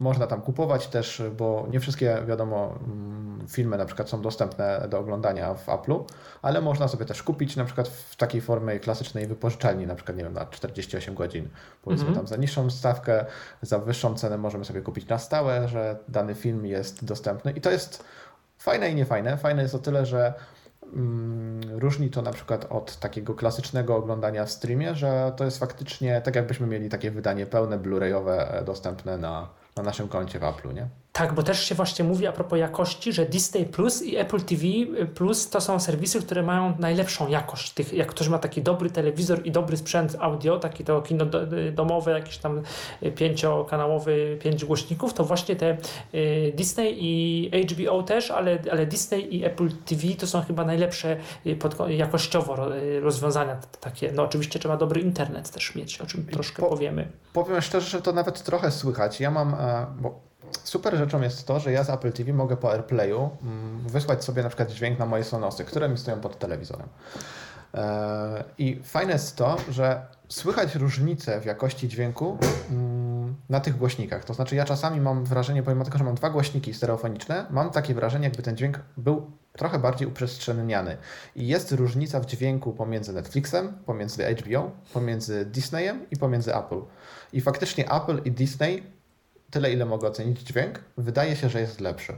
[0.00, 4.98] Można tam kupować też, bo nie wszystkie, wiadomo, mm, filmy na przykład są dostępne do
[4.98, 6.04] oglądania w Apple'u,
[6.42, 10.24] ale można sobie też kupić na przykład w takiej formie klasycznej wypożyczalni, na przykład, nie
[10.24, 11.48] wiem, na 48 godzin,
[11.82, 12.18] powiedzmy mm -hmm.
[12.18, 13.26] tam za niższą stawkę,
[13.62, 17.70] za wyższą cenę możemy sobie kupić na stałe, że dany film jest dostępny i to
[17.70, 18.04] jest
[18.58, 19.36] fajne i niefajne.
[19.36, 20.34] Fajne jest o tyle, że
[20.92, 26.20] Mm, różni to na przykład od takiego klasycznego oglądania w streamie, że to jest faktycznie
[26.20, 30.74] tak, jakbyśmy mieli takie wydanie pełne Blu-rayowe e, dostępne na, na naszym koncie w Apple,
[30.74, 30.88] nie?
[31.12, 34.64] Tak, bo też się właśnie mówi a propos jakości, że Disney Plus i Apple TV
[35.14, 37.70] Plus to są serwisy, które mają najlepszą jakość.
[37.70, 41.26] Tych, jak ktoś ma taki dobry telewizor i dobry sprzęt audio, taki to kino
[41.72, 42.62] domowe, jakiś tam
[43.16, 45.76] pięciokanałowy, pięć głośników, to właśnie te
[46.14, 51.16] y, Disney i HBO też, ale, ale Disney i Apple TV to są chyba najlepsze
[51.46, 54.12] y, pod, jakościowo y, rozwiązania takie.
[54.12, 57.08] No oczywiście trzeba dobry internet też mieć, o czym troszkę po, powiemy.
[57.32, 59.20] Powiem szczerze, że to nawet trochę słychać.
[59.20, 60.29] Ja mam, e, bo
[60.64, 64.42] super rzeczą jest to, że ja z Apple TV mogę po AirPlayu mm, wysłać sobie
[64.42, 66.88] na przykład dźwięk na moje Sonosy, które mi stoją pod telewizorem.
[67.74, 72.38] E, I fajne jest to, że słychać różnicę w jakości dźwięku
[72.70, 74.24] mm, na tych głośnikach.
[74.24, 77.94] To znaczy ja czasami mam wrażenie, pomimo tego, że mam dwa głośniki stereofoniczne, mam takie
[77.94, 80.96] wrażenie, jakby ten dźwięk był trochę bardziej uprzestrzenniany.
[81.36, 86.80] I jest różnica w dźwięku pomiędzy Netflixem, pomiędzy HBO, pomiędzy Disneyem i pomiędzy Apple.
[87.32, 88.82] I faktycznie Apple i Disney
[89.50, 92.12] tyle, ile mogę ocenić dźwięk, wydaje się, że jest lepszy.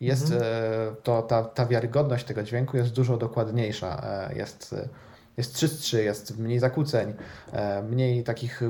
[0.00, 0.42] Jest mhm.
[0.42, 4.02] E, to, ta, ta wiarygodność tego dźwięku jest dużo dokładniejsza.
[4.04, 4.74] E, jest,
[5.36, 7.14] jest czystszy, jest mniej zakłóceń,
[7.52, 8.60] e, mniej takich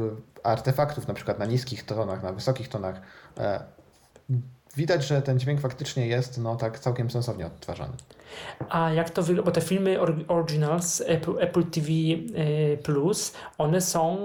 [0.42, 3.00] artefaktów, na przykład na niskich tonach, na wysokich tonach.
[4.76, 7.92] Widać, że ten dźwięk faktycznie jest no, tak całkiem sensownie odtwarzany.
[8.68, 9.50] A jak to wygląda?
[9.50, 11.88] Bo te filmy originals Apple, Apple TV
[12.82, 14.18] Plus, one są,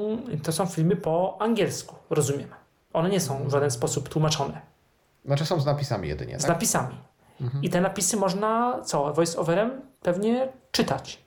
[0.44, 2.50] to są filmy po angielsku, rozumiem.
[2.94, 4.62] One nie są w żaden sposób tłumaczone.
[5.26, 6.50] Znaczy są z napisami jedynie, Z tak?
[6.50, 6.96] napisami.
[7.42, 7.64] Mhm.
[7.64, 9.70] I te napisy można, co, voice-overem
[10.02, 11.26] pewnie czytać.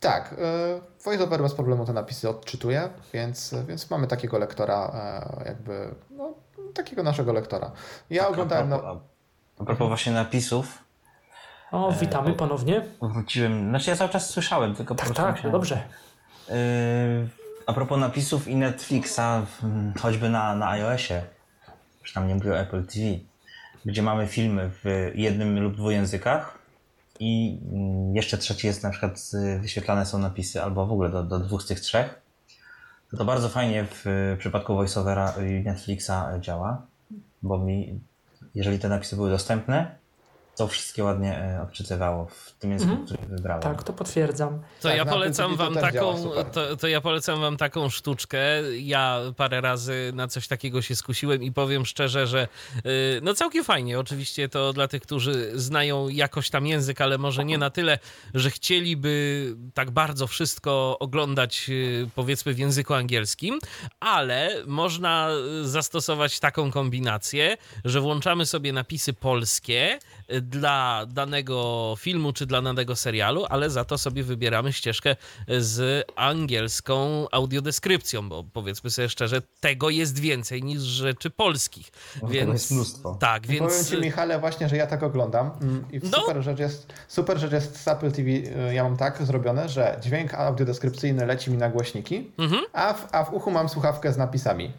[0.00, 5.94] Tak, e, VoiceOver bez problemu te napisy odczytuje, więc, więc mamy takiego lektora, e, jakby,
[6.10, 6.34] no,
[6.74, 7.72] takiego naszego lektora.
[8.10, 8.72] Ja tak, oglądałem...
[8.72, 9.02] A propos,
[9.58, 10.84] a propos właśnie napisów.
[11.72, 12.82] O, witamy e, ponownie.
[13.02, 15.22] Wróciłem, znaczy ja cały czas słyszałem, tylko tak, po prostu...
[15.22, 15.52] Tak, musiałem...
[15.52, 15.82] dobrze.
[16.48, 16.54] E,
[17.66, 19.20] a propos napisów i Netflixa,
[20.00, 21.22] choćby na, na iOSie,
[22.02, 23.06] przynajmniej nie mówię o Apple TV,
[23.84, 26.58] gdzie mamy filmy w jednym lub dwóch językach
[27.20, 29.30] i mm, jeszcze trzeci jest na przykład
[29.60, 32.25] wyświetlane są napisy albo w ogóle do, do dwóch z tych trzech,
[33.18, 36.10] to bardzo fajnie w przypadku VoiceOvera i Netflixa
[36.40, 36.86] działa,
[37.42, 38.00] bo mi,
[38.54, 39.96] jeżeli te napisy były dostępne,
[40.56, 43.06] to wszystkie ładnie e, odczytywało w tym języku, Mhm.
[43.06, 43.62] który wybrałem.
[43.62, 44.62] Tak, to potwierdzam.
[44.80, 48.38] To Tak, ja polecam wam taką, to, to ja polecam wam taką sztuczkę.
[48.78, 53.64] Ja parę razy na coś takiego się skusiłem i powiem szczerze, że y, no całkiem
[53.64, 53.98] fajnie.
[53.98, 57.98] Oczywiście to dla tych, którzy znają jakoś tam język, ale może nie na tyle,
[58.34, 63.58] że chcieliby tak bardzo wszystko oglądać y, powiedzmy w języku angielskim,
[64.00, 65.28] ale można
[65.62, 69.98] zastosować taką kombinację, że włączamy sobie napisy polskie
[70.42, 75.16] dla danego filmu czy dla danego serialu, ale za to sobie wybieramy ścieżkę
[75.58, 81.90] z angielską audiodeskrypcją, bo powiedzmy sobie szczerze, tego jest więcej niż rzeczy polskich.
[82.22, 83.14] No, więc jest mnóstwo.
[83.20, 86.18] Tak, Powiem więc Ci, Michale, właśnie, że ja tak oglądam mm, i No.
[86.20, 89.98] super, rzecz jest, super rzecz jest z Apple TV, y, ja mam tak zrobione, że
[90.02, 92.62] dźwięk audiodeskrypcyjny leci mi na głośniki, Mhm.
[92.72, 94.72] a, w, a w uchu mam słuchawkę z napisami.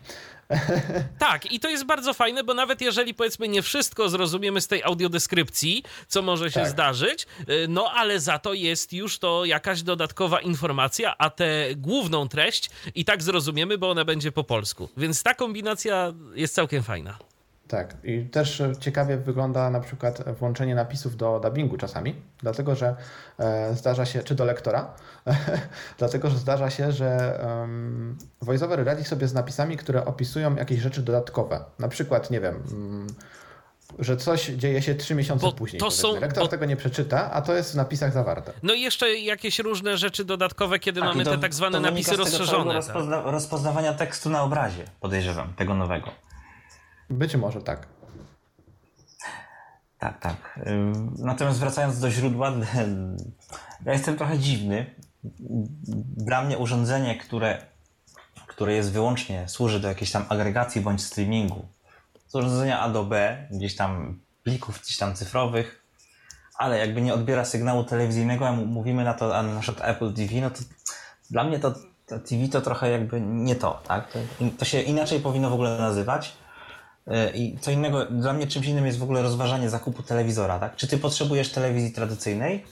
[1.19, 4.83] Tak, i to jest bardzo fajne, bo nawet jeżeli powiedzmy nie wszystko zrozumiemy z tej
[4.83, 6.69] audiodeskrypcji, co może się Tak.
[6.69, 12.27] zdarzyć, y, no ale za to jest już to jakaś dodatkowa informacja, a tę główną
[12.29, 14.89] treść i tak zrozumiemy, bo ona będzie po polsku.
[14.97, 17.17] Więc ta kombinacja jest całkiem fajna.
[17.67, 22.95] Tak, i też e, ciekawie wygląda na przykład włączenie napisów do dubbingu czasami, dlatego że
[23.39, 24.93] e, zdarza się, czy do lektora,
[25.99, 31.01] dlatego że zdarza się, że um, voiceover radzi sobie z napisami, które opisują jakieś rzeczy
[31.01, 31.63] dodatkowe.
[31.79, 33.07] Na przykład, nie wiem, mm,
[33.99, 35.79] że coś dzieje się trzy miesiące Bo później.
[35.79, 38.53] to są- Lektor bo- tego nie przeczyta, a to jest w napisach zawarte.
[38.63, 42.15] No i jeszcze jakieś różne rzeczy dodatkowe, kiedy Tak, mamy to- te tak zwane napisy
[42.15, 42.73] rozszerzone.
[42.73, 42.95] Tak?
[42.95, 46.11] Rozpozna- rozpoznawania tekstu na obrazie, podejrzewam, tego nowego.
[47.09, 47.87] Być może tak.
[49.99, 50.59] Tak, tak.
[51.17, 52.51] Natomiast wracając do źródła,
[53.85, 54.95] ja jestem trochę dziwny.
[56.17, 57.65] Dla mnie urządzenie, które,
[58.47, 61.67] które jest wyłącznie, służy do jakiejś tam agregacji bądź streamingu,
[62.27, 65.83] z urządzenia A do B, gdzieś tam plików gdzieś tam cyfrowych,
[66.57, 70.33] ale jakby nie odbiera sygnału telewizyjnego, a mówimy na to, a na przykład Apple TV,
[70.41, 70.59] no to
[71.31, 71.73] dla mnie to,
[72.05, 74.11] to TV to trochę jakby nie to, tak?
[74.11, 74.19] To,
[74.57, 76.37] to się inaczej powinno w ogóle nazywać.
[77.07, 80.75] Yy, I co innego, dla mnie czymś innym jest w ogóle rozważanie zakupu telewizora, tak?
[80.75, 82.63] Czy ty potrzebujesz telewizji tradycyjnej,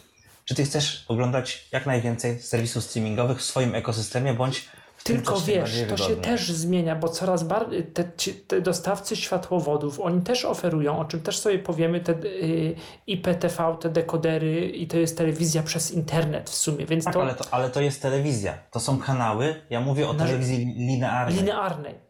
[0.46, 4.70] czy ty chcesz oglądać jak najwięcej serwisów streamingowych w swoim ekosystemie, bądź
[5.04, 6.16] Tylko wiesz, to się wygodnie?
[6.16, 8.04] też zmienia, bo coraz bardziej te,
[8.48, 12.76] te dostawcy światłowodów, oni też oferują, o czym też sobie powiemy, te y,
[13.08, 17.36] IPTV, te dekodery i to jest telewizja przez internet w sumie, więc Tak, to ale
[17.36, 18.58] to, ale to jest telewizja.
[18.72, 19.56] To są kanały.
[19.70, 21.38] Ja mówię o telewizji linearnej.
[21.38, 22.05] linearnej.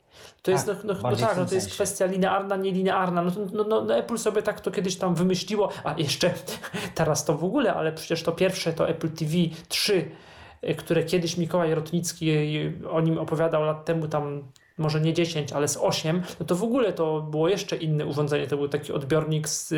[0.45, 1.69] To jest, no, Tak, no, no w tak, no to jest sensie.
[1.76, 3.22] kwestia linearna, nielinearna.
[3.22, 6.34] No, no, no, no Apple sobie tak to kiedyś tam wymyśliło, a jeszcze
[6.95, 9.34] teraz to w ogóle, ale przecież to pierwsze to Apple TV
[9.67, 10.11] 3,
[10.69, 14.43] y, które kiedyś Mikołaj Rotnicki y, o nim opowiadał lat temu tam
[14.77, 18.47] może nie 10, ale z 8, no to w ogóle to było jeszcze inne urządzenie.
[18.47, 19.73] To był taki odbiornik z,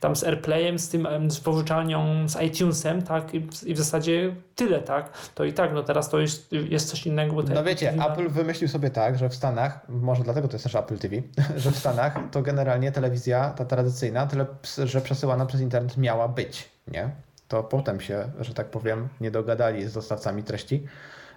[0.00, 3.34] tam z AirPlayem, z tym z pożyczalnią, z iTunesem, tak?
[3.34, 5.12] I w, I w zasadzie tyle, tak?
[5.34, 7.34] To i tak, no teraz to jest, jest coś innego.
[7.34, 10.64] Bo No wiecie, TV Apple wymyślił sobie tak, że w Stanach, może dlatego to jest
[10.64, 11.16] też Apple TV,
[11.56, 14.46] że w Stanach to generalnie telewizja, ta tradycyjna, tyle,
[14.84, 17.10] że przesyłana przez internet miała być, nie?
[17.48, 20.86] To potem się, że tak powiem, nie dogadali z dostawcami treści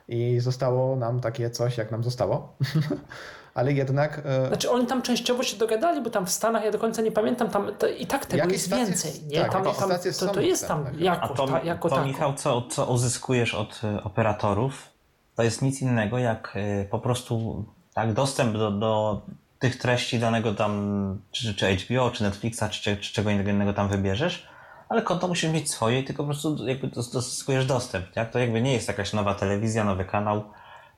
[0.07, 2.53] i zostało nam takie coś, jak nam zostało.
[3.53, 6.80] Ale jednak e, Znaczy oni tam częściowo się dogadali, bo tam w Stanach, ja do
[6.80, 9.41] końca nie pamiętam, tam to, i tak tego Jakieś jest stacje- więcej, nie?
[9.41, 10.91] tak, tam, tam, to, to jest tam dostępne.
[10.99, 12.07] A jakoś, to, ta, jako to tako.
[12.07, 14.89] Michał, co, co uzyskujesz od y, operatorów,
[15.35, 19.21] to jest nic innego jak y, po prostu tak, dostęp do, do
[19.59, 23.89] tych treści danego tam, czy, czy HBO, czy Netflixa, czy, czy, czy czego innego tam
[23.89, 24.47] wybierzesz,
[24.94, 28.32] ale konto musisz mieć swoje tylko po prostu jakby dos- uzyskujesz dostęp, tak?
[28.32, 30.44] To jakby nie jest jakaś nowa telewizja, nowy kanał,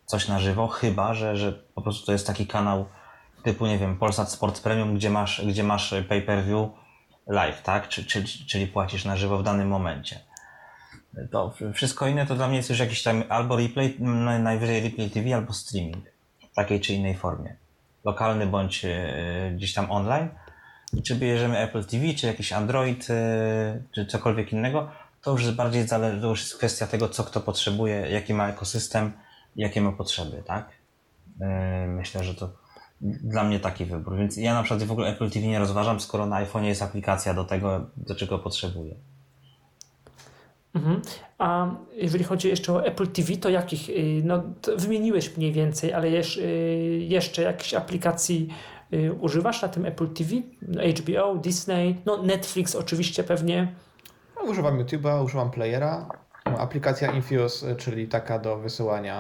[0.06, 2.86] coś na żywo, chyba, że, że po prostu to jest taki kanał
[3.44, 6.70] typu, nie wiem, Polsat Sport Premium, gdzie masz, gdzie masz pay-per-view
[7.28, 7.88] live, tak?
[7.88, 10.20] Czy, czy, czyli płacisz na żywo w danym momencie.
[11.32, 13.98] To wszystko inne to dla mnie jest już jakiś tam albo replay,
[14.40, 16.06] najwyżej replay TV, albo streaming
[16.52, 17.56] w takiej czy innej formie.
[18.06, 20.30] Lokalny bądź e, gdzieś tam online.
[21.04, 24.90] Czy bierzemy Apple TV, czy jakiś Android, e, czy cokolwiek innego,
[25.22, 28.50] to już jest bardziej zale- to już jest kwestia tego, co kto potrzebuje, jaki ma
[28.50, 29.12] ekosystem,
[29.56, 30.70] jakie ma potrzeby, tak?
[31.42, 32.50] E, Myślę, że to
[33.02, 34.18] dla mnie taki wybór.
[34.18, 37.34] Więc ja na przykład w ogóle Apple TV nie rozważam, skoro na iPhone'ie jest aplikacja
[37.34, 38.96] do tego, do czego potrzebuję.
[40.76, 41.02] Mhm.
[41.38, 45.94] A jeżeli chodzi jeszcze o Apple TV, to jakich, y, no to wymieniłeś mniej więcej,
[45.94, 48.75] ale jesz, y, jeszcze jakichś aplikacji y,
[49.20, 50.32] używasz na tym Apple TV?
[50.62, 53.74] No, HBO, Disney, no Netflix oczywiście pewnie.
[54.36, 56.10] no, używam YouTube'a, używam Playera,
[56.46, 59.16] no, aplikacja Infuse, czyli taka do wysyłania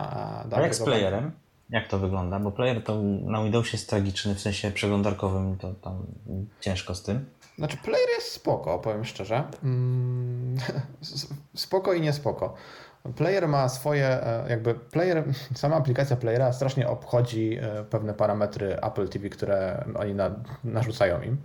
[0.51, 1.31] A jak z playerem?
[1.69, 2.39] Jak to wygląda?
[2.39, 6.05] Bo player to na Windowsie jest tragiczny, w sensie przeglądarkowym to tam
[6.59, 7.25] ciężko z tym.
[7.57, 9.43] Znaczy, player jest spoko, powiem szczerze.
[9.63, 10.57] Mm,
[11.55, 12.55] spoko i nie spoko.
[13.13, 15.23] Player ma swoje, e, jakby player,
[15.55, 20.31] sama aplikacja playera strasznie obchodzi e, pewne parametry Apple TV, które oni na,
[20.63, 21.37] narzucają im.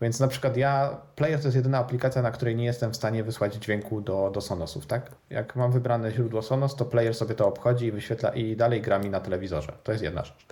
[0.00, 3.24] Więc na przykład ja, player to jest jedyna aplikacja, na której nie jestem w stanie
[3.24, 5.10] wysłać dźwięku do, do Sonosów, tak?
[5.30, 8.98] Jak mam wybrane źródło Sonos, to player sobie to obchodzi i wyświetla i dalej gra
[8.98, 9.72] mi na telewizorze.
[9.84, 10.46] To jest jedna rzecz.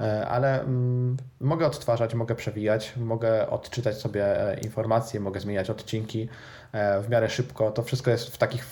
[0.00, 4.26] E, ale mm, mogę odtwarzać, mogę przewijać, mogę odczytać sobie
[4.62, 6.28] informacje, mogę zmieniać odcinki
[7.02, 7.70] w miarę szybko.
[7.70, 8.64] To wszystko jest w takich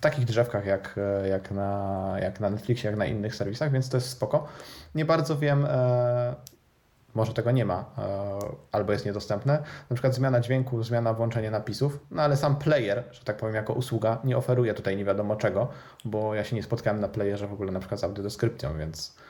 [0.00, 1.00] takich drzewkach jak,
[1.30, 4.46] jak, na, jak na Netflixie, jak na innych serwisach, więc to jest spoko.
[4.94, 6.34] Nie bardzo wiem, e,
[7.14, 8.38] może tego nie ma, e,
[8.72, 9.62] albo jest niedostępne.
[9.90, 13.72] Na przykład zmiana dźwięku, zmiana włączenie napisów, no ale sam player, że tak powiem, jako
[13.72, 15.68] usługa nie oferuje tutaj nie wiadomo czego,
[16.04, 19.29] bo ja się nie spotkałem na playerze w ogóle na przykład z audiodeskrypcją, więc E,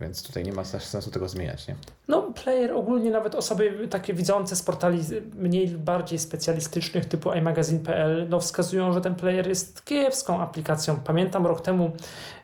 [0.00, 1.68] więc tutaj nie ma sensu tego zmieniać.
[1.68, 1.74] Nie?
[2.08, 5.00] No, player ogólnie nawet osoby takie widzące z portali
[5.34, 10.96] mniej lub bardziej specjalistycznych typu iMagazine.pl no, wskazują, że ten player jest kiepską aplikacją.
[10.96, 11.92] Pamiętam rok temu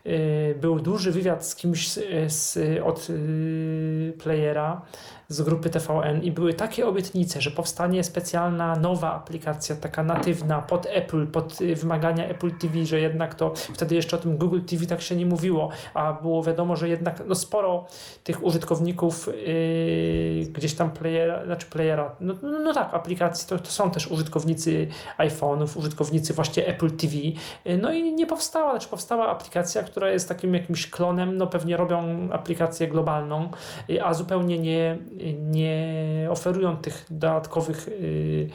[0.07, 2.01] y, był duży wywiad z kimś z,
[2.33, 4.83] z, od y, playera
[5.31, 10.87] z grupy TVN i były takie obietnice, że powstanie specjalna nowa aplikacja, taka natywna pod
[10.87, 14.87] Apple, pod y, wymagania Apple TV, że jednak to wtedy jeszcze o tym Google TV
[14.87, 17.87] tak się nie mówiło, a było wiadomo, że jednak no sporo
[18.25, 23.71] tych użytkowników yy, gdzieś tam playera, znaczy playera, no, no, no tak, aplikacji to, to,
[23.71, 24.89] są też użytkownicy
[25.19, 30.29] iPhone'ów, użytkownicy właśnie Apple TV, yy, no i nie powstała, znaczy powstała aplikacja, która jest
[30.29, 33.51] takim jakimś klonem, no pewnie robią aplikację globalną,
[33.89, 34.99] yy, a zupełnie nie
[35.35, 38.51] nie oferują tych dodatkowych y,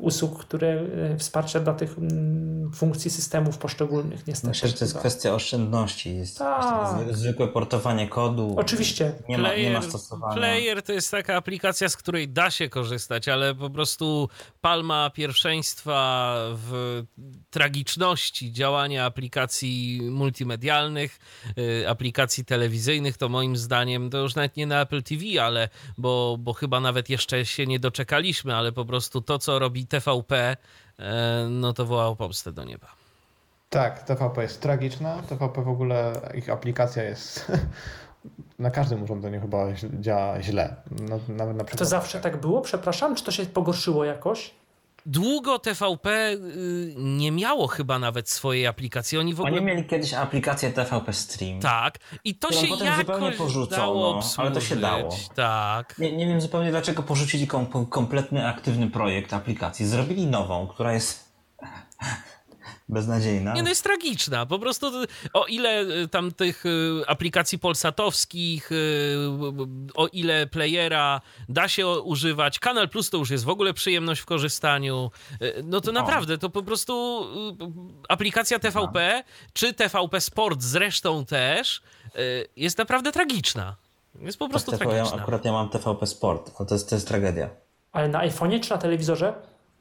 [0.00, 0.82] usług, które
[1.14, 4.48] y, wsparcia dla tych mm, funkcji systemów poszczególnych niestety.
[4.48, 6.16] Myślę, że to jest kwestia oszczędności.
[6.16, 7.16] Jest tak.
[7.16, 8.54] zwykłe portowanie kodu.
[8.58, 9.12] Oczywiście.
[9.28, 10.34] Nie ma, player, nie ma stosowania.
[10.34, 14.28] Player to jest taka aplikacja, z której da się korzystać, ale po prostu
[14.60, 17.02] palma pierwszeństwa w
[17.50, 21.18] tragiczności działania aplikacji multimedialnych,
[21.88, 25.68] aplikacji telewizyjnych, to moim zdaniem to już nawet nie na Apple TV, ale
[25.98, 30.56] bo, bo chyba nawet jeszcze się nie doczekaliśmy, ale po prostu to, co robi TVP,
[30.98, 32.86] e, no to woła o pomstę do nieba.
[33.70, 35.22] Tak, TVP jest tragiczna.
[35.22, 37.52] TVP w ogóle, ich aplikacja jest
[38.58, 39.66] na każdym urządzeniu chyba
[40.00, 40.76] działa źle.
[41.08, 42.60] No, nawet na to zawsze tak było?
[42.60, 44.54] Przepraszam, czy to się pogorszyło jakoś?
[45.08, 49.18] Długo TVP y, nie miało chyba nawet swojej aplikacji.
[49.18, 49.56] Oni w ogóle...
[49.56, 51.60] Oni mieli kiedyś aplikację TVP Stream.
[51.60, 51.98] Tak.
[52.24, 55.16] I to się jakoś porzucono, dało ale to się dało.
[55.34, 55.98] Tak.
[55.98, 59.86] Nie, nie wiem zupełnie dlaczego porzucili kom kompletny, aktywny projekt aplikacji.
[59.86, 61.32] Zrobili nową, która jest
[62.88, 63.52] beznadziejna.
[63.54, 64.46] Nie, no jest tragiczna.
[64.46, 64.86] Po prostu
[65.32, 69.16] o ile y, tam tych y, aplikacji polsatowskich, y,
[69.94, 74.26] o ile playera da się używać, Kanal Plus to już jest w ogóle przyjemność w
[74.26, 75.10] korzystaniu.
[75.64, 77.24] No to naprawdę, to po prostu
[78.08, 81.82] aplikacja TVP, czy TVP Sport zresztą też,
[82.56, 83.76] jest naprawdę tragiczna.
[84.20, 85.16] Jest po prostu tak, tragiczna.
[85.16, 87.50] Ja, akurat ja mam TVP Sport, ale to jest, to jest tragedia.
[87.92, 89.34] Ale na iPhone'ie czy na telewizorze?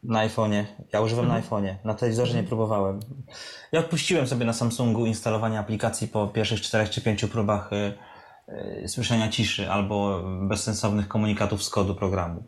[0.07, 0.65] Na iPhone'ie.
[0.93, 1.41] Ja używam mhm.
[1.41, 1.75] na iPhone'ie.
[1.83, 2.99] Na telewizorze nie próbowałem.
[3.71, 7.93] Ja odpuściłem sobie na Samsungu instalowanie aplikacji po pierwszych czterech czy pięciu próbach y,
[8.83, 12.43] y, słyszenia ciszy albo bezsensownych komunikatów z kodu programu.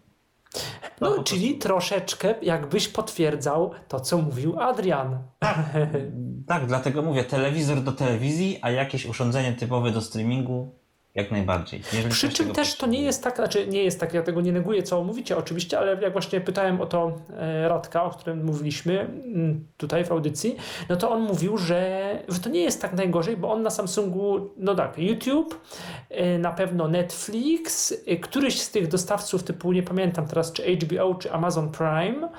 [1.01, 1.67] No, no czyli prostu...
[1.67, 5.23] troszeczkę jakbyś potwierdzał to, co mówił Adrian.
[5.39, 5.57] Tak,
[6.47, 10.75] tak, dlatego mówię telewizor do telewizji, a jakieś urządzenie typowe do streamingu
[11.17, 11.81] jak najbardziej.
[11.93, 14.51] Jeżeli Przy czym też to nie jest tak, znaczy nie jest tak, ja tego nie
[14.51, 18.99] neguję, co mówicie oczywiście, ale jak właśnie pytałem o to e, Radka, o którym mówiliśmy
[18.99, 20.55] mm, tutaj w audycji,
[20.89, 24.49] no to on mówił, że, że to nie jest tak najgorzej, bo on na Samsungu,
[24.57, 25.61] no tak, YouTube,
[26.09, 31.15] e, na pewno Netflix, e, któryś z tych dostawców typu, nie pamiętam teraz, czy HBO,
[31.15, 32.29] czy Amazon Prime,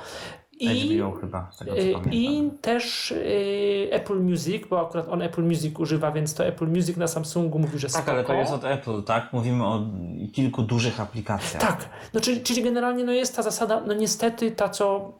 [0.60, 5.78] i, HBO chyba, tego, y, I też y, Apple Music, bo akurat on Apple Music
[5.78, 8.10] używa, więc to Apple Music na Samsungu mówi, że Tak, spoko.
[8.12, 9.32] ale to jest od Apple, tak?
[9.32, 9.82] Mówimy o
[10.32, 11.62] kilku dużych aplikacjach.
[11.62, 15.12] Tak, no, czyli, czyli generalnie no jest ta zasada, no niestety ta, co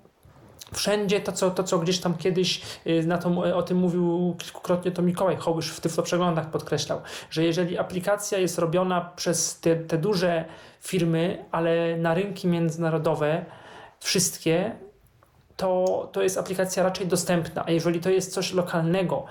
[0.72, 4.90] wszędzie, to co, to co gdzieś tam kiedyś y, na to, o tym mówił kilkukrotnie
[4.90, 7.00] to Mikołaj Hołysz w Tyflo Przeglądach podkreślał,
[7.30, 10.44] że jeżeli aplikacja jest robiona przez te, te duże
[10.80, 13.44] firmy, ale na rynki międzynarodowe,
[14.00, 14.76] wszystkie,
[15.58, 19.24] to, to jest aplikacja raczej dostępna, a jeżeli to jest coś lokalnego,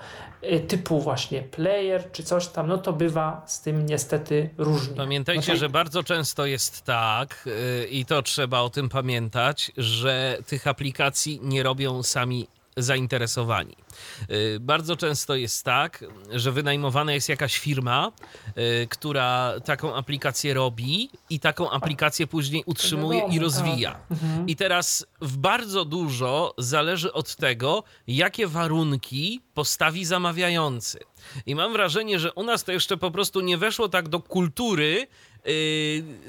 [0.44, 4.96] y, typu właśnie player czy coś tam, no to bywa z tym niestety różnie.
[4.96, 10.38] Pamiętajcie, no że bardzo często jest tak yy, i to trzeba o tym pamiętać, że
[10.46, 12.48] tych aplikacji nie robią sami
[12.78, 13.76] zainteresowani.
[14.30, 18.12] Y, bardzo często jest tak, że wynajmowana jest jakaś firma,
[18.82, 23.40] y, która taką aplikację robi i taką aplikację później utrzymuje i tak.
[23.40, 24.00] rozwija.
[24.46, 30.98] I teraz w bardzo dużo zależy od tego, jakie warunki postawi zamawiający.
[31.46, 35.06] I mam wrażenie, że u nas to jeszcze po prostu nie weszło tak do kultury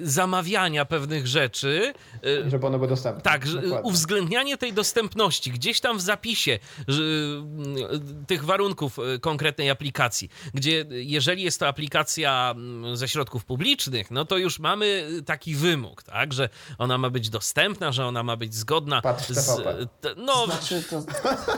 [0.01, 1.93] zamawiania pewnych rzeczy,
[2.25, 3.21] y, Żeby one były dostępne.
[3.21, 3.89] tak, że Dokładnie.
[3.89, 10.85] uwzględnianie tej dostępności gdzieś tam w zapisie że, mm, tych warunków y, konkretnej aplikacji, gdzie
[10.89, 16.33] jeżeli jest to aplikacja mm, ze środków publicznych, no to już mamy taki wymóg, tak,
[16.33, 19.45] że ona ma być dostępna, że ona ma być zgodna Patrz z...
[19.45, 19.85] TVP.
[20.17, 21.03] No, Znaczy to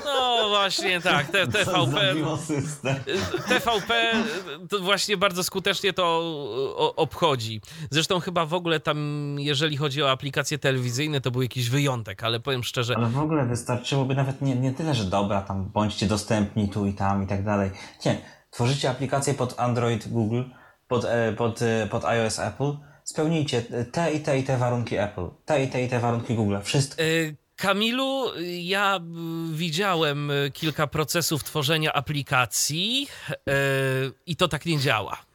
[0.06, 2.15] no właśnie, tak, te, TVP...
[3.48, 4.14] TVP
[4.69, 6.03] to właśnie bardzo skutecznie to
[6.78, 6.95] o-
[7.41, 7.61] obchodzi.
[7.91, 8.97] Zresztą chyba w ogóle tam,
[9.39, 13.45] jeżeli chodzi o aplikacje telewizyjne, to był jakiś wyjątek, ale powiem szczerze, Ale w ogóle
[13.45, 17.43] wystarczyłoby nawet nie, nie tyle, że dobra, tam bądźcie dostępni tu i tam i tak
[17.43, 17.72] dalej.
[18.05, 18.18] Nie,
[18.51, 20.43] tworzycie aplikację pod Android Google,
[20.88, 23.61] pod, e, pod, e, pod iOS Apple, spełnijcie
[23.91, 27.03] te i te i te warunki Apple, te i te i te warunki Google, wszystko.
[27.03, 28.26] Y, Kamilu,
[28.61, 28.99] ja
[29.51, 33.41] widziałem kilka procesów tworzenia aplikacji y,
[34.26, 35.31] i to tak nie działa.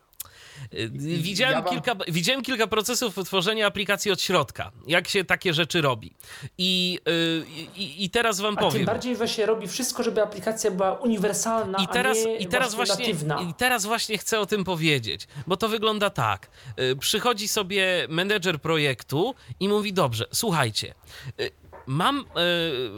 [0.92, 5.80] Widziałem, Ja wam- kilka, widziałem kilka procesów tworzenia aplikacji od środka, jak się takie rzeczy
[5.80, 6.14] robi.
[6.58, 7.44] I, y,
[7.76, 8.72] i, i teraz wam A powiem.
[8.76, 12.46] tym bardziej we się robi wszystko, żeby aplikacja była uniwersalna, I teraz, a nie i,
[12.46, 13.40] teraz właśnie natywna.
[13.50, 16.48] I teraz właśnie chcę o tym powiedzieć, bo to wygląda tak.
[16.80, 20.94] Y, Przychodzi sobie menedżer projektu i mówi: Dobrze, słuchajcie,
[21.40, 21.50] y,
[21.86, 22.24] mam,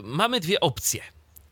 [0.02, 1.02] mamy dwie opcje.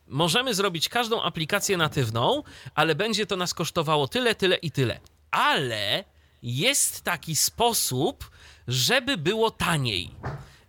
[0.08, 2.42] Możemy zrobić każdą aplikację natywną,
[2.74, 5.00] ale będzie to nas kosztowało tyle, tyle i tyle.
[5.36, 6.04] Ale
[6.42, 8.30] jest taki sposób,
[8.68, 10.10] żeby było taniej.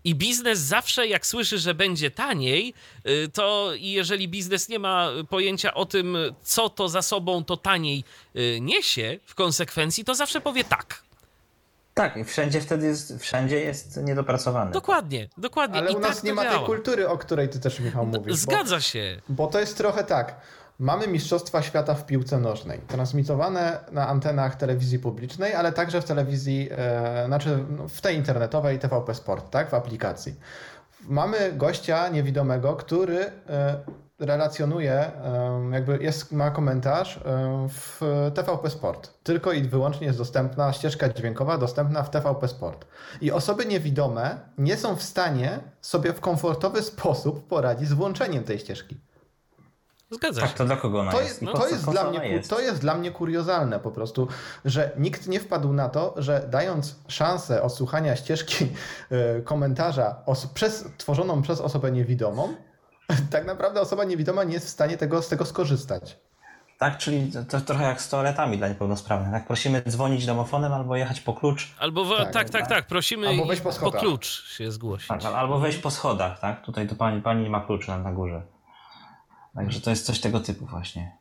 [0.03, 2.73] I biznes zawsze, jak słyszy, że będzie taniej,
[3.07, 7.57] y, to i jeżeli biznes nie ma pojęcia o tym, co to za sobą to
[7.57, 8.03] taniej
[8.35, 11.03] y, niesie w konsekwencji, to zawsze powie tak.
[11.93, 14.71] Tak, i wszędzie wtedy jest, wszędzie jest niedopracowany.
[14.71, 15.77] Dokładnie, dokładnie.
[15.79, 18.27] Ale I u tak nas nie ma tej kultury, o której ty też, Michał, mówisz.
[18.27, 19.21] bo- Zgadza się.
[19.29, 20.41] Bo to jest trochę tak.
[20.79, 26.69] Mamy Mistrzostwa Świata w piłce nożnej, transmitowane na antenach telewizji publicznej, ale także w telewizji,
[26.71, 30.35] e, znaczy no, w tej internetowej TVP Sport, tak, w aplikacji.
[31.07, 33.31] Mamy gościa niewidomego, który e,
[34.19, 35.11] relacjonuje, e,
[35.71, 37.19] jakby jest, ma komentarz
[37.69, 38.01] w
[38.35, 39.23] TVP Sport.
[39.23, 42.85] Tylko i wyłącznie jest dostępna ścieżka dźwiękowa, dostępna w TVP Sport.
[43.21, 48.59] I osoby niewidome nie są w stanie sobie w komfortowy sposób poradzić z włączeniem tej
[48.59, 49.06] ścieżki.
[50.11, 50.55] Zgadza Tak, się.
[50.55, 51.39] to dla kogo ona To jest?
[51.39, 52.49] to, co- jest dla mnie, ona ku- jest?
[52.49, 54.27] to jest dla mnie kuriozalne po prostu,
[54.65, 58.67] że nikt nie wpadł na to, że dając szansę odsłuchania ścieżki
[59.11, 62.53] e, komentarza os- przez, tworzoną przez osobę niewidomą,
[63.31, 66.17] tak naprawdę osoba niewidoma nie jest w stanie tego, z tego skorzystać.
[66.79, 69.31] Tak, czyli to, trochę jak z toaletami dla niepełnosprawnych.
[69.31, 73.27] Tak, prosimy dzwonić domofonem albo jechać po klucz, Albo w, tak, Tak, tak, tak, prosimy
[73.27, 74.01] Albo weź po po schodach.
[74.01, 75.07] klucz się zgłosić.
[75.07, 76.65] tak, albo wejść po schodach, tak?
[76.65, 78.41] Tutaj to pani, pani nie ma klucz na, na górze.
[79.57, 81.11] Także to jest coś tego typu właśnie.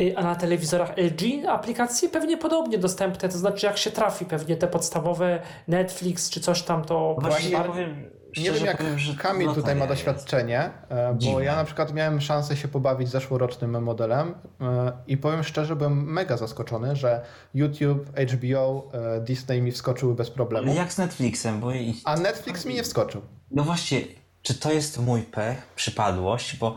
[0.00, 4.56] Y, A na telewizorach LG aplikacje pewnie podobnie dostępne, to znaczy jak się trafi pewnie
[4.56, 9.14] te podstawowe Netflix czy coś tam, to Właśnie ja powiem, Nie wiem, jak powiem, że
[9.14, 11.44] Kamil tutaj ma doświadczenie, e, bo Dziwne.
[11.44, 16.36] ja na przykład miałem szansę się pobawić zeszłorocznym modelem e, i powiem szczerze, byłem mega
[16.36, 17.20] zaskoczony, że
[17.54, 21.70] YouTube, HBO, e, Disney mi wskoczyły bez problemu, Jak z Netflixem, bo
[22.04, 23.22] a Netflix mi nie wskoczył.
[23.50, 24.00] no właśnie,
[24.44, 26.76] czy to jest mój pech, przypadłość, bo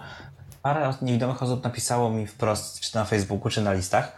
[0.61, 4.11] parę niewidomych osób napisało mi wprost, czy na Facebooku, czy na listach,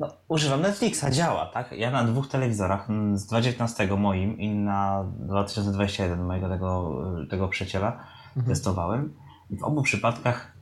[0.00, 1.72] no, używam Netflixa, działa, tak?
[1.72, 7.00] Ja na dwóch telewizorach, mm, z 2019 moim i na 2021 mojego tego,
[7.30, 8.04] tego przyjaciela
[8.46, 9.14] testowałem
[9.50, 10.52] i w obu przypadkach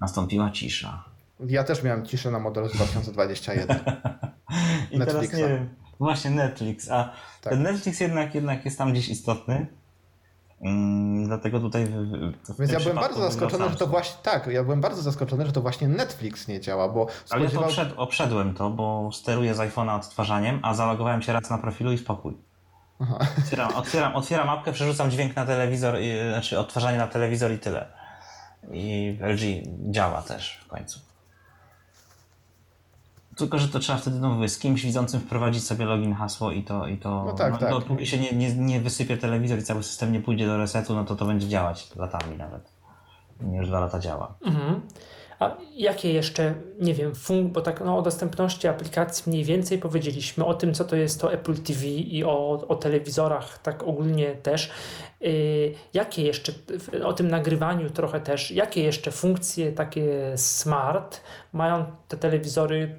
[0.00, 1.04] nastąpiła cisza.
[1.46, 3.78] Ja też miałem ciszę na modelu z 2021.
[4.90, 5.30] I Netflixa.
[5.30, 5.68] teraz nie wiem,
[5.98, 7.52] właśnie Netflix, a Tak.
[7.52, 9.66] ten Netflix jednak, jednak jest tam gdzieś istotny.
[10.62, 11.86] Mm, dlatego tutaj.
[11.86, 15.52] W, Więc ja byłem bardzo zaskoczony, że to właśnie tak, ja byłem bardzo zaskoczony, że
[15.52, 19.58] to właśnie Netflix nie działa, bo Ale ja to obszed, obszedłem to, bo steruję z
[19.58, 22.36] iPhone'a odtwarzaniem, a zalogowałem się raz na profilu i spokój.
[23.00, 23.18] Aha.
[23.38, 27.86] Otwieram, otwieram, otwieram apkę, przerzucam dźwięk na telewizor, i, znaczy odtwarzanie na telewizor i tyle.
[28.72, 29.40] I LG
[29.90, 31.07] działa też w końcu.
[33.38, 36.86] Tylko, że to trzeba wtedy no, z kimś widzącym wprowadzić sobie login, hasło i to.
[36.86, 37.70] I to No tak, tak.
[37.70, 41.04] Dopóki się nie, nie, nie wysypie telewizor i cały system nie pójdzie do resetu, no
[41.04, 42.72] to to będzie działać latami nawet.
[43.40, 44.34] Nie już dwa lata działa.
[44.44, 44.80] Mhm.
[45.38, 50.44] A jakie jeszcze, nie wiem, fun- bo tak no, o dostępności aplikacji mniej więcej powiedzieliśmy,
[50.44, 54.70] o tym, co to jest to Apple TV i o, o telewizorach tak ogólnie też.
[55.20, 56.52] Yy, jakie jeszcze,
[57.04, 61.20] o tym nagrywaniu trochę też, jakie jeszcze funkcje takie smart
[61.52, 62.98] mają te telewizory,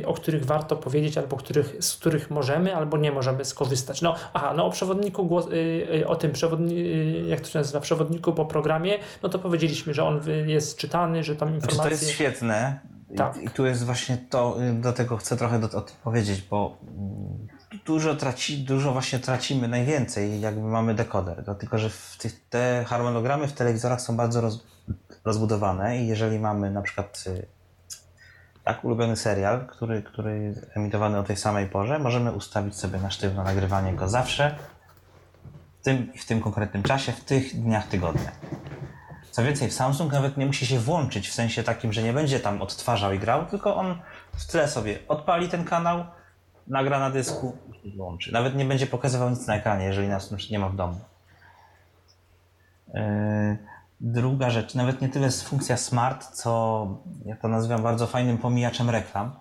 [0.00, 4.02] yy, o których warto powiedzieć, albo których, z których możemy, albo nie możemy skorzystać.
[4.02, 5.46] No, aha, no o przewodniku, głos,
[5.90, 6.74] yy, o tym przewodni,
[7.28, 11.36] jak to się nazywa, przewodniku po programie, no to powiedzieliśmy, że on jest czytany, że
[11.36, 11.74] tam informacje...
[11.74, 12.80] Znaczy to jest świetne.
[13.16, 13.36] Tak.
[13.42, 16.78] I tu jest właśnie to, do tego chcę trochę do, o tym powiedzieć, bo
[17.86, 23.48] dużo, traci, dużo właśnie tracimy, najwięcej jakby mamy dekoder, dlatego że w tych, te harmonogramy
[23.48, 24.66] w telewizorach są bardzo roz,
[25.24, 27.46] rozbudowane i jeżeli mamy na przykład y,
[28.64, 33.44] tak ulubiony serial, który, który emitowany o tej samej porze, możemy ustawić sobie na sztywno
[33.44, 34.56] nagrywanie go zawsze
[35.80, 38.32] w tym, w tym konkretnym czasie, w tych dniach tygodnia.
[39.30, 42.40] Co więcej, w Samsung nawet nie musi się włączyć w sensie takim, że nie będzie
[42.40, 43.98] tam odtwarzał i grał, tylko on
[44.32, 46.04] w tle sobie odpali ten kanał,
[46.66, 48.32] nagra na dysku i włączy.
[48.32, 51.00] Nawet nie będzie pokazywał nic na ekranie, jeżeli nas nie ma w domu.
[52.94, 53.58] Yy,
[54.00, 56.86] druga rzecz, nawet nie tyle jest funkcja smart, co
[57.24, 59.32] ja to nazywam bardzo fajnym pomijaczem reklam.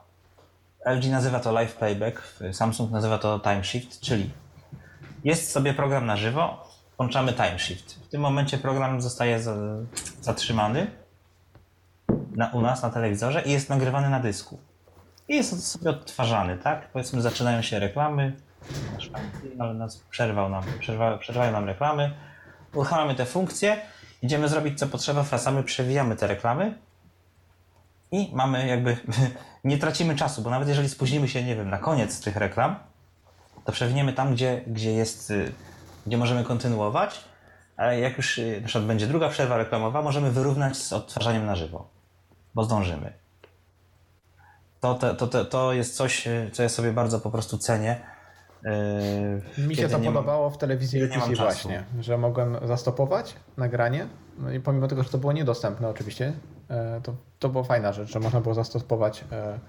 [0.86, 2.22] LG nazywa to live playback,
[2.52, 4.30] Samsung nazywa to time shift, czyli
[5.24, 6.69] jest sobie program na żywo,
[7.00, 7.96] włączamy time shift.
[7.96, 9.40] W tym momencie program zostaje
[10.22, 10.92] zatrzymany
[12.36, 14.60] na, u nas na telewizorze i jest nagrywany na dysku.
[15.28, 16.92] I jest sobie odtwarzany, tak?
[16.92, 18.36] Powiedzmy, zaczynają się reklamy,
[19.60, 22.14] ale nas przerwał nam, przerwa, przerwają nam reklamy,
[22.74, 23.82] uruchamiamy te funkcje,
[24.22, 26.78] idziemy zrobić co potrzeba, wracamy, przewijamy te reklamy.
[28.12, 28.98] I mamy jakby,
[29.64, 32.76] nie tracimy czasu, bo nawet jeżeli spóźnimy się, nie wiem, na koniec tych reklam,
[33.66, 35.52] to przewiniemy tam, gdzie, gdzie jest, y,
[36.10, 37.23] gdzie możemy kontynuować,
[37.77, 41.56] ale jak już y, na przykład będzie druga przerwa reklamowa, możemy wyrównać z odtwarzaniem na
[41.56, 41.88] żywo,
[42.56, 43.14] bo zdążymy
[44.80, 47.99] to, to, to, to jest coś, co ja sobie bardzo po prostu cenię.
[49.57, 54.07] Yy, Mi się to podobało w telewizji UPC właśnie, że mogłem zastopować nagranie
[54.38, 56.34] no i pomimo tego, że to było niedostępne oczywiście,
[56.69, 59.60] e, to, to była fajna rzecz, że można było zastopować e,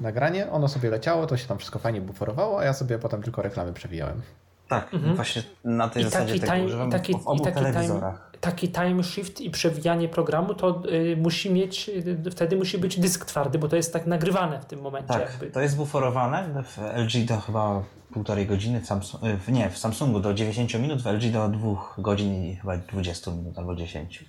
[0.00, 3.42] nagranie, ono sobie leciało, to się tam wszystko fajnie buforowało, a ja sobie potem tylko
[3.42, 4.22] reklamy przewijałem.
[4.68, 5.16] Tak, mhm.
[5.16, 8.30] właśnie na tej I zasadzie taki tego używam taki, w obu taki telewizorach.
[8.30, 11.88] Time, taki time shift i przewijanie programu to y, musi mieć,
[12.26, 15.08] y, wtedy musi być dysk twardy, bo to jest tak nagrywane w tym momencie.
[15.08, 15.50] Tak, jakby.
[15.50, 17.82] to jest buforowane, w LG to chyba
[18.12, 21.94] półtorej godziny, w, Samsung, y, nie, w Samsungu do 90 minut, w LG do 2
[21.98, 24.24] godzin i chyba 20 minut albo 10.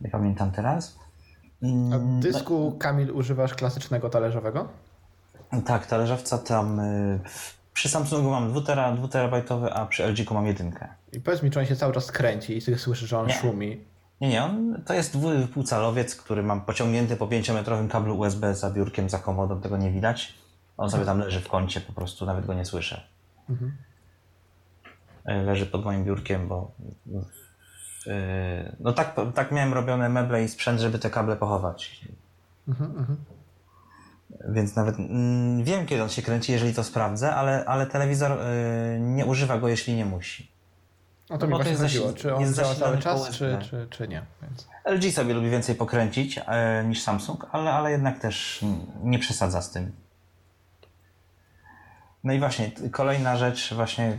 [0.00, 0.98] Nie pamiętam teraz.
[1.62, 4.68] A mm, dysku, Kamil, używasz klasycznego talerzowego?
[5.66, 6.80] Tak, talerzowca tam
[7.74, 10.88] przy Samsungu mam 2, 2 terabajtowy, a przy LG mam jedynkę.
[11.12, 13.34] I powiedz mi, czy on się cały czas kręci i ty słyszysz, że on nie.
[13.34, 13.84] szumi?
[14.20, 19.08] Nie, nie, on, to jest dwupółcalowiec, który mam pociągnięty po 5-metrowym kablu USB za biurkiem,
[19.08, 20.34] za komodą, tego nie widać.
[20.76, 23.00] On sobie tam leży w kącie, po prostu nawet go nie słyszę.
[23.50, 23.76] Mhm.
[25.24, 26.70] E, leży pod moim biurkiem, bo
[28.06, 32.04] e, no tak, tak miałem robione meble i sprzęt, żeby te kable pochować.
[32.68, 33.16] Mhm, mhm.
[34.48, 39.00] Więc nawet mm, wiem, kiedy on się kręci, jeżeli to sprawdzę, ale, ale telewizor y,
[39.00, 40.50] nie używa go, jeśli nie musi.
[41.30, 44.22] No to no mi właśnie chodziło, czy on działa cały czas, czy, czy, czy nie.
[44.42, 44.68] Więc...
[44.84, 48.64] LG sobie lubi więcej pokręcić e, niż Samsung, ale, ale jednak też
[49.02, 49.92] nie przesadza z tym.
[52.24, 54.18] No i właśnie, kolejna rzecz właśnie,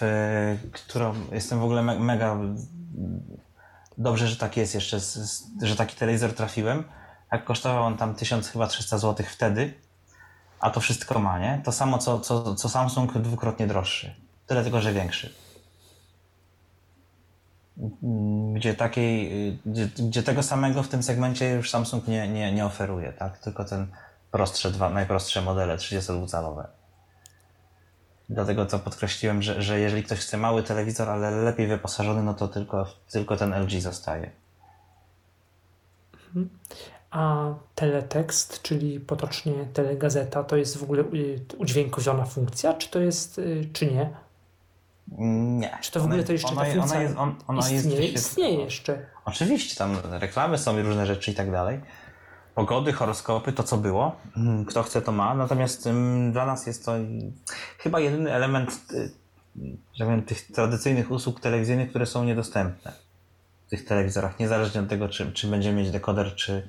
[0.00, 2.38] w, którą jestem w ogóle me, mega
[3.98, 4.98] dobrze, że tak jest jeszcze,
[5.62, 6.84] że taki telewizor trafiłem,
[7.32, 9.74] jak kosztował on tam 1300 zł wtedy,
[10.60, 11.60] a to wszystko ma, nie?
[11.64, 14.14] To samo co, co, co Samsung dwukrotnie droższy.
[14.46, 15.34] Tyle tylko, że większy.
[18.54, 23.12] Gdzie takiej, gdzie, gdzie tego samego w tym segmencie już Samsung nie, nie, nie oferuje,
[23.12, 23.38] tak?
[23.38, 23.86] Tylko ten
[24.30, 26.64] prostsze, dwa, najprostsze modele 32-calowe.
[28.28, 32.48] Dlatego to podkreśliłem, że, że jeżeli ktoś chce mały telewizor, ale lepiej wyposażony, no to
[32.48, 34.30] tylko, tylko ten LG zostaje.
[37.16, 43.38] A teletekst, czyli potocznie telegazeta, to jest w ogóle y, udźwiękowiona funkcja, czy to jest,
[43.38, 44.10] y, czy nie?
[45.58, 45.78] Nie.
[45.80, 48.26] Czy to w ogóle to jeszcze ona, ta funkcja ona jest, on, ona istnieje, jest
[48.26, 49.06] istnieje jeszcze?
[49.24, 51.80] Oczywiście, tam reklamy są i różne rzeczy i tak dalej.
[52.54, 54.16] Pogody, horoskopy, to co było.
[54.36, 55.34] Mm, kto chce, to ma.
[55.34, 56.92] Natomiast um, dla nas jest to
[57.78, 59.10] chyba jedyny element y,
[59.94, 62.92] że powiem, tych tradycyjnych usług telewizyjnych, które są niedostępne
[63.66, 66.68] w tych telewizorach, niezależnie od tego, czy, czy będziemy mieć dekoder, czy,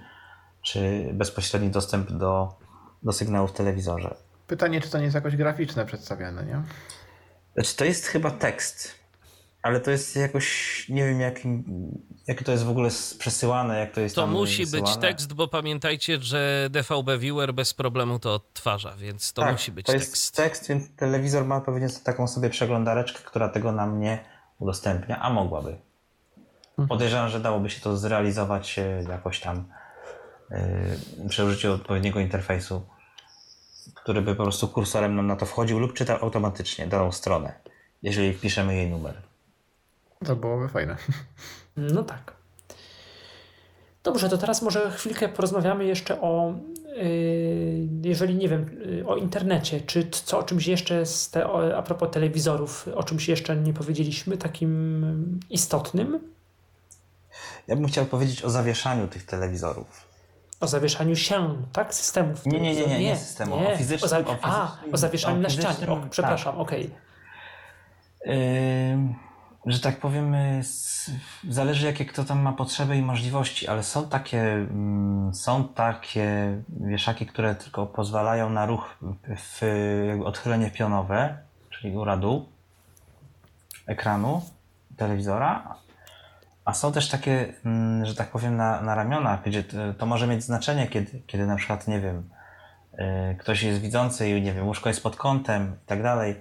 [0.67, 2.53] czy bezpośredni dostęp do,
[3.03, 4.15] do sygnału w telewizorze.
[4.47, 6.61] Pytanie, czy to nie jest jakoś graficzne przedstawiane, nie?
[7.53, 8.95] Znaczy, to jest chyba tekst.
[9.61, 11.63] ale to jest jakoś, nie wiem jakim,
[12.27, 12.89] jak to jest w ogóle
[13.19, 14.87] przesyłane, jak to jest To tam musi wysyłane.
[14.95, 19.71] być tekst, bo pamiętajcie, że DVB Viewer bez problemu to odtwarza, więc to tak, musi
[19.71, 20.11] być to tekst.
[20.11, 24.19] jest tekst, więc telewizor ma pewnie taką sobie przeglądareczkę, która tego nam nie
[24.59, 25.77] udostępnia, a mogłaby.
[26.69, 26.87] Mhm.
[26.87, 29.65] Podejrzewam, że dałoby się to zrealizować e, jakoś tam
[31.29, 32.81] przy użyciu odpowiedniego interfejsu,
[33.95, 37.53] który by po prostu kursorem nam na to wchodził lub czytał automatycznie daną stronę,
[38.03, 39.21] jeżeli wpiszemy jej numer.
[40.25, 40.97] To byłoby fajne.
[41.77, 42.33] No tak.
[44.03, 46.53] Dobrze, to teraz może chwilkę porozmawiamy jeszcze o,
[46.85, 51.45] yy, jeżeli nie wiem, yy, o internecie, czy co o czymś jeszcze z te,
[51.75, 56.19] a propos telewizorów, o czymś jeszcze nie powiedzieliśmy, takim istotnym,
[57.67, 60.06] Ja bym chciał powiedzieć o zawieszaniu tych telewizorów.
[60.59, 62.45] O zawieszaniu się, tak, systemów.
[62.45, 64.19] Nie, nie, nie, nie, nie systemu, o fizycznym- o za...
[64.19, 66.91] o A, o zawieszaniu na ścianie, o, przepraszam, okej.
[68.27, 69.15] Ym,
[69.65, 70.63] że tak powiem, y,
[71.49, 77.25] zależy jakie kto tam ma potrzeby i możliwości, ale są takie, mm, są takie wieszaki,
[77.25, 78.97] które tylko pozwalają na ruch
[79.37, 79.61] w
[80.25, 81.37] odchylenie pionowe,
[81.69, 82.49] czyli góra-dół
[83.87, 84.41] ekranu
[84.97, 85.75] telewizora,
[86.67, 89.63] a są też takie, mm, że tak powiem, na, na ramionach, gdzie
[89.97, 92.29] to, może mieć znaczenie, kiedy, kiedy na przykład, nie wiem,
[92.93, 96.35] y, ktoś jest widzący i nie wiem, łóżko jest pod kątem i tak dalej.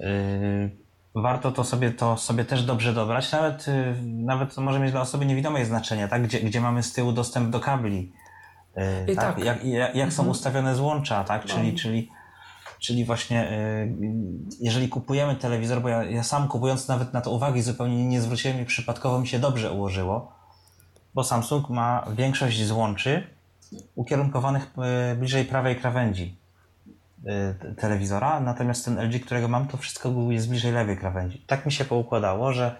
[0.00, 0.70] Y,
[1.14, 3.32] warto to sobie, to sobie też dobrze dobrać.
[3.32, 6.22] Nawet, y, nawet to może mieć dla osoby niewidomej znaczenie, tak?
[6.22, 8.12] gdzie, gdzie mamy z tyłu dostęp do kabli.
[9.12, 9.38] I tak.
[9.38, 10.28] Jak, jak, jak są Mhm.
[10.28, 11.44] ustawione złącza, tak?
[11.44, 11.78] Czyli, No.
[11.78, 12.10] czyli,
[12.80, 13.94] czyli właśnie y,
[14.60, 18.60] jeżeli kupujemy telewizor, bo ja, ja sam kupując nawet na to uwagi zupełnie nie zwróciłem
[18.60, 20.32] i przypadkowo mi się dobrze ułożyło,
[21.14, 23.26] bo Samsung ma większość złączy
[23.94, 24.74] ukierunkowanych
[25.12, 26.36] y, bliżej prawej krawędzi
[27.18, 27.22] y,
[27.60, 31.44] te- telewizora, natomiast ten LG, którego mam, to wszystko jest bliżej lewej krawędzi.
[31.46, 32.76] Tak mi się poukładało, że,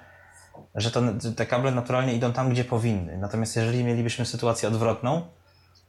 [0.75, 1.03] że to,
[1.37, 3.19] te kable naturalnie idą tam, gdzie powinny.
[3.19, 5.23] Natomiast jeżeli mielibyśmy sytuację odwrotną,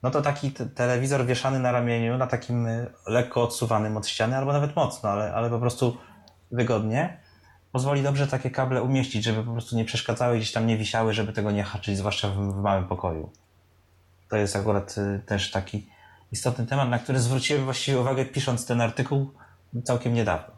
[0.04, 4.38] no to taki te- telewizor wieszany na ramieniu, na takim y, lekko odsuwanym od ściany,
[4.38, 5.98] albo nawet mocno, ale, ale po prostu
[6.52, 7.18] wygodnie,
[7.72, 11.34] pozwoli dobrze takie kable umieścić, żeby po prostu nie przeszkadzały, gdzieś tam nie wisiały, żeby
[11.34, 13.30] tego nie haczyć, zwłaszcza w, w małym pokoju.
[14.30, 15.90] To jest akurat y, też taki
[16.32, 19.32] istotny temat, na który zwróciłem właściwie uwagę pisząc ten artykuł
[19.84, 20.58] całkiem niedawno.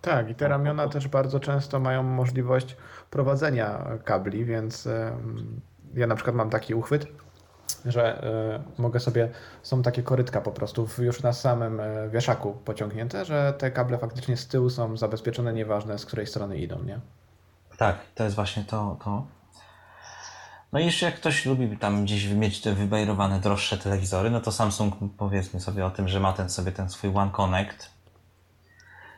[0.00, 2.76] Tak, i te ramiona też bardzo często mają możliwość
[3.10, 5.60] prowadzenia kabli, więc em,
[5.94, 7.06] ja na przykład mam taki uchwyt,
[7.86, 9.28] że e, mogę sobie,
[9.62, 13.98] są takie korytka po prostu w- już na samym e, wieszaku pociągnięte, że te kable
[13.98, 17.00] faktycznie z tyłu są zabezpieczone, nieważne z której strony idą, nie?
[17.78, 18.96] Tak, to jest właśnie to.
[19.04, 19.26] to.
[20.72, 24.52] No i jeszcze jak ktoś lubi tam gdzieś mieć te wybajrowane droższe telewizory, no to
[24.52, 27.90] Samsung powiedzmy sobie o tym, że ma ten sobie ten swój One Connect.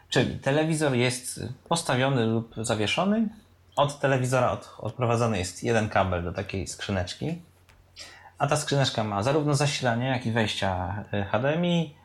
[0.08, 3.28] Czyli telewizor jest postawiony lub zawieszony.
[3.76, 7.42] Od telewizora od, odprowadzony jest jeden kabel do takiej skrzyneczki.
[8.42, 11.96] A ta skrzyneczka ma zarówno zasilanie, jak i wejścia y, HDMI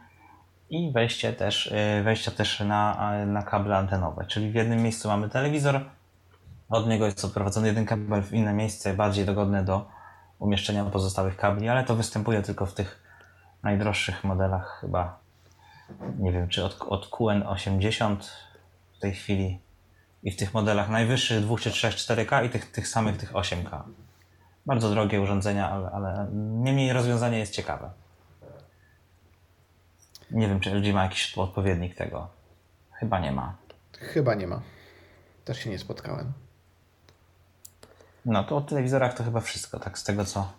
[0.69, 4.25] i wejście też, y, wejścia też na, na kable antenowe.
[4.25, 5.85] Czyli w jednym miejscu mamy telewizor,
[6.69, 9.85] od niego jest odprowadzony jeden kabel w inne miejsce, bardziej dogodne do
[10.39, 13.03] umieszczenia pozostałych kabli, ale to występuje tylko w tych
[13.63, 15.19] najdroższych modelach chyba.
[16.19, 18.15] Nie wiem, czy od, od QN80
[18.97, 19.59] w tej chwili
[20.23, 23.81] i w tych modelach najwyższych 2 czy 3, 4K i tych, tych samych tych 8K.
[24.67, 27.89] Bardzo drogie urządzenia, ale, ale niemniej rozwiązanie jest ciekawe.
[30.31, 32.27] Nie wiem, czy LG ma jakiś odpowiednik tego.
[32.91, 33.55] Chyba nie ma.
[33.99, 34.61] Chyba nie ma.
[35.45, 36.33] Też się nie spotkałem.
[38.25, 40.53] No to o telewizorach to chyba wszystko, tak z tego co.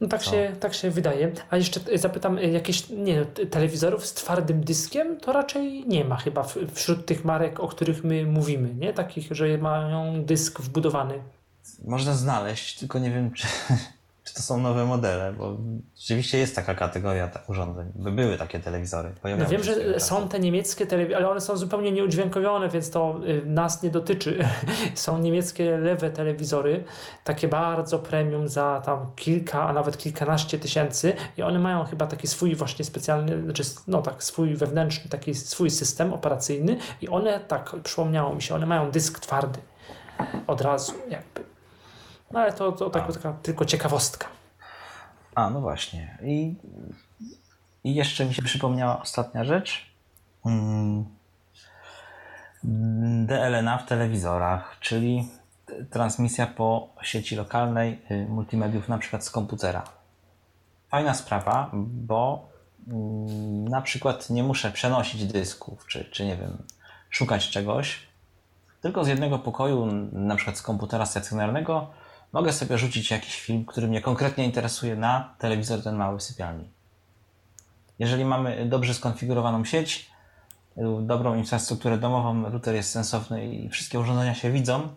[0.00, 0.30] No tak Co?
[0.30, 1.32] się, tak się wydaje.
[1.50, 6.16] A jeszcze zapytam, y, jakieś nie, no, telewizorów z twardym dyskiem to raczej nie ma
[6.16, 6.44] chyba
[6.74, 8.92] wśród tych marek, o których my mówimy, nie?
[8.92, 11.22] Takich, że mają dysk wbudowany.
[11.84, 13.46] Można znaleźć, tylko nie wiem, czy,
[14.24, 15.56] czy to są nowe modele, bo
[15.96, 17.92] rzeczywiście jest taka kategoria ta- urządzeń.
[17.94, 19.12] By były takie telewizory.
[19.38, 23.42] No wiem, że są te niemieckie telewizory, ale one są zupełnie nieudźwiękowione, więc to y,
[23.46, 24.38] nas nie dotyczy.
[24.94, 26.84] są niemieckie lewe telewizory,
[27.24, 32.26] takie bardzo premium za tam kilka, a nawet kilkanaście tysięcy i one mają chyba taki
[32.26, 37.76] swój właśnie specjalny, znaczy no tak, swój wewnętrzny, taki swój system operacyjny i one, tak
[37.82, 39.58] przypomniało mi się, one mają dysk twardy
[40.46, 41.55] od razu jakby.
[42.30, 44.26] No ale to, to tak, taka tylko ciekawostka.
[45.34, 46.18] A, no właśnie.
[46.22, 46.54] I,
[47.84, 49.90] I jeszcze mi się przypomniała ostatnia rzecz.
[50.46, 51.04] Mm.
[53.26, 55.28] DLNA w telewizorach, czyli
[55.90, 59.84] transmisja po sieci lokalnej y, multimediów, na przykład z komputera.
[60.88, 62.48] Fajna sprawa, bo
[62.88, 66.62] mm, na przykład nie muszę przenosić dysków, czy, czy nie wiem,
[67.10, 68.06] szukać czegoś,
[68.80, 71.90] tylko z jednego pokoju, na przykład z komputera stacjonarnego,
[72.36, 76.70] mogę sobie rzucić jakiś film, który mnie konkretnie interesuje na telewizor ten mały sypialni.
[77.98, 80.10] Jeżeli mamy dobrze skonfigurowaną sieć,
[81.00, 84.88] dobrą infrastrukturę domową, router jest sensowny i wszystkie urządzenia się widzą,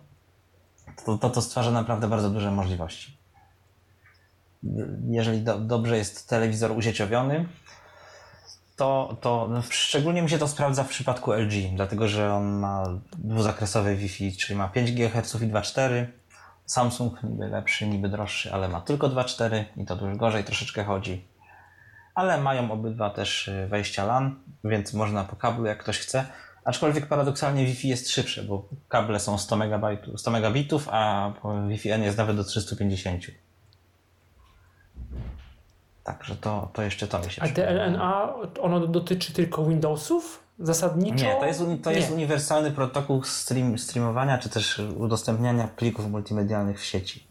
[1.06, 3.18] to to, to stwarza naprawdę bardzo duże możliwości.
[5.10, 7.46] Jeżeli do, dobrze jest telewizor usieciowiony,
[8.76, 12.84] to, to no, szczególnie mi się to sprawdza w przypadku LG, dlatego że on ma
[13.18, 16.20] dwuzakresowe Wi-Fi, czyli ma 5 GHz i 2.4.
[16.70, 21.28] Samsung niby lepszy, niby droższy, ale ma tylko 2.4 i to dużo gorzej troszeczkę chodzi.
[22.16, 26.26] Ale mają obydwa też y, wejścia LAN, więc można po kablu jak ktoś chce.
[26.66, 31.34] Aczkolwiek paradoksalnie Wi-Fi jest szybsze, bo kable są 100, megabajtów, 100 megabitów, a
[31.68, 33.24] Wi-Fi N jest nawet do 350.
[36.04, 40.49] Także to, to jeszcze to mi się A DLNA, ono dotyczy tylko Windowsów?
[40.60, 41.26] Zasadniczo?
[41.26, 46.84] Nie, to jest, to jest uniwersalny protokół stream, streamowania czy też udostępniania plików multimedialnych w
[46.84, 47.30] sieci.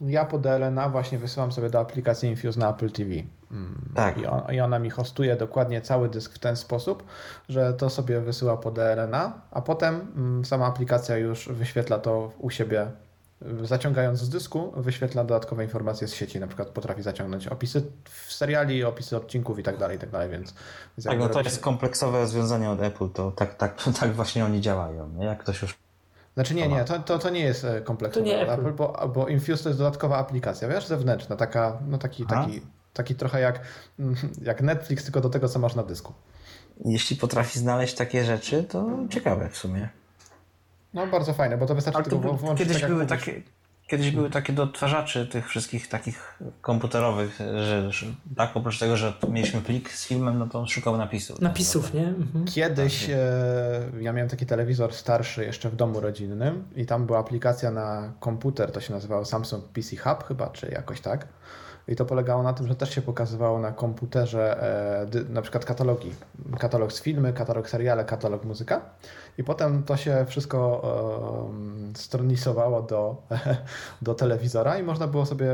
[0.00, 3.10] Ja po DLNA właśnie wysyłam sobie do aplikacji Infuse na Apple TV.
[3.50, 4.18] Mm, tak.
[4.18, 7.04] I, on, I ona mi hostuje dokładnie cały dysk w ten sposób,
[7.48, 12.50] że to sobie wysyła po DLNA, a potem mm, sama aplikacja już wyświetla to u
[12.50, 12.86] siebie
[13.62, 17.82] zaciągając z dysku, wyświetla dodatkowe informacje z sieci, na przykład potrafi zaciągnąć opisy
[18.28, 20.54] seriali, opisy odcinków i tak dalej, i tak dalej, więc...
[21.04, 25.08] tak, no to jest kompleksowe rozwiązanie od Apple, to tak, tak, tak właśnie oni działają,
[25.08, 25.24] nie?
[25.24, 25.78] jak ktoś już...
[26.34, 29.10] Znaczy nie, nie, to, to, to nie jest e, kompleksowe to nie Apple, Apple bo,
[29.14, 32.60] bo Infuse to jest dodatkowa aplikacja, wiesz, zewnętrzna, taka, no taki, taki,
[32.92, 33.60] taki trochę jak,
[34.42, 36.14] jak Netflix, tylko do tego, co masz na dysku.
[36.84, 39.88] Jeśli potrafi znaleźć takie rzeczy, to ciekawe w sumie.
[40.94, 42.66] No bardzo fajne, bo to wystarczy tylko włączyć.
[42.66, 43.42] Kiedyś, tak były takie,
[43.86, 48.06] kiedyś były takie do odtwarzaczy tych wszystkich takich komputerowych, że, że
[48.36, 51.40] tak oprócz tego, że mieliśmy plik z filmem, no to on szukał napisów.
[51.40, 52.08] Napisów, nie?
[52.08, 52.44] Mhm.
[52.44, 57.18] Kiedyś tak, e, ja miałem taki telewizor starszy jeszcze w domu rodzinnym i tam była
[57.18, 61.28] aplikacja na komputer, to się nazywało Samsung PC Hub chyba, czy jakoś tak.
[61.88, 64.62] I to polegało na tym, że też się pokazywało na komputerze
[65.14, 66.12] e, na przykład katalogi.
[66.58, 68.80] Katalog z filmy, katalog seriale, katalog muzyka.
[69.38, 70.82] I potem to się wszystko
[71.92, 73.22] e, stronisowało do,
[74.02, 75.50] do telewizora i można było sobie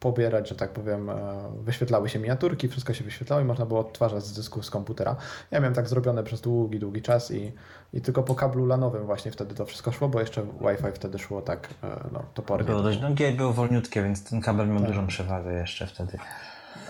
[0.00, 1.14] pobierać, że tak powiem, e,
[1.62, 5.16] wyświetlały się miniaturki, wszystko się wyświetlało i można było odtwarzać z dysku z komputera.
[5.50, 7.52] Ja miałem tak zrobione przez długi, długi czas i,
[7.92, 11.42] i tylko po kablu lanowym właśnie wtedy to wszystko szło, bo jeszcze Wi-Fi wtedy szło
[11.42, 12.66] tak e, no, topornie.
[12.66, 14.88] Było dość długie było wolniutkie, więc ten kabel miał tak.
[14.88, 16.18] dużą przewagę jeszcze wtedy.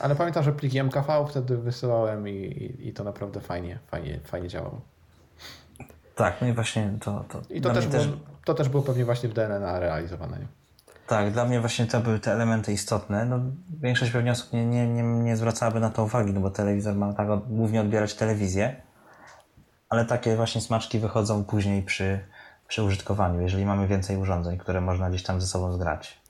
[0.02, 4.48] Ale pamiętam, że pliki MKV wtedy wysyłałem i, i, i to naprawdę fajnie, fajnie, fajnie
[4.48, 4.80] działało.
[6.16, 7.24] Tak, no i właśnie to.
[7.28, 8.06] to I to też, też...
[8.06, 10.38] Było, to też było pewnie właśnie w DNNA realizowane.
[11.06, 13.24] Tak, dla mnie właśnie to były te elementy istotne.
[13.24, 13.40] No,
[13.80, 17.12] większość pewnie osób nie, nie, nie, nie zwracałaby na to uwagi, no bo telewizor ma
[17.12, 18.82] tak głównie odbierać telewizję,
[19.88, 22.20] ale takie właśnie smaczki wychodzą później przy,
[22.68, 26.20] przy użytkowaniu, jeżeli mamy więcej urządzeń, które można gdzieś tam ze sobą zgrać.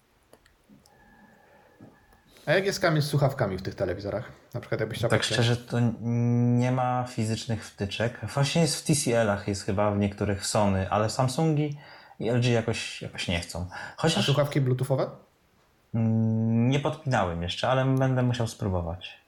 [2.46, 4.32] A jak jest z słuchawkami w tych telewizorach?
[4.54, 5.10] Na przykład jakbyś chciał...
[5.10, 8.20] Tak szczerze, to nie ma fizycznych wtyczek.
[8.34, 11.78] Właśnie jest w TCL-ach, jest chyba w niektórych Sony, ale Samsungi
[12.18, 13.66] i LG jakoś, jakoś nie chcą.
[13.96, 14.18] Chociaż...
[14.18, 15.10] A słuchawki bluetoothowe?
[15.94, 19.25] Nie podpinałem jeszcze, ale będę musiał spróbować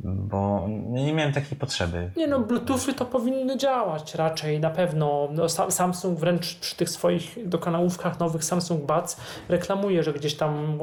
[0.00, 2.10] bo nie miałem takiej potrzeby.
[2.16, 5.28] Nie no, Bluetoothy to powinny działać raczej, na pewno.
[5.32, 9.16] No, Samsung wręcz przy tych swoich dokonałówkach nowych Samsung Buds
[9.48, 10.78] reklamuje, że gdzieś tam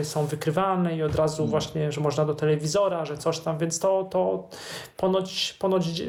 [0.00, 1.50] e, są wykrywane i od razu hmm.
[1.50, 4.48] właśnie, że można do telewizora, że coś tam, więc to, to
[4.96, 6.02] ponoć, ponoć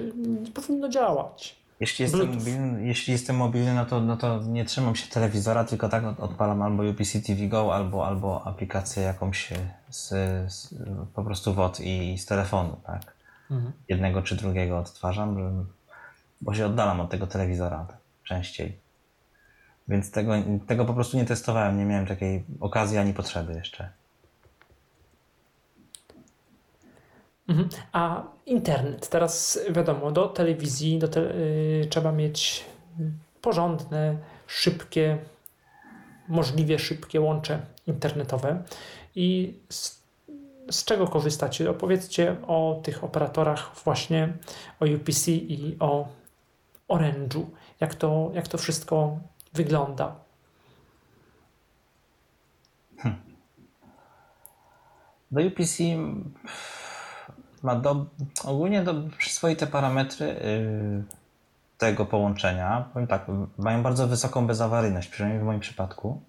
[0.54, 1.59] powinno działać.
[1.80, 5.90] Jeśli jestem, mobilny, jeśli jestem mobilny, no to, no to nie trzymam się telewizora, tylko
[5.90, 9.50] tak odpalam albo UPC TV Go, albo, albo aplikację jakąś
[9.90, 10.08] z,
[10.54, 10.76] z
[11.16, 13.14] po prostu WOD i z telefonu, tak?
[13.52, 13.72] Mhm.
[13.90, 15.66] Jednego czy drugiego odtwarzam,
[16.42, 17.88] bo się oddalam od tego telewizora
[18.24, 18.80] częściej.
[19.88, 20.34] Więc tego,
[20.68, 23.90] tego po prostu nie testowałem, nie miałem takiej okazji ani potrzeby jeszcze.
[27.92, 32.66] A internet, teraz wiadomo, do telewizji do te, yy, trzeba mieć
[33.42, 34.18] porządne,
[34.48, 35.18] szybkie,
[36.28, 38.64] możliwie szybkie łącze internetowe.
[39.16, 40.04] I z,
[40.72, 41.70] z czego korzystacie?
[41.70, 44.34] Opowiedzcie o tych operatorach, właśnie
[44.80, 46.08] o UPC i o
[46.90, 47.46] Orange'u.
[47.80, 49.20] Jak to, jak to wszystko
[49.54, 50.16] wygląda?
[52.98, 53.22] Hmm.
[55.32, 55.84] Do UPC
[57.64, 58.06] ma do,
[58.44, 61.04] ogólnie do, przyzwoite parametry yy,
[61.78, 62.90] tego połączenia.
[62.94, 63.26] Powiem tak,
[63.58, 66.22] mają bardzo wysoką bezawaryjność, przynajmniej w moim przypadku.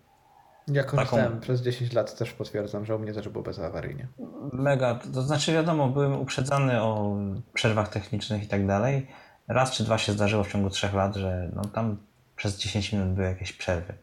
[0.69, 1.41] Ja korzystałem Taką...
[1.41, 4.07] przez 10 lat, też potwierdzam, że u mnie też było bezawaryjnie.
[4.53, 7.17] Mega, to znaczy wiadomo, byłem uprzedzany o
[7.55, 9.07] przerwach technicznych i tak dalej.
[9.49, 11.97] raz czy dwa się zdarzyło w ciągu trzech lat, że no tam
[12.37, 13.95] przez 10 minut były jakieś przerwy.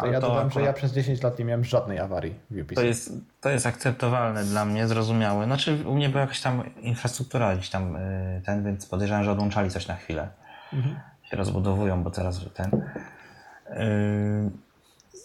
[0.00, 2.74] To ja dodam, że ja przez 10 lat nie miałem żadnej awarii w UPC.
[2.74, 5.44] To jest, to jest akceptowalne dla mnie, zrozumiałe.
[5.44, 9.70] Znaczy u mnie była jakaś tam infrastruktura gdzieś tam y, ten, więc podejrzewam, że odłączali
[9.70, 10.28] coś na chwilę.
[10.72, 10.96] Mhm.
[11.22, 12.70] Się rozbudowują, bo teraz ten...
[13.70, 14.50] Yy,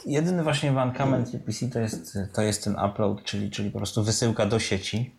[0.05, 4.45] jedyny właśnie mankament UPC to jest, to jest ten upload, czyli, czyli po prostu wysyłka
[4.45, 5.15] do sieci,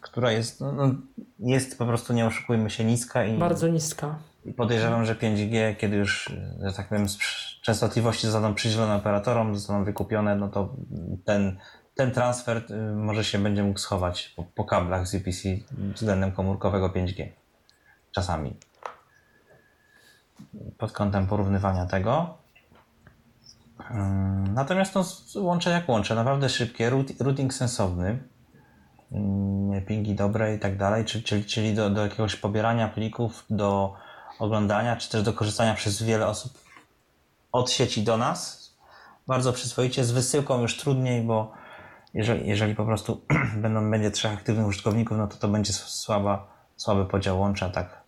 [0.00, 0.94] która jest, no, no,
[1.38, 3.24] jest po prostu, nie oszukujmy się, niska.
[3.24, 4.18] I, Bardzo niska.
[4.44, 6.32] I podejrzewam, że 5G, kiedy już,
[6.64, 7.06] że tak powiem,
[7.62, 10.76] częstotliwości zostaną przydzielone operatorom, zostaną wykupione, no to
[11.24, 11.58] ten,
[11.94, 15.48] ten transfer y, może się będzie mógł schować po, po kablach z UPC
[15.94, 17.28] względem komórkowego 5G.
[18.12, 18.56] Czasami.
[20.78, 22.38] Pod kątem porównywania tego.
[24.54, 25.04] Natomiast no,
[25.42, 26.90] łącze jak łącze, naprawdę szybkie,
[27.20, 28.18] routing sensowny,
[29.86, 33.94] pingi dobre i tak dalej, czyli, czyli do, do jakiegoś pobierania plików, do
[34.38, 36.58] oglądania, czy też do korzystania przez wiele osób
[37.52, 38.64] od sieci do nas.
[39.26, 41.52] Bardzo przyzwoicie, z wysyłką już trudniej, bo
[42.14, 43.20] jeżeli, jeżeli po prostu
[43.62, 46.46] będą, będzie trzech aktywnych użytkowników, no to to będzie słaba,
[46.76, 48.04] słaby podział łącza, tak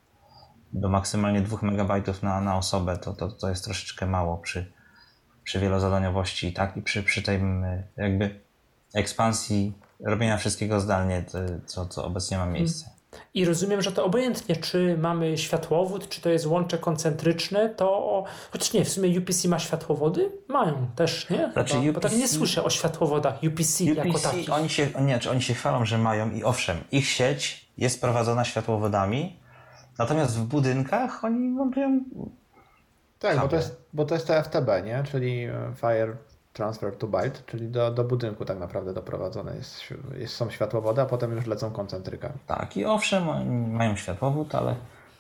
[0.73, 4.73] do maksymalnie 2 MB na, na osobę, to, to, to jest troszeczkę mało przy,
[5.45, 6.77] przy wielozadaniowości, tak?
[6.77, 7.41] I przy, przy tej
[7.97, 8.41] jakby
[8.95, 11.25] ekspansji robienia wszystkiego zdalnie,
[11.67, 12.96] co, co obecnie ma miejsce.
[13.35, 18.73] I rozumiem, że to obojętnie, czy mamy światłowód, czy to jest łącze koncentryczne, to chociaż
[18.73, 20.33] nie, w sumie UPC ma światłowody?
[20.49, 21.51] Mają też, nie?
[21.53, 24.53] Znaczy UPC, Bo tak nie słyszę o światłowodach UPC, UPC jako takich.
[24.53, 29.41] Oni się, nie, oni się chwalą, że mają i owszem, ich sieć jest prowadzona światłowodami,
[29.99, 32.01] natomiast w budynkach oni montują
[33.19, 35.05] tak, bo to, jest, bo to jest to FTB, nie?
[35.11, 36.17] czyli e, Fire
[36.57, 39.81] transfer to byte, czyli do, do budynku tak naprawdę doprowadzone jest,
[40.19, 42.35] jest, są światłowody, a potem już lecą koncentrykami.
[42.47, 43.25] Tak i owszem,
[43.73, 44.77] mają światłowód, ale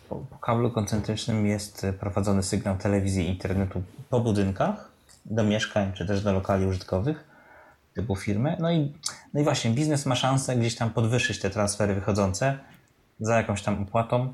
[0.09, 4.91] po, po kablu koncentrycznym jest prowadzony sygnał telewizji i internetu po budynkach,
[5.25, 7.25] do mieszkań czy też do lokali użytkowych
[7.95, 8.57] typu firmy.
[8.61, 8.95] No i,
[9.35, 12.59] no i właśnie biznes ma szansę gdzieś tam podwyższyć te transfery wychodzące
[13.21, 14.33] za jakąś tam opłatą,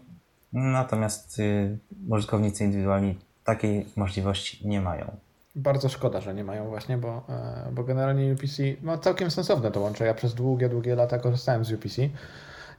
[0.52, 5.16] natomiast y, użytkownicy indywidualni takiej możliwości nie mają.
[5.54, 9.80] Bardzo szkoda, że nie mają właśnie, bo, e, bo generalnie UPC ma całkiem sensowne to
[9.80, 10.06] łącze.
[10.06, 12.02] Ja przez długie, długie lata korzystałem z UPC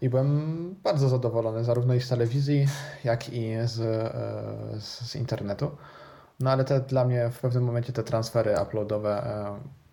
[0.01, 2.67] i byłem bardzo zadowolony zarówno i z telewizji,
[3.03, 5.71] jak i z, e, z, z internetu.
[6.39, 9.23] No ale te dla mnie w pewnym momencie te transfery uploadowe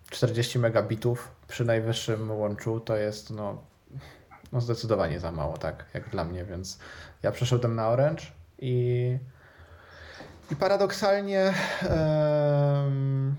[0.09, 3.57] 40 e, megabitów przy najwyższym łączu to jest no,
[4.51, 6.79] no zdecydowanie za mało, tak, jak dla mnie, więc
[7.23, 8.23] ja przeszedłem na Orange
[8.59, 9.17] i
[10.51, 11.53] i paradoksalnie
[11.89, 13.35] um,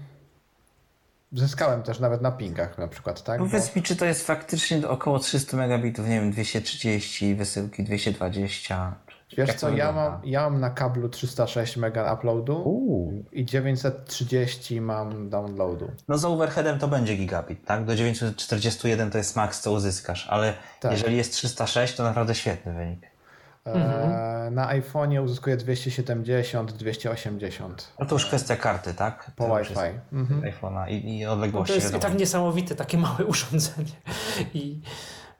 [1.33, 3.39] zyskałem też nawet na pingach na przykład, tak?
[3.39, 3.73] Powiedz Bo...
[3.77, 8.95] mi, czy to jest faktycznie około 300 megabitów, nie wiem, 230, wysyłki 220?
[9.37, 13.25] Wiesz co, ja mam, ja mam na kablu 306 mega uploadu Uuu.
[13.33, 15.91] i 930 mam downloadu.
[16.09, 17.85] No z overheadem to będzie gigabit, tak?
[17.85, 20.93] Do 941 to jest max, co uzyskasz, ale tak.
[20.93, 23.12] jeżeli jest 306, to naprawdę świetny wynik.
[23.65, 24.55] Mhm.
[24.55, 27.93] Na iPhone'ie uzyskuje 270, 280.
[27.99, 29.31] No to już kwestia karty, tak?
[29.37, 30.01] Po to Wi-Fi.
[30.13, 30.43] Mhm.
[30.43, 31.75] iPhone'a i, i odległości.
[31.75, 33.93] No to jest tak niesamowite, takie małe urządzenie.
[34.55, 34.81] I...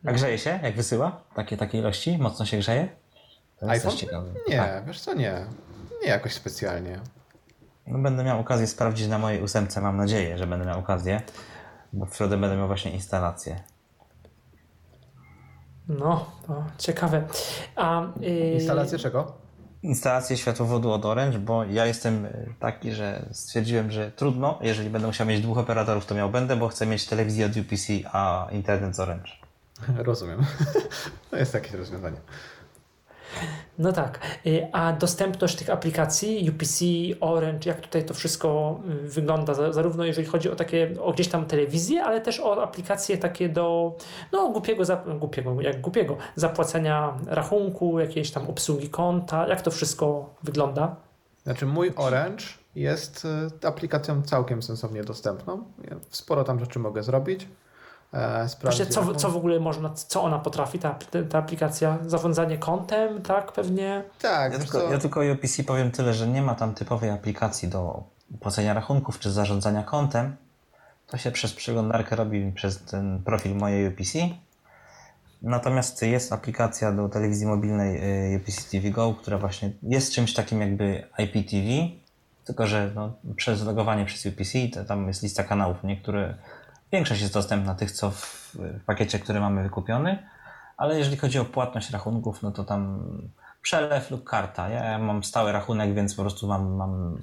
[0.07, 1.21] A grzeje się, jak wysyła?
[1.35, 2.19] Takie, takie ilości?
[2.19, 2.89] Mocno się grzeje?
[3.69, 3.95] iPhone?
[4.49, 4.87] Nie, tak.
[4.87, 5.47] wiesz co, nie.
[6.03, 7.01] Nie jakoś specjalnie.
[7.87, 11.21] No, będę miał okazję sprawdzić na mojej ósemce, mam nadzieję, że będę miał okazję,
[11.93, 13.63] bo w środę będę miał właśnie instalację.
[15.89, 17.23] No, to ciekawe.
[17.77, 18.53] A, yy...
[18.53, 19.33] Instalację czego?
[19.83, 25.07] Instalację światłowodu od Orange, bo ja jestem y, taki, że stwierdziłem, że trudno, jeżeli będę
[25.07, 28.97] musiał mieć dwóch operatorów, to miał będę, bo chcę mieć telewizję od UPC, a internet
[28.97, 29.33] z Orange.
[29.97, 30.41] Rozumiem.
[31.31, 32.17] To jest takie rozwiązanie.
[33.79, 34.21] No tak.
[34.47, 36.85] Y, a dostępność tych aplikacji UPC,
[37.21, 41.47] Orange, jak tutaj to wszystko y, wygląda, zarówno jeżeli chodzi o takie, o gdzieś tam
[41.47, 43.97] telewizję, ale też o aplikacje takie do,
[44.33, 44.85] no głupiego,
[45.19, 50.97] głupiego, jak głupiego, zapłacenia rachunku, jakiejś tam obsługi konta, jak to wszystko wygląda?
[51.43, 52.45] Znaczy mój Orange
[52.75, 53.27] jest
[53.63, 55.65] y, aplikacją całkiem sensownie dostępną.
[56.11, 57.49] Sporo tam rzeczy mogę zrobić.
[58.15, 60.99] E, Właśnie co, co w ogóle można, co ona potrafi, ta,
[61.31, 61.99] ta aplikacja?
[62.07, 63.53] Zarządzanie kontem, tak?
[63.53, 64.05] Pewnie?
[64.21, 64.53] Tak.
[64.53, 68.05] Ja tylko, ja tylko o UPC powiem tyle, że nie ma tam typowej aplikacji do
[68.41, 70.37] płacenia rachunków czy zarządzania kontem.
[71.07, 74.19] To się przez przeglądarkę robi przez ten profil mojej UPC.
[75.43, 77.97] Natomiast jest aplikacja do telewizji mobilnej
[78.35, 81.69] y, UPC TV Go, która właśnie jest czymś takim jakby IPTV,
[82.45, 85.77] tylko że no, przez logowanie przez UPC to tam jest lista kanałów.
[85.85, 86.35] Niektóre
[86.93, 88.57] Większość jest dostępna tych, co w
[88.87, 90.29] pakiecie, który mamy wykupiony,
[90.77, 93.03] ale jeżeli chodzi o płatność rachunków, no to tam
[93.63, 94.69] przelew lub karta.
[94.69, 97.19] Ja mam stały rachunek, więc po prostu mam, mam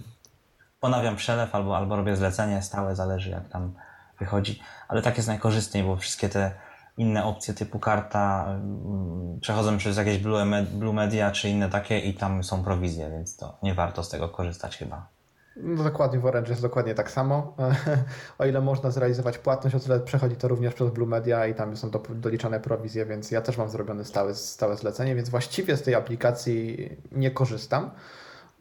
[0.80, 3.74] ponawiam przelew albo, albo robię zlecenie stałe, zależy jak tam
[4.20, 4.62] wychodzi.
[4.88, 6.52] Ale tak jest najkorzystniej, bo wszystkie te
[6.98, 12.00] inne opcje typu karta mm, przechodzą przez jakieś Blue, Med- Blue Media czy inne takie
[12.00, 15.08] i tam są prowizje, więc to nie warto z tego korzystać chyba.
[15.56, 17.56] No dokładnie w Orange jest dokładnie tak samo.
[18.40, 21.78] o ile można zrealizować płatność, o tyle przechodzi to również przez Blue Media i tam
[21.78, 25.82] są do, doliczane prowizje, więc ja też mam zrobione stałe, stałe zlecenie, więc właściwie z
[25.82, 27.92] tej aplikacji nie korzystam.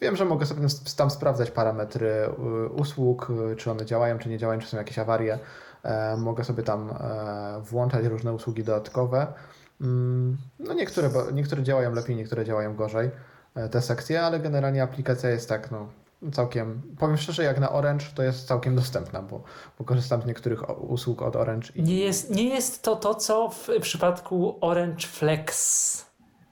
[0.00, 0.66] Wiem, że mogę sobie
[0.96, 4.98] tam sprawdzać parametry y, usług, y, czy one działają, czy nie działają, czy są jakieś
[4.98, 5.38] awarie.
[5.82, 9.26] E, mogę sobie tam e, włączać różne usługi dodatkowe.
[9.80, 13.10] Mm, no niektóre, niektóre działają lepiej, niektóre działają gorzej,
[13.54, 15.88] e, te sekcje, ale generalnie aplikacja jest tak, no,
[16.32, 19.42] całkiem, powiem szczerze, jak na Orange to jest całkiem dostępna, bo,
[19.78, 21.68] bo korzystam z niektórych usług od Orange.
[21.74, 21.82] I...
[21.82, 26.08] Nie, jest, nie jest to to, co w przypadku Orange Flex.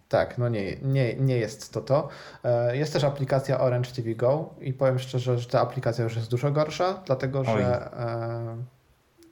[0.09, 2.09] Tak, no nie, nie, nie jest to to.
[2.45, 6.31] E, jest też aplikacja Orange TV Go i powiem szczerze, że ta aplikacja już jest
[6.31, 7.91] dużo gorsza, dlatego że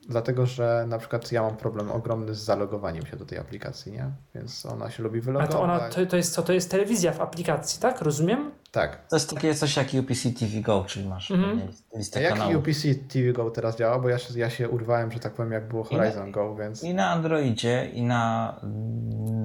[0.08, 4.10] Dlatego, że na przykład ja mam problem ogromny z zalogowaniem się do tej aplikacji, nie?
[4.34, 5.50] Więc ona się lubi wylogować.
[5.50, 6.42] A to, ona, to, to, jest co?
[6.42, 8.00] To jest telewizja w aplikacji, tak?
[8.02, 8.50] Rozumiem?
[8.74, 9.06] Tak.
[9.08, 11.60] To jest takie coś jak UPC TV Go, czyli masz mhm.
[11.96, 12.56] listę A jak kanałów.
[12.56, 13.98] UPC TV Go teraz działa?
[13.98, 16.82] Bo ja się, ja się urwałem, że tak powiem, jak było Horizon na, Go, więc...
[16.82, 18.54] I na Androidzie, i na,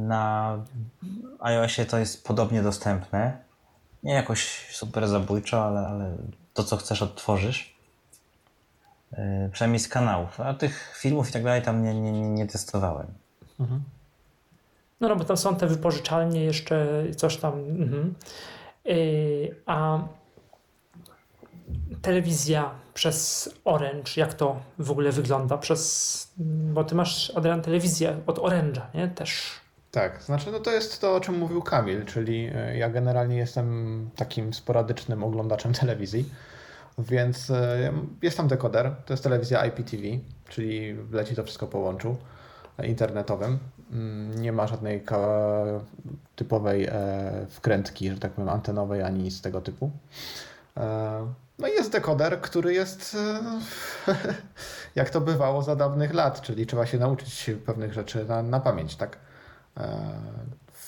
[0.08, 0.58] na
[1.40, 3.38] iOSie to jest podobnie dostępne.
[4.04, 6.18] Nie jakoś super zabójczo, ale, ale
[6.54, 7.76] to, co chcesz, odtworzysz.
[9.12, 10.40] Yy, przynajmniej z kanałów.
[10.40, 13.08] A tych filmów i tak dalej tam nie, nie, nie testowałem.
[13.60, 13.84] Mhm.
[15.00, 17.54] No, no, bo tam są te wypożyczalnie jeszcze, coś tam.
[17.54, 18.14] Mhm.
[18.86, 20.00] Yy, a
[22.02, 25.58] telewizja przez Orange, jak to w ogóle wygląda?
[25.58, 26.34] Przez,
[26.74, 29.08] bo ty masz, Adrian, telewizję od Orange'a, nie?
[29.08, 29.52] Też.
[29.92, 34.10] Tak, znaczy no to jest to, o czym mówił Kamil, czyli e, ja generalnie jestem
[34.16, 36.30] takim sporadycznym oglądaczem telewizji.
[36.98, 40.04] Więc e, jest tam dekoder, to jest telewizja IPTV,
[40.50, 42.18] czyli leci to wszystko po łączu
[42.84, 43.60] internetowym.
[43.92, 45.04] Mm, nie ma żadnej
[46.36, 46.92] typowej e,
[47.50, 49.92] wkrętki, że tak powiem, antenowej ani nic tego typu.
[50.78, 53.18] E, no i jest dekoder, który jest
[54.96, 58.96] jak to bywało za dawnych lat, czyli trzeba się nauczyć pewnych rzeczy na, na pamięć,
[58.96, 59.18] tak?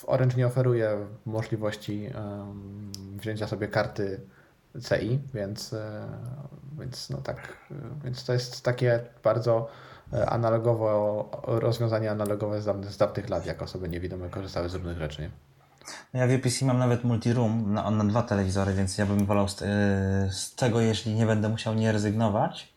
[0.07, 2.09] Orange nie oferuje możliwości
[3.17, 4.21] wzięcia sobie karty
[4.79, 6.07] CI, więc, e,
[6.79, 7.37] więc no tak,
[7.71, 9.90] e, więc to jest takie bardzo e,
[10.27, 15.31] analogowo, rozwiązanie analogowe z, dawnych, z dawnych lat, jak osoby niewidome korzystały z różnych rzeczy.
[16.13, 19.47] No ja w UPC mam nawet multiroom na, na dwa telewizory, więc ja bym wolał
[19.47, 19.59] z,
[20.33, 22.73] z tego, jeśli nie będę musiał nie rezygnować,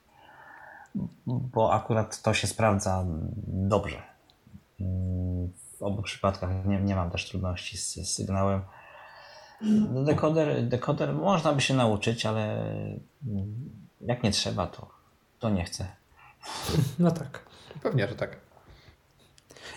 [1.26, 3.04] bo akurat to się sprawdza
[3.46, 4.02] dobrze.
[5.78, 8.62] W obu przypadkach nie, nie mam też trudności z, z sygnałem.
[10.04, 12.64] Dekoder, dekoder można by się nauczyć, ale
[14.00, 14.90] jak nie trzeba, to,
[15.38, 16.03] to nie chcę.
[16.98, 17.42] No tak.
[17.82, 18.36] Pewnie, że tak.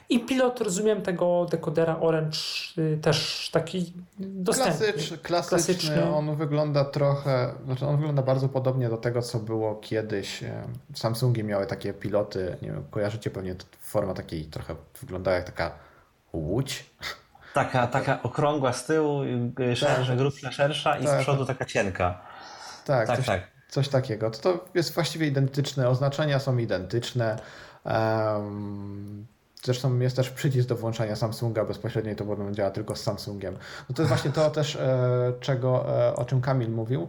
[0.10, 2.38] I pilot, rozumiem, tego dekodera Orange
[2.78, 4.86] y, też taki dostępny.
[4.86, 6.16] Klasyczny, klasyczny, klasyczny.
[6.16, 10.44] On wygląda trochę, znaczy on wygląda bardzo podobnie do tego, co było kiedyś.
[10.96, 15.72] Samsungi miały takie piloty, nie wiem, kojarzycie pewnie forma takiej trochę wyglądała jak taka
[16.34, 16.86] łódź.
[17.54, 19.22] Taka, taka okrągła z tyłu,
[19.76, 20.18] szersza, tak.
[20.18, 21.22] grubsza, szersza i tak.
[21.22, 22.22] z przodu taka cienka.
[22.86, 23.57] Tak, tak, coś, tak.
[23.70, 24.32] Coś takiego.
[24.32, 27.40] To, to jest właściwie identyczne, oznaczenia są identyczne.
[27.86, 29.28] Um,
[29.64, 33.58] Zresztą jest też przycisk do włączania Samsunga bezpośrednio i to podobno działa tylko z Samsungiem.
[33.90, 37.08] No to jest właśnie to też, e, czego, e, o czym Kamil mówił,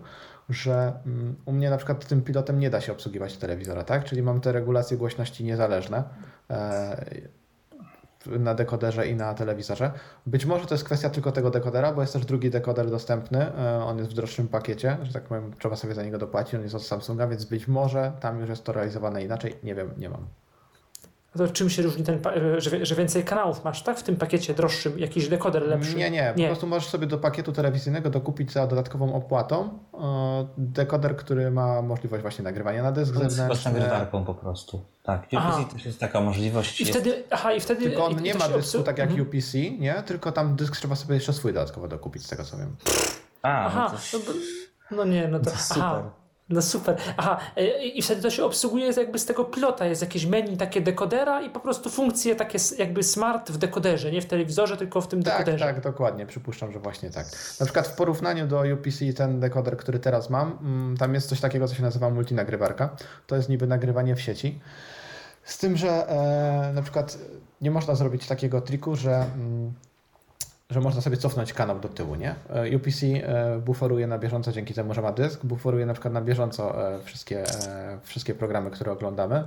[0.49, 4.05] że mm, u mnie na przykład tym pilotem nie da się obsługiwać telewizora, tak?
[4.05, 6.05] Czyli mam te regulacje głośności niezależne.
[8.39, 9.91] Na dekoderze i na telewizorze.
[10.27, 13.57] Być może to jest kwestia tylko tego dekodera, bo jest też drugi dekoder dostępny.
[13.57, 16.55] E, on jest w droższym pakiecie, że tak powiem, trzeba sobie za niego dopłacić.
[16.55, 19.55] On jest od Samsunga, więc być może tam już jest to realizowane inaczej.
[19.63, 20.27] Nie wiem, nie mam.
[21.39, 22.21] To czym się różni ten,
[22.59, 23.99] że, że więcej kanałów masz, tak?
[23.99, 25.97] W tym pakiecie droższym jakiś dekoder lepszy?
[25.97, 31.17] Nie, nie, po prostu możesz sobie do pakietu telewizyjnego dokupić za dodatkową opłatą e, dekoder,
[31.17, 33.73] który ma możliwość właśnie nagrywania na dysk no, zewnętrzny.
[33.73, 34.85] Z nagrywarką po prostu.
[35.03, 36.81] Tak, UPC też jest taka możliwość.
[36.81, 37.83] I wtedy, aha, i wtedy...
[37.83, 39.29] Tylko on nie ma dysku tak jak mhm.
[39.29, 40.03] UPC, nie?
[40.07, 42.77] Tylko tam dysk trzeba sobie jeszcze swój dodatkowo dokupić, z tego co wiem.
[43.43, 44.33] A, aha, no, to...
[44.97, 45.51] no nie, no to...
[45.51, 45.83] to super.
[45.83, 46.11] Aha.
[46.51, 46.97] No super.
[47.17, 49.87] Aha, e, i wtedy to się obsługuje jakby z tego pilota.
[49.87, 54.23] Jest jakieś menu takie dekodera i po prostu funkcje takie jakby smart w dekoderze, nie
[54.23, 55.65] w telewizorze, tylko w tym tak, dekoderze.
[55.65, 56.27] Tak, dokładnie.
[56.27, 57.27] Przypuszczam, że właśnie tak.
[57.61, 61.41] Na przykład w porównaniu do UPC ten dekoder, który teraz mam, mm, tam jest coś
[61.41, 62.97] takiego, co się nazywa multinagrywarka.
[63.27, 64.61] To jest niby nagrywanie w sieci.
[65.45, 67.19] Z tym, że e, na przykład
[67.61, 69.73] nie można zrobić takiego triku, że mm,
[70.71, 72.35] że można sobie cofnąć kanał do tyłu, nie?
[72.51, 76.21] E, UPC e, buforuje na bieżąco dzięki temu, że ma dysk, buforuje na przykład na
[76.21, 77.45] bieżąco e, wszystkie,
[78.03, 79.45] wszystkie programy, które oglądamy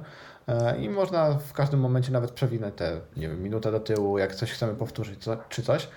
[0.80, 4.52] i można w każdym momencie nawet przewinąć te, nie wiem, minutę do tyłu, jak coś
[4.52, 5.20] chcemy powtórzyć
[5.50, 5.88] czy coś.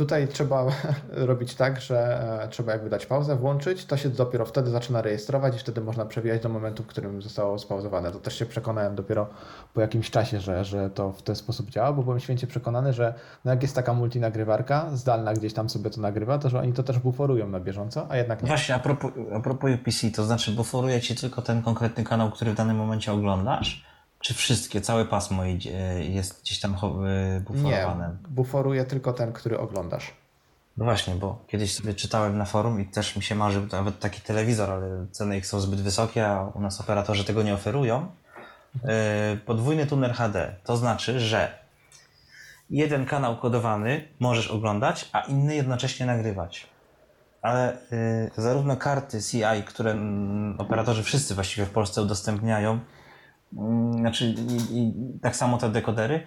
[0.00, 0.66] Tutaj trzeba
[1.30, 5.56] robić tak, że e, trzeba jakby dać pauzę, włączyć, to się dopiero wtedy zaczyna rejestrować
[5.56, 8.12] i wtedy można przewijać do momentu, w którym zostało spauzowane.
[8.12, 9.26] To też się przekonałem dopiero
[9.74, 13.14] po jakimś czasie, że, że to w ten sposób działa, bo byłem święcie przekonany, że
[13.44, 16.82] no jak jest taka multinagrywarka, zdalna gdzieś tam sobie to nagrywa, to że oni to
[16.82, 18.48] też buforują na bieżąco, a jednak nie.
[18.48, 22.52] Właśnie, a propos, a propos UPC, to znaczy buforuje Ci tylko ten konkretny kanał, który
[22.52, 23.89] w danym momencie oglądasz,
[24.20, 25.42] czy wszystkie, całe pasmo
[26.00, 28.08] jest gdzieś tam e, buforowane?
[28.08, 30.14] Nie, buforuje tylko ten, który oglądasz.
[30.76, 34.20] No właśnie, bo kiedyś sobie czytałem na forum i też mi się marzy nawet taki
[34.20, 38.06] telewizor, ale ceny ich są zbyt wysokie, a u nas operatorzy tego nie oferują.
[38.84, 40.54] E, podwójny tuner HD.
[40.64, 41.58] To znaczy, że
[42.70, 46.66] jeden kanał kodowany możesz oglądać, a inny jednocześnie nagrywać.
[47.42, 47.76] Ale
[48.36, 52.80] zarówno karty CI, które mm, operatorzy wszyscy właściwie w Polsce udostępniają,
[53.92, 54.34] znaczy
[54.70, 56.26] i, i tak samo te dekodery,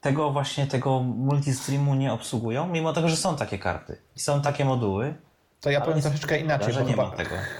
[0.00, 4.64] tego właśnie tego multistreamu nie obsługują, mimo tego, że są takie karty i są takie
[4.64, 5.14] moduły.
[5.60, 7.12] To ja powiem troszeczkę inaczej, bo chyba,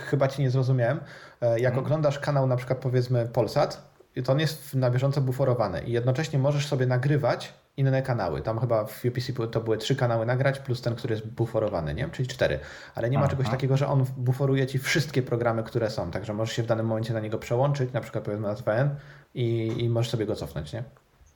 [0.06, 1.00] chyba ci nie zrozumiałem.
[1.40, 1.78] E, jak hmm.
[1.78, 6.66] oglądasz kanał na przykład powiedzmy Polsat, to on jest na bieżąco buforowany i jednocześnie możesz
[6.66, 8.42] sobie nagrywać inne kanały.
[8.42, 12.08] Tam chyba w UPC to były trzy kanały nagrać, plus ten, który jest buforowany, nie?
[12.08, 12.58] czyli cztery.
[12.94, 13.30] Ale nie ma Aha.
[13.30, 16.10] czegoś takiego, że on buforuje ci wszystkie programy, które są.
[16.10, 18.90] Także możesz się w danym momencie na niego przełączyć, na przykład powiedzmy na TVN
[19.34, 20.84] i, i możesz sobie go cofnąć, nie?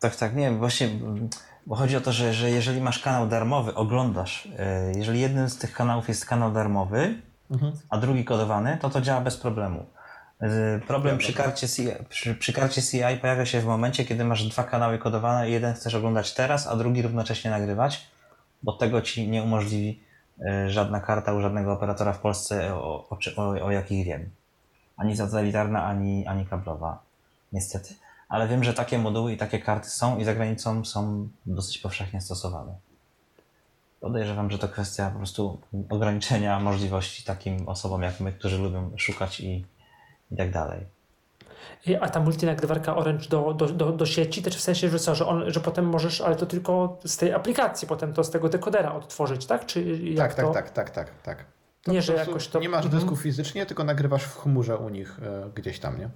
[0.00, 0.88] Tak, tak, nie, właśnie,
[1.66, 5.58] bo chodzi o to, że, że jeżeli masz kanał darmowy, oglądasz, e, jeżeli jeden z
[5.58, 7.14] tych kanałów jest kanał darmowy,
[7.50, 7.72] mhm.
[7.90, 9.86] a drugi kodowany, to to działa bez problemu.
[10.86, 14.64] Problem przy karcie, CI, przy, przy karcie CI pojawia się w momencie, kiedy masz dwa
[14.64, 18.06] kanały kodowane i jeden chcesz oglądać teraz, a drugi równocześnie nagrywać,
[18.62, 20.00] bo tego ci nie umożliwi
[20.46, 24.30] e, żadna karta u żadnego operatora w Polsce, o, o, o jakich wiem.
[24.96, 27.02] Ani satelitarna, ani, ani kablowa,
[27.52, 27.94] niestety.
[28.28, 32.20] Ale wiem, że takie moduły i takie karty są i za granicą są dosyć powszechnie
[32.20, 32.74] stosowane.
[34.00, 35.60] Podejrzewam, że to kwestia po prostu
[35.90, 39.66] ograniczenia możliwości takim osobom jak my, którzy lubią szukać i
[40.30, 40.86] i tak dalej.
[42.00, 45.26] A ta multinagrywarka Orange do, do, do, do sieci, też w sensie, że co, że,
[45.26, 48.94] on, że potem możesz, ale to tylko z tej aplikacji, potem to z tego dekodera
[48.94, 49.66] odtworzyć, tak?
[49.66, 50.52] Czy tak, tak, to...
[50.52, 51.44] tak, tak, tak, tak.
[51.82, 52.60] To nie, że jakoś to...
[52.60, 53.22] Nie masz dysku mhm.
[53.22, 56.08] fizycznie, tylko nagrywasz w chmurze u nich e, gdzieś tam, nie?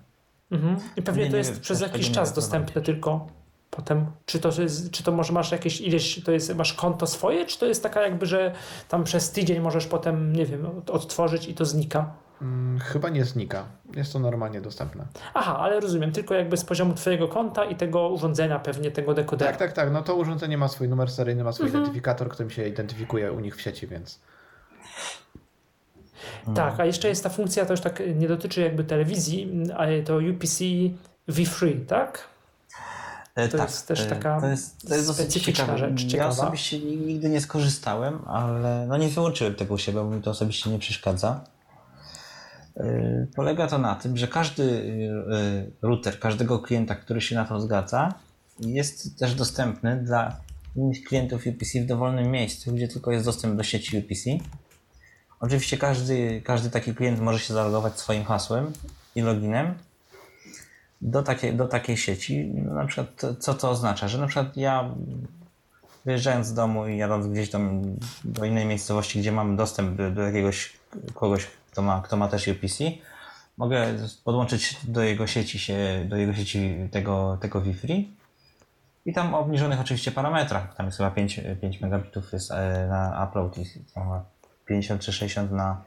[0.51, 0.77] Mhm.
[0.97, 3.27] I pewnie nie, to jest nie, przez jakiś czas dostępne tylko
[3.71, 4.07] potem.
[4.27, 7.59] Czy to, jest, czy to może masz jakieś ileś, to jest, masz konto swoje, czy
[7.59, 8.53] to jest taka jakby, że
[8.89, 12.15] tam przez tydzień możesz potem, nie wiem, odtworzyć i to znika?
[12.43, 13.65] Hmm, chyba nie znika.
[13.95, 15.05] Jest to normalnie dostępne.
[15.35, 19.51] Aha, ale rozumiem, tylko jakby z poziomu Twojego konta i tego urządzenia, pewnie tego dekodera.
[19.51, 19.93] Tak, tak, tak.
[19.93, 21.83] No to urządzenie ma swój numer seryjny, ma swój mhm.
[21.85, 24.21] identyfikator, którym się identyfikuje u nich w sieci, więc.
[26.55, 30.17] Tak, a jeszcze jest ta funkcja, to już tak nie dotyczy jakby telewizji, ale to
[30.17, 30.65] UPC
[31.29, 32.29] V3, tak?
[33.35, 36.05] E, to tak, jest też e, taka to jest, to jest specyficzna rzecz.
[36.05, 36.23] Ciekawa.
[36.23, 40.31] Ja osobiście nigdy nie skorzystałem, ale no nie wyłączyłem tego u siebie, bo mi to
[40.31, 41.41] osobiście nie przeszkadza.
[42.77, 44.63] E, polega to na tym, że każdy
[45.83, 48.15] e, router, każdego klienta, który się na to zgadza,
[48.61, 50.37] jest też dostępny dla
[50.77, 54.31] innych klientów UPC w dowolnym miejscu, gdzie tylko jest dostęp do sieci UPC.
[55.41, 58.73] Oczywiście każdy, każdy taki klient może się zalogować swoim hasłem
[59.15, 59.75] i loginem
[61.01, 62.53] do takiej, do takiej sieci.
[62.55, 64.09] No, na przykład co to oznacza?
[64.09, 64.95] Że na przykład ja
[66.05, 67.83] wyjeżdżając z domu i jadąc gdzieś tam
[68.25, 70.73] do innej miejscowości, gdzie mam dostęp do, do jakiegoś
[71.15, 72.85] kogoś, kto ma, kto ma też UPC,
[73.57, 73.87] mogę
[74.25, 78.17] podłączyć do jego sieci się, do jego sieci tego, tego Wi-Fi
[79.07, 80.75] i tam obniżonych oczywiście parametrach.
[80.75, 83.65] Tam jest chyba 5, 5 megabitów jest e, na upload i
[84.67, 85.83] 50 czy 60 na,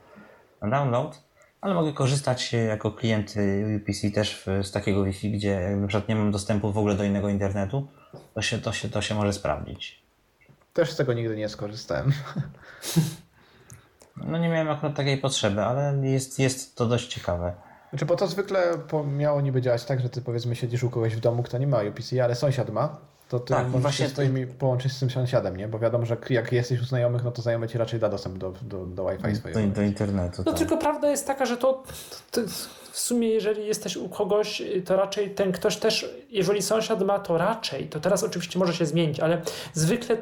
[0.62, 1.24] na download,
[1.62, 3.34] ale mogę korzystać jako klient
[3.82, 7.30] UPC też z takiego Wi-Fi, gdzie na przykład nie mam dostępu w ogóle do innego
[7.30, 7.88] internetu,
[8.34, 10.06] to się, to się, to się może sprawdzić.
[10.74, 12.12] Też z tego nigdy nie skorzystałem.
[14.18, 17.54] No nie miałem akurat takiej potrzeby, ale jest, jest to dość ciekawe.
[17.90, 18.62] Znaczy, bo to zwykle
[19.08, 21.78] miało niby działać tak, że ty powiedzmy siedzisz u kogoś w domu, kto nie ma
[21.82, 22.98] UPC, ale sąsiad ma,
[23.30, 24.06] to ty tak, możesz właśnie...
[24.06, 25.68] się z twoimi połączyć z tym sąsiadem, nie?
[25.68, 28.54] Bo wiadomo, że jak jesteś u znajomych, no to znajomy ci raczej da dostęp do,
[28.62, 29.60] do, do Wi-Fi swojego.
[29.62, 30.60] Do, do internetu, No tak.
[30.60, 31.84] tylko prawda jest taka, że to,
[32.32, 32.42] to
[32.92, 37.38] w sumie jeżeli jesteś u kogoś, to raczej ten ktoś też, jeżeli sąsiad ma, to
[37.38, 39.42] raczej, to teraz oczywiście może się zmienić, ale
[39.74, 40.18] zwykle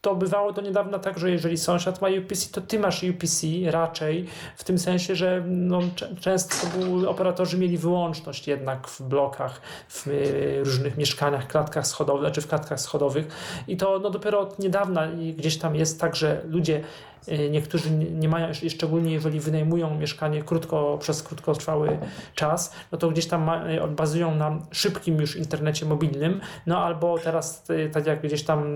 [0.00, 4.26] to bywało do niedawna tak, że jeżeli sąsiad ma UPC, to ty masz UPC raczej,
[4.56, 5.80] w tym sensie, że no,
[6.20, 6.54] często
[7.08, 12.80] operatorzy mieli wyłączność jednak w blokach, w y, różnych mieszkaniach, klatkach schodowych, czy w klatkach
[12.80, 13.26] schodowych.
[13.68, 16.84] I to no, dopiero od niedawna gdzieś tam jest tak, że ludzie
[17.50, 21.98] niektórzy nie mają, szczególnie jeżeli wynajmują mieszkanie krótko, przez krótkotrwały
[22.34, 27.70] czas, no to gdzieś tam y, bazują na szybkim już internecie mobilnym, no albo teraz,
[27.70, 28.74] y, tak jak gdzieś tam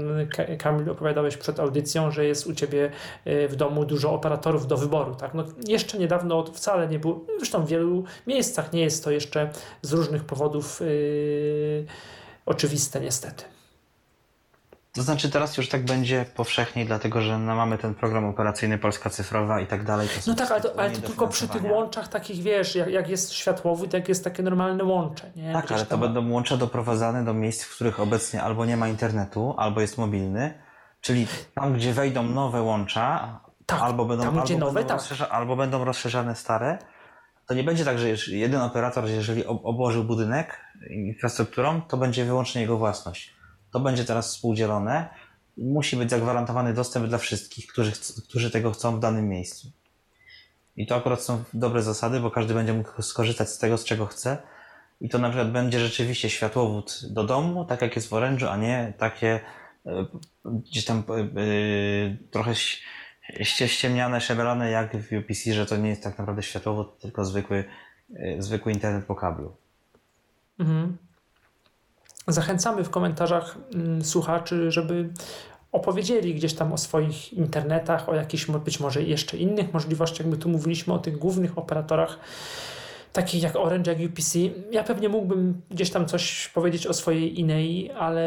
[0.58, 2.90] Kamil opowiadałeś przed audycją, że jest u Ciebie
[3.24, 5.34] w domu dużo operatorów do wyboru, tak?
[5.34, 9.50] No jeszcze niedawno wcale nie było, zresztą w wielu miejscach nie jest to jeszcze
[9.82, 11.86] z różnych powodów yy,
[12.46, 13.53] oczywiste niestety.
[14.94, 19.10] To znaczy teraz już tak będzie powszechniej, dlatego że no, mamy ten program operacyjny Polska
[19.10, 20.08] Cyfrowa i tak dalej.
[20.26, 23.32] no tak, ale to, ale to tylko przy tych łączach takich, wiesz, jak, jak jest
[23.32, 25.30] światłowód, jak jest takie normalne łącze.
[25.36, 25.52] Nie?
[25.52, 28.88] Tak, Gdzieś ale to będą łącza doprowadzane do miejsc, w których obecnie albo nie ma
[28.88, 30.54] internetu, albo jest mobilny,
[31.00, 35.28] czyli tam, gdzie wejdą nowe łącza, tak, albo, będą, tam, albo, nowe, będą tak.
[35.30, 36.78] albo będą rozszerzane stare,
[37.46, 40.60] to nie będzie tak, że jeden operator, jeżeli obłożył budynek
[40.90, 43.34] infrastrukturą, to będzie wyłącznie jego własność
[43.74, 45.08] to będzie teraz współdzielone.
[45.56, 47.92] Musi być zagwarantowany dostęp dla wszystkich, którzy,
[48.28, 49.68] którzy tego chcą w danym miejscu.
[50.76, 54.06] I to akurat są dobre zasady, bo każdy będzie mógł skorzystać z tego, z czego
[54.06, 54.38] chce.
[55.00, 58.56] I to na przykład będzie rzeczywiście światłowód do domu, tak jak jest w Orange'u, a
[58.56, 59.40] nie takie
[59.86, 60.06] e,
[60.44, 61.02] gdzieś tam
[61.34, 62.54] yy, trochę
[63.66, 67.64] ściemniane, szebelane jak w UPC, że to nie jest tak naprawdę światłowód, tylko zwykły,
[68.10, 69.56] yy, zwykły internet po kablu.
[70.58, 70.96] Mhm.
[72.28, 75.08] Zachęcamy w komentarzach mm, słuchaczy, żeby
[75.72, 80.26] opowiedzieli gdzieś tam o swoich internetach, o jakichś być może jeszcze innych możliwościach.
[80.26, 82.18] My tu mówiliśmy o tych głównych operatorach,
[83.12, 84.38] takich jak Orange, jak UPC.
[84.70, 88.26] Ja pewnie mógłbym gdzieś tam coś powiedzieć o swojej innej, ale,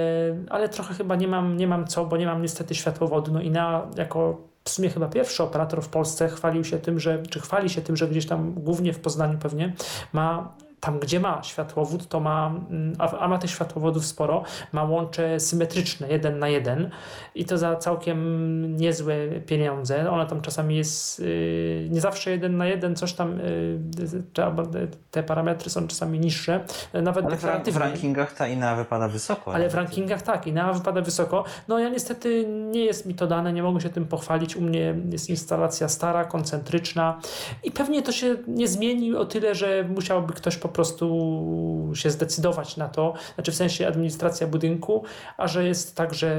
[0.49, 3.31] ale trochę chyba nie mam, nie mam co, bo nie mam niestety światłowodu.
[3.31, 7.39] No INEA jako w sumie chyba pierwszy operator w Polsce chwalił się tym, że, czy
[7.39, 9.73] chwali się tym, że gdzieś tam głównie w Poznaniu pewnie
[10.13, 15.39] ma tam, gdzie ma światłowód, to ma, mm, a, ma tych światłowodów sporo, ma łącze
[15.39, 16.89] symetryczne, jeden na jeden
[17.35, 20.11] i to za całkiem niezłe pieniądze.
[20.11, 25.69] Ona tam czasami jest yy, nie zawsze jeden na jeden, coś tam, yy, te parametry
[25.69, 27.73] są czasami niższe, nawet Ale deklaratywnie.
[27.73, 29.53] w rankingach ta INEA wypada wysoko.
[29.53, 31.43] Ale w rankingach tak, INEA wypada wysoko.
[31.67, 34.55] No ja niestety nie jest mi to dane, nie mogę się tym pochwalić.
[34.55, 37.19] U mnie jest instalacja stara, koncentryczna
[37.63, 42.77] i pewnie to się nie zmieni o tyle, że musiałby ktoś po prostu się zdecydować
[42.77, 45.03] na to, znaczy w sensie administracja budynku,
[45.37, 46.37] a że jest tak, że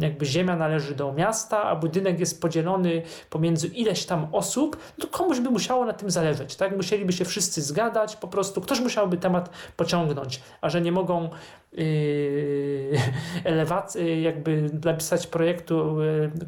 [0.00, 5.40] jakby ziemia należy do miasta, a budynek jest podzielony pomiędzy ileś tam osób, to komuś
[5.40, 6.76] by musiało na tym zależeć, tak?
[6.76, 11.30] Musieliby się wszyscy zgadać, po prostu ktoś musiałby temat pociągnąć, a że nie mogą
[13.44, 15.96] elewacji, jakby napisać projektu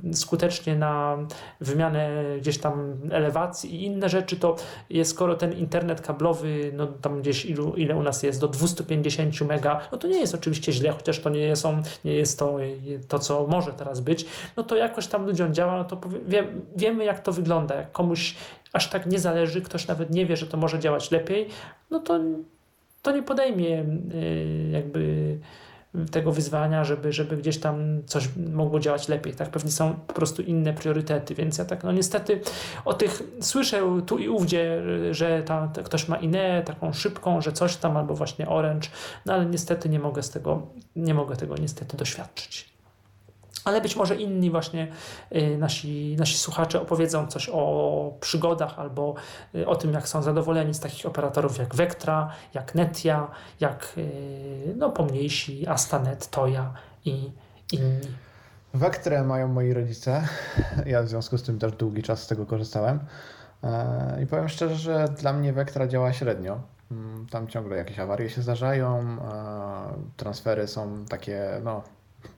[0.05, 1.19] yy, skutecznie na
[1.61, 4.57] wymianę gdzieś tam elewacji i inne rzeczy, to
[4.91, 9.41] jest, skoro ten internet kablowy, no tam gdzieś ilu, ile u nas jest, do 250
[9.41, 12.59] mega, no to nie jest oczywiście źle, chociaż to nie, są, nie jest to,
[13.09, 14.27] to, co może teraz być,
[14.57, 18.35] no to jakoś tam ludziom działa, no to wie, wiemy jak to wygląda, jak komuś
[18.73, 21.49] aż tak nie zależy, ktoś nawet nie wie, że to może działać lepiej,
[21.91, 22.21] no to,
[23.03, 25.39] to nie podejmie y, jakby
[26.11, 29.35] tego wyzwania, żeby, żeby gdzieś tam coś mogło działać lepiej.
[29.35, 32.41] Tak, pewnie są po prostu inne priorytety, więc ja tak, no niestety
[32.85, 37.53] o tych słyszę tu i ówdzie, że ta, ta ktoś ma inne, taką szybką, że
[37.53, 38.89] coś tam, albo właśnie Orange,
[39.27, 40.67] no ale niestety nie mogę z tego,
[40.97, 42.71] nie mogę tego niestety doświadczyć
[43.65, 44.89] ale być może inni właśnie
[45.33, 49.15] y, nasi, nasi słuchacze opowiedzą coś o przygodach albo
[49.55, 54.75] y, o tym, jak są zadowoleni z takich operatorów jak Vectra, jak Netia, jak y,
[54.77, 56.73] no, pomniejsi Astanet, Toya
[57.05, 57.31] i
[57.73, 58.01] inni.
[58.75, 60.29] Vectrę mają moi rodzice.
[60.87, 63.01] Ja w związku z tym też długi czas z tego korzystałem.
[63.65, 66.61] E, I powiem szczerze, że dla mnie Vectra działa średnio.
[66.91, 69.17] Mm, tam ciągle jakieś awarie się zdarzają, e,
[70.17, 71.83] transfery są takie, no,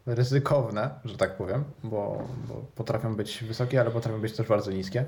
[0.07, 5.05] ryzykowne, że tak powiem, bo, bo, potrafią być wysokie, ale potrafią być też bardzo niskie.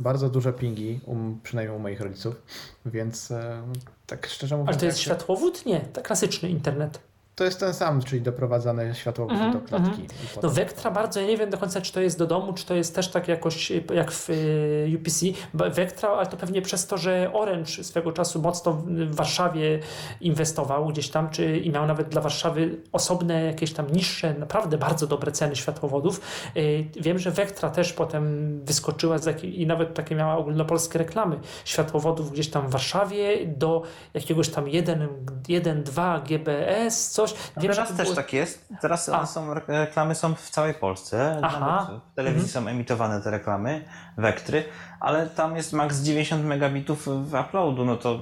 [0.00, 2.42] Bardzo duże pingi, um, przynajmniej u moich rodziców,
[2.86, 3.62] więc e,
[4.06, 4.68] tak szczerze mówiąc...
[4.68, 5.66] Ale to jest światłowód?
[5.66, 7.09] Nie, to klasyczny internet.
[7.40, 10.00] To jest ten sam, czyli doprowadzane światłowód mm do klatki.
[10.00, 10.06] Mm.
[10.42, 12.74] No Vectra bardzo, ja nie wiem do końca, czy to jest do domu, czy to
[12.74, 15.26] jest też tak jakoś jak w y, UPC.
[15.54, 19.80] Vectra, ale to pewnie przez to, że Orange swego czasu mocno w Warszawie
[20.20, 25.06] inwestował gdzieś tam, czy i miał nawet dla Warszawy osobne jakieś tam niższe, naprawdę bardzo
[25.06, 26.20] dobre ceny światłowodów.
[26.56, 32.32] Y, wiem, że Vectra też potem wyskoczyła z i nawet takie miała ogólnopolskie reklamy światłowodów
[32.32, 33.82] gdzieś tam w Warszawie do
[34.14, 35.08] jakiegoś tam 1,
[35.48, 37.62] 1 2 GBS, coś coś.
[37.62, 38.16] Wiem, teraz też było...
[38.16, 38.68] tak jest.
[38.80, 41.40] Teraz one są, reklamy są w całej Polsce.
[41.42, 42.00] Aha.
[42.12, 42.64] w telewizji mhm.
[42.64, 43.84] są emitowane te reklamy,
[44.16, 44.64] wektry,
[45.00, 48.18] ale tam jest maks 90 megabitów w uploadu, no to...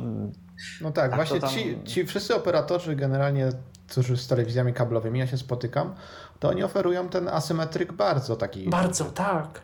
[0.80, 1.50] No tak, tak właśnie tam...
[1.50, 3.48] ci, ci wszyscy operatorzy generalnie,
[3.88, 5.94] którzy z telewizjami kablowymi ja się spotykam,
[6.38, 8.68] to oni oferują ten asymetryk bardzo taki...
[8.68, 9.60] Bardzo, tak.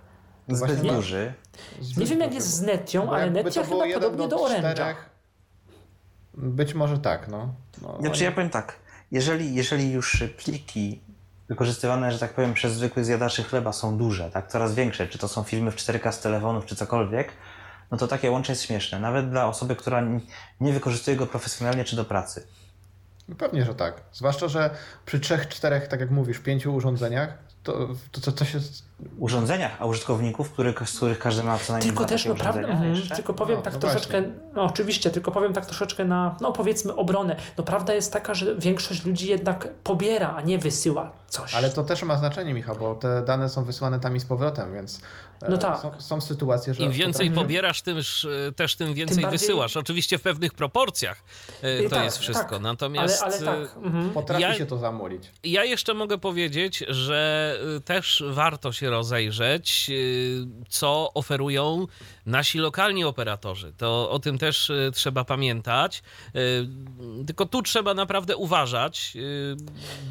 [0.49, 1.33] Zbyt właśnie, duży.
[1.81, 4.95] Zbyt nie wiem jak jest z Netią, ale Netia chyba podobnie do Orange'a.
[6.35, 7.55] Być może tak, no.
[7.83, 8.77] no znaczy ja powiem tak,
[9.11, 11.01] jeżeli, jeżeli już pliki
[11.49, 15.29] wykorzystywane, że tak powiem, przez zwykłych zjadaczy chleba są duże, tak, coraz większe, czy to
[15.29, 17.33] są filmy w 4K z telefonów, czy cokolwiek,
[17.91, 20.03] no to takie łącze jest śmieszne, nawet dla osoby, która
[20.61, 22.47] nie wykorzystuje go profesjonalnie czy do pracy.
[23.29, 24.03] No pewnie, że tak.
[24.13, 24.71] Zwłaszcza, że
[25.07, 28.59] przy trzech, czterech, tak jak mówisz, pięciu urządzeniach, to, to, to, to się
[29.19, 33.35] urządzeniach, a użytkowników, których, z których każdy ma co najmniej Tylko też, prawda, mhm, tylko
[33.35, 34.41] powiem no, tak no troszeczkę, właśnie.
[34.55, 37.37] no oczywiście, tylko powiem tak troszeczkę na, no powiedzmy obronę.
[37.59, 41.55] No prawda jest taka, że większość ludzi jednak pobiera, a nie wysyła coś.
[41.55, 44.75] Ale to też ma znaczenie, Michał, bo te dane są wysyłane tam i z powrotem,
[44.75, 45.01] więc
[45.43, 45.79] e, no tak.
[45.79, 46.83] są, są sytuacje, że...
[46.83, 47.47] Im więcej potrafi...
[47.47, 47.99] pobierasz, tym,
[48.49, 49.39] e, też tym więcej tym bardziej...
[49.39, 49.77] wysyłasz.
[49.77, 51.23] Oczywiście w pewnych proporcjach
[51.63, 52.61] e, to tak, jest wszystko, tak.
[52.61, 53.23] natomiast...
[53.23, 53.77] Ale, ale tak.
[53.77, 54.11] Mhm.
[54.11, 55.31] Potrafi ja, się to zamulić.
[55.45, 61.87] Ja jeszcze mogę powiedzieć, że też warto się rozejrzeć, y, co oferują
[62.27, 63.73] nasi lokalni operatorzy.
[63.77, 66.03] To o tym też y, trzeba pamiętać.
[66.37, 66.69] Y,
[67.27, 69.15] tylko tu trzeba naprawdę uważać,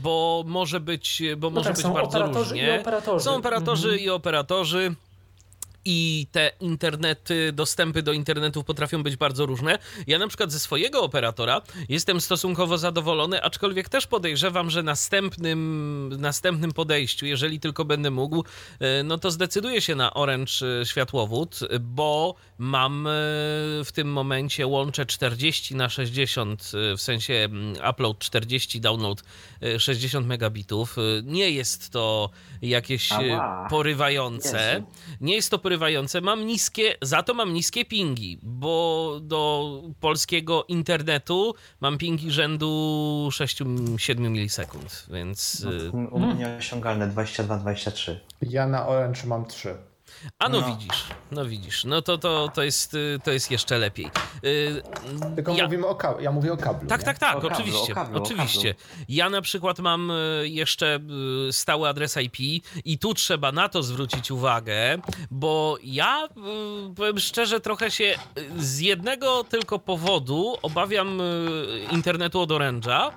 [0.02, 2.84] bo może być, bo no może tak, być bardzo różnie.
[3.18, 4.06] Są operatorzy mhm.
[4.06, 4.96] i operatorzy
[5.86, 9.80] i te internety, dostępy do internetów potrafią być bardzo różne.
[10.08, 16.72] Ja na przykład ze swojego operatora jestem stosunkowo zadowolony, aczkolwiek też podejrzewam, że następnym, następnym
[16.72, 18.44] podejściu, jeżeli tylko będę mógł,
[18.80, 20.52] e, no to zdecyduję się na Orange
[20.82, 23.12] e, Światłowód, bo mam e,
[23.86, 29.24] w tym momencie łącze 40 na 60, w sensie mm, upload 40, download
[29.78, 30.96] 60 megabitów.
[31.24, 32.30] Nie jest to
[32.62, 33.68] jakieś Ała.
[33.70, 34.74] porywające.
[34.74, 34.86] Jezu.
[35.22, 36.22] Nie jest to porywające porywające.
[36.22, 44.20] Mam niskie, za to mam niskie pingi, bo do polskiego internetu mam pingi rzędu 6-7
[44.20, 45.66] milisekund, więc...
[45.94, 48.16] No, u mnie osiągalne 22-23.
[48.42, 49.76] Ja na Orange mam 3.
[50.40, 54.12] A no, no, widzisz, no widzisz, no to, to, to, jest, to jest jeszcze lepiej.
[54.44, 54.82] Yy,
[55.36, 56.90] Tylko ja, mówimy o kablu, ja mówię o kablu.
[56.90, 57.06] Tak, nie?
[57.06, 58.76] tak, tak, o oczywiście, kablu, oczywiście.
[59.10, 61.00] Ja na przykład mam y, jeszcze
[61.50, 64.98] y, stały adres IP i tu trzeba na to zwrócić uwagę,
[65.32, 66.26] bo ja
[66.92, 68.16] y, powiem szczerze trochę się
[68.58, 71.22] z jednego tylko powodu obawiam
[71.92, 73.12] internetu od Orange'a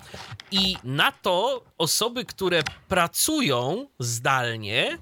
[0.51, 4.99] i na to osoby, które pracują zdalnie,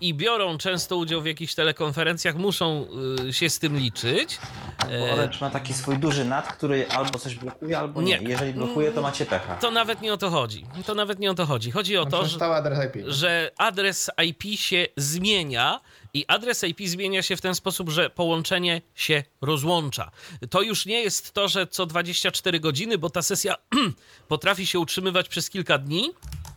[0.00, 2.86] i biorą często udział w jakichś telekonferencjach, muszą
[3.28, 4.38] y, się z tym liczyć.
[4.78, 8.18] Bo Orange ma taki swój duży nad, który albo coś blokuje, albo nie.
[8.18, 8.28] nie.
[8.28, 9.56] Jeżeli blokuje, to macie pecha.
[9.56, 10.66] To nawet nie o to chodzi.
[10.86, 11.70] To nawet nie o to chodzi.
[11.70, 13.04] Chodzi o to, że, adres IP.
[13.06, 15.80] że adres IP się zmienia
[16.14, 20.10] i adres IP zmienia się w ten sposób, że połączenie się rozłącza.
[20.50, 23.54] To już nie jest to, że co 24 godziny, bo ta sesja
[24.28, 26.47] potrafi się utrzymywać przez kilka dni E,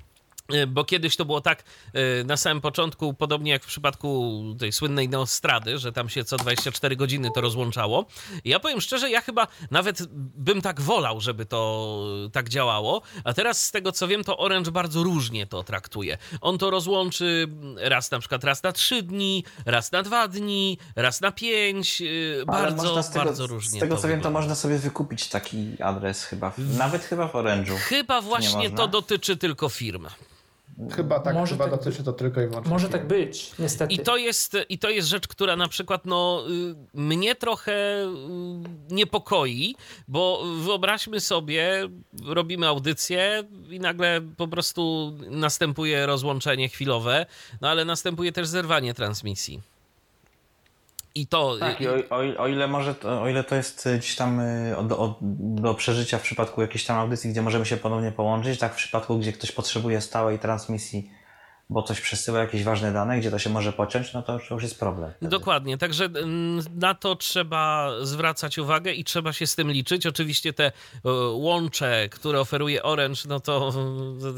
[0.68, 1.64] bo kiedyś to było tak
[1.94, 6.38] e, na samym początku, podobnie jak w przypadku tej słynnej Neostrady, że tam się co
[6.38, 8.06] 24 godziny to rozłączało.
[8.46, 13.66] ja powiem szczerze, ja chyba nawet bym tak wolał, żeby to tak działało, a teraz
[13.66, 16.18] z tego co wiem, to Orange bardzo różnie to traktuje.
[16.42, 17.48] On to rozłączy
[17.78, 22.46] raz na przykład raz na 3 dni, raz na 2 dni, raz na 5, e,
[22.46, 23.80] bardzo, tego, bardzo różnie.
[23.80, 27.76] Z tego co wiem, to można sobie wykupić taki adres chyba, nawet chyba w Orange'u.
[27.76, 30.08] Chyba właśnie to dotyczy tylko firm.
[30.90, 32.72] Chyba tak, może chyba tak dotyczy to tylko i wyłącznie.
[32.72, 33.94] Może tak być, niestety.
[33.94, 36.44] I to jest, i to jest rzecz, która na przykład no,
[36.94, 39.76] y, mnie trochę y, niepokoi,
[40.08, 41.90] bo wyobraźmy sobie,
[42.26, 47.26] robimy audycję i nagle po prostu następuje rozłączenie chwilowe,
[47.62, 49.71] no ale następuje też zerwanie transmisji.
[51.16, 51.58] I to.
[51.60, 54.42] Tak, i o, o, o, ile może, o ile to jest gdzieś tam
[54.84, 58.78] do, do przeżycia w przypadku jakiejś tam audycji, gdzie możemy się ponownie połączyć, tak w
[58.78, 61.10] przypadku, gdzie ktoś potrzebuje stałej transmisji
[61.72, 64.80] bo coś przesyła jakieś ważne dane, gdzie to się może pociąć, no to już jest
[64.80, 65.12] problem.
[65.12, 65.30] Wtedy.
[65.30, 70.06] Dokładnie, także mm, na to trzeba zwracać uwagę i trzeba się z tym liczyć.
[70.06, 70.72] Oczywiście te
[71.34, 73.74] łącze, które oferuje Orange, no to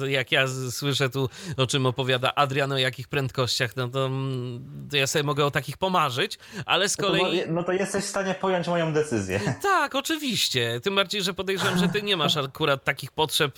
[0.07, 4.97] jak ja słyszę tu, o czym opowiada Adrian, o jakich prędkościach, no to, mm, to
[4.97, 7.23] ja sobie mogę o takich pomarzyć, ale z kolei...
[7.23, 9.39] No to, no to jesteś w stanie pojąć moją decyzję.
[9.63, 10.79] Tak, oczywiście.
[10.83, 13.57] Tym bardziej, że podejrzewam, że ty nie masz akurat takich potrzeb,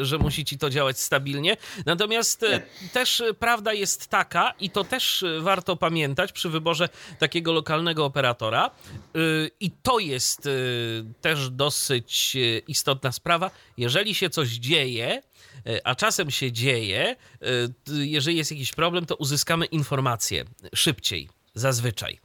[0.00, 1.56] że musi ci to działać stabilnie.
[1.86, 2.88] Natomiast e, nie.
[2.92, 6.88] też też y, prawda jest taka, i to też y, warto pamiętać przy wyborze
[7.18, 8.70] takiego lokalnego operatora,
[9.16, 10.48] y, i to jest
[11.20, 12.36] też dosyć
[12.68, 13.50] istotna sprawa.
[13.76, 15.22] Jeżeli się coś dzieje,
[15.84, 17.16] a czasem się dzieje,
[17.86, 22.20] jeżeli jest jakiś problem, to uzyskamy informacje szybciej zazwyczaj.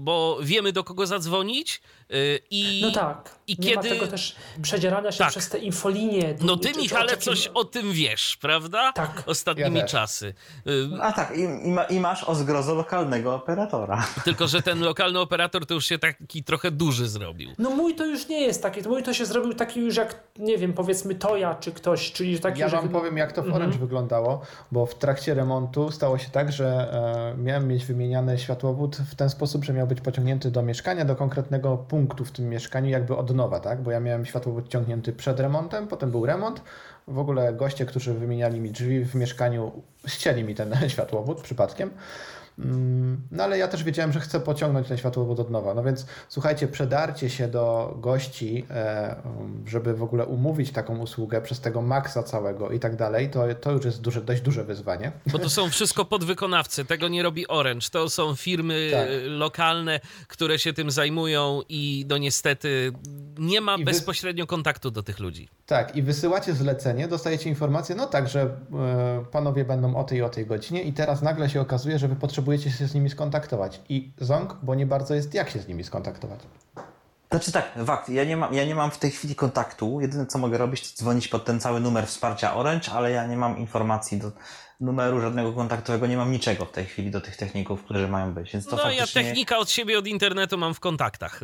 [0.00, 1.80] Bo wiemy, do kogo zadzwonić,
[2.14, 3.30] Y, I, no tak.
[3.46, 3.76] I nie kiedy...
[3.76, 5.30] ma tego też przedzierania się tak.
[5.30, 6.34] przez te infolinie.
[6.40, 8.92] No ty, Michale, coś o tym wiesz, prawda?
[8.92, 9.22] Tak.
[9.26, 10.34] Ostatnimi ja czasy.
[10.66, 14.06] Y, A tak, i, i, ma, i, masz o zgrozo lokalnego operatora.
[14.24, 17.50] Tylko, że ten lokalny operator to już się taki trochę duży zrobił.
[17.58, 18.88] No mój to już nie jest taki.
[18.88, 22.60] Mój to się zrobił taki już jak, nie wiem, powiedzmy Toja czy ktoś, czyli taki...
[22.60, 23.62] Ja wam powiem, jak to w mhm.
[23.62, 24.42] Orange wyglądało,
[24.72, 29.30] bo w trakcie remontu stało się tak, że e, miałem mieć wymieniany światłowód w ten
[29.30, 33.34] sposób, że miał być pociągnięty do mieszkania, do konkretnego punktu w tym mieszkaniu jakby od
[33.34, 33.82] nowa, tak?
[33.82, 36.62] Bo ja miałem światłowód ciągnięty przed remontem, potem był remont.
[37.08, 39.72] W ogóle goście, którzy wymieniali mi drzwi w mieszkaniu,
[40.06, 41.90] ścieli mi ten światłowód przypadkiem.
[42.58, 45.74] Mm, no ale ja też wiedziałem, że chcę pociągnąć ten światłowód od nowa.
[45.74, 49.16] No więc słuchajcie, przedarcie się do gości, e,
[49.66, 53.72] żeby w ogóle umówić taką usługę przez tego maksa całego i tak dalej, to, to
[53.72, 55.12] już jest duże, dość duże wyzwanie.
[55.26, 57.88] Bo to są wszystko podwykonawcy, tego nie robi Orange.
[57.90, 59.08] To są firmy tak.
[59.26, 62.92] lokalne, które się tym zajmują i no niestety
[63.38, 64.48] nie ma I bezpośrednio wy...
[64.48, 65.48] kontaktu do tych ludzi.
[65.66, 70.28] Tak, i wysyłacie zlecenie, dostajecie informację, no tak, że e, panowie będą o tej o
[70.28, 73.80] tej godzinie i teraz nagle się okazuje, że wy potrzebujecie się z nimi skontaktować.
[73.88, 76.40] I ząg, bo nie bardzo jest jak się z nimi skontaktować.
[77.30, 80.00] Znaczy tak, fakt, ja nie, mam, ja nie mam w tej chwili kontaktu.
[80.00, 83.36] Jedyne co mogę robić, to dzwonić pod ten cały numer wsparcia Orange, ale ja nie
[83.36, 84.32] mam informacji do,
[84.80, 88.52] numeru żadnego kontaktowego, nie mam niczego w tej chwili do tych techników, którzy mają być.
[88.52, 89.22] Więc to no faktycznie...
[89.22, 91.40] ja technika od siebie, od internetu mam w kontaktach.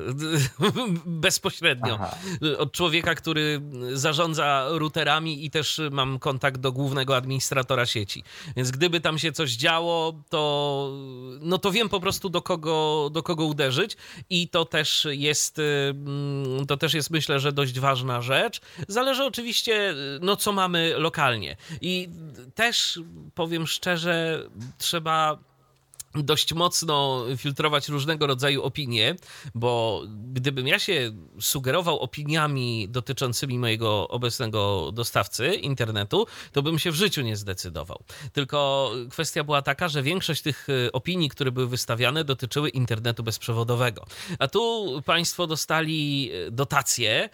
[1.06, 1.94] Bezpośrednio.
[1.94, 2.16] Aha.
[2.58, 3.60] Od człowieka, który
[3.92, 8.24] zarządza routerami i też mam kontakt do głównego administratora sieci.
[8.56, 10.92] Więc gdyby tam się coś działo, to
[11.40, 13.96] no to wiem po prostu do kogo, do kogo uderzyć
[14.30, 18.60] i to też jest mm, to też jest myślę, że dość ważna rzecz.
[18.88, 21.56] Zależy oczywiście no co mamy lokalnie.
[21.80, 22.08] I
[22.54, 23.00] też
[23.34, 24.42] powiem szczerze,
[24.78, 25.38] trzeba
[26.22, 29.16] dość mocno filtrować różnego rodzaju opinie,
[29.54, 30.02] bo
[30.32, 37.22] gdybym ja się sugerował opiniami dotyczącymi mojego obecnego dostawcy internetu, to bym się w życiu
[37.22, 38.04] nie zdecydował.
[38.32, 44.06] Tylko kwestia była taka, że większość tych e, opinii, które były wystawiane, dotyczyły internetu bezprzewodowego.
[44.38, 47.30] A tu państwo dostali e, dotacje e,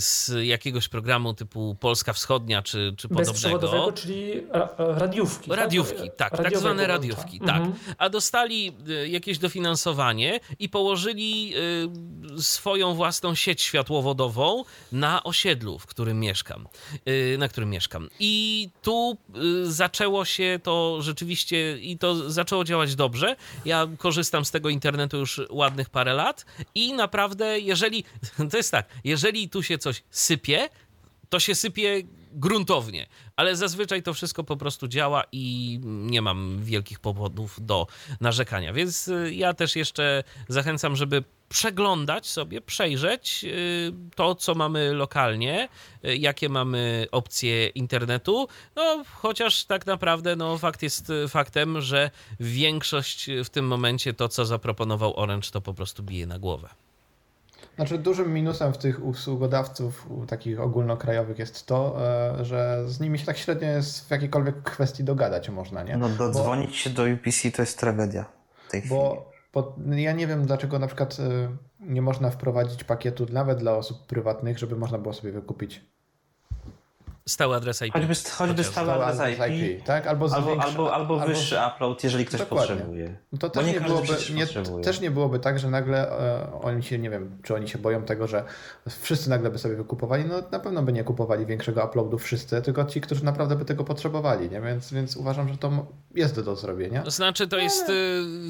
[0.00, 3.32] z jakiegoś programu typu Polska Wschodnia czy, czy podobnego.
[3.32, 4.32] Bezprzewodowego, czyli
[4.78, 5.50] radiówki.
[5.50, 7.56] Radiówki, tak, tak, tak zwane radiówki, tak.
[7.56, 11.54] Mhm a dostali e, jakieś dofinansowanie i położyli
[12.36, 16.68] e, swoją własną sieć światłowodową na osiedlu, w którym mieszkam,
[17.04, 18.08] e, na którym mieszkam.
[18.20, 19.18] I tu
[19.62, 23.36] zaczęło się to rzeczywiście i to zaczęło działać dobrze.
[23.64, 28.04] Ja korzystam z tego internetu już ładnych parę lat i naprawdę, jeżeli
[28.50, 30.68] to jest tak, jeżeli tu się coś sypie,
[31.28, 32.02] to się sypie
[32.36, 33.06] gruntownie,
[33.36, 37.86] ale zazwyczaj to wszystko po prostu działa i nie mam wielkich powodów do
[38.20, 38.72] narzekania.
[38.72, 45.68] Więc y, ja też jeszcze zachęcam, żeby przeglądać sobie, przejrzeć y, to, co mamy lokalnie,
[46.04, 48.48] y, jakie mamy opcje internetu.
[48.76, 52.10] No, chociaż tak naprawdę no, fakt jest faktem, że
[52.40, 56.85] większość w tym momencie to, co zaproponował Orange, to po prostu bije na głowę.
[57.76, 61.96] Znaczy dużym minusem w tych usługodawców takich ogólnokrajowych jest to,
[62.40, 65.96] e, że z nimi się tak średnio jest w jakiejkolwiek kwestii dogadać można, nie?
[65.96, 68.24] No dodzwonić bo, się do UPC to jest tragedia
[68.68, 69.36] w tej bo, chwili.
[69.52, 74.06] Bo ja nie wiem dlaczego na przykład e, nie można wprowadzić pakietu nawet dla osób
[74.06, 75.84] prywatnych, żeby można było sobie wykupić
[77.28, 77.92] Stały adres IP.
[77.92, 80.06] Choćby, choćby stały adres IP, IP, tak?
[80.06, 81.74] Albo, albo, albo, albo wyższy albo...
[81.74, 82.74] upload, jeżeli ktoś Dokładnie.
[82.76, 83.16] potrzebuje.
[83.32, 84.46] No to też nie, nie byłoby, nie,
[84.82, 88.02] też nie byłoby tak, że nagle e, oni się, nie wiem, czy oni się boją
[88.02, 88.44] tego, że
[89.02, 90.24] wszyscy nagle by sobie wykupowali.
[90.24, 93.84] No na pewno by nie kupowali większego uploadu wszyscy, tylko ci, którzy naprawdę by tego
[93.84, 94.60] potrzebowali, nie?
[94.60, 97.02] Więc, więc uważam, że to jest do zrobienia.
[97.02, 97.96] To znaczy, to jest, Ale...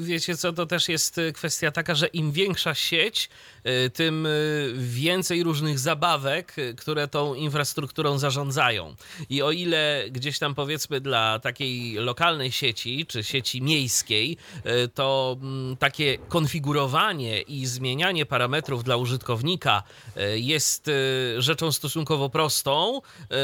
[0.01, 3.29] wiecie co, to też jest kwestia taka, że im większa sieć,
[3.63, 4.29] e, tym e,
[4.73, 8.66] więcej różnych zabawek, które tą infrastrukturą zarządzają
[9.29, 15.37] i o ile gdzieś tam powiedzmy dla takiej lokalnej sieci czy sieci miejskiej, e, to
[15.41, 19.83] mm, takie konfigurowanie i zmienianie parametrów dla użytkownika
[20.15, 20.91] e, jest e,
[21.41, 23.01] rzeczą stosunkowo prostą,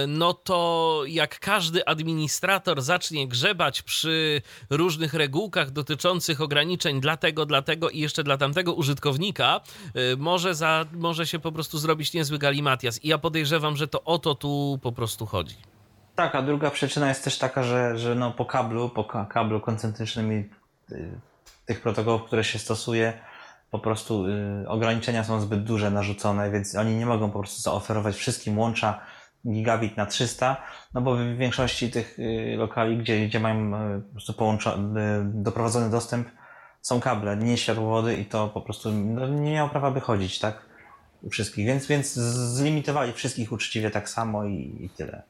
[0.08, 7.62] no to jak każdy administrator zacznie grzebać przy różnych regułkach dotyczących ograniczeń dla tego, dla
[7.62, 9.62] tego i jeszcze dla tamtego użytkownika,
[10.18, 13.04] może, za, może się po prostu zrobić niezły galimatias.
[13.04, 15.56] I ja podejrzewam, że to o to tu po prostu prostu chodzi.
[16.16, 20.34] Tak, a druga przyczyna jest też taka, że, że no po kablu, po kablu koncentrycznym
[20.34, 20.50] i
[20.92, 21.20] y,
[21.66, 23.14] tych protokołów, które się stosuje,
[23.72, 28.16] po prostu y, ograniczenia są zbyt duże, narzucone, więc oni nie mogą po prostu zaoferować
[28.16, 29.00] wszystkim łącza
[29.48, 30.58] gigabit na 300,
[30.94, 34.36] no bo w większości tych y, lokali, gdzie, gdzie mają y, po prostu y,
[35.24, 36.28] doprowadzony dostęp,
[36.82, 40.73] są kable, nie światłowody i to po prostu no, nie miało prawa by chodzić, tak?
[41.32, 42.14] Wszystkich, więc, więc
[42.54, 45.24] zlimitowali wszystkich uczciwie tak samo i, i tyle.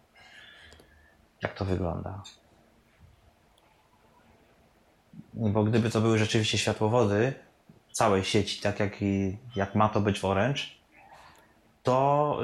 [1.41, 2.23] Jak to wygląda?
[5.33, 7.33] Bo gdyby to były rzeczywiście światłowody
[7.91, 10.61] całej sieci, tak jak, i, jak ma to być w Orange,
[11.83, 12.39] to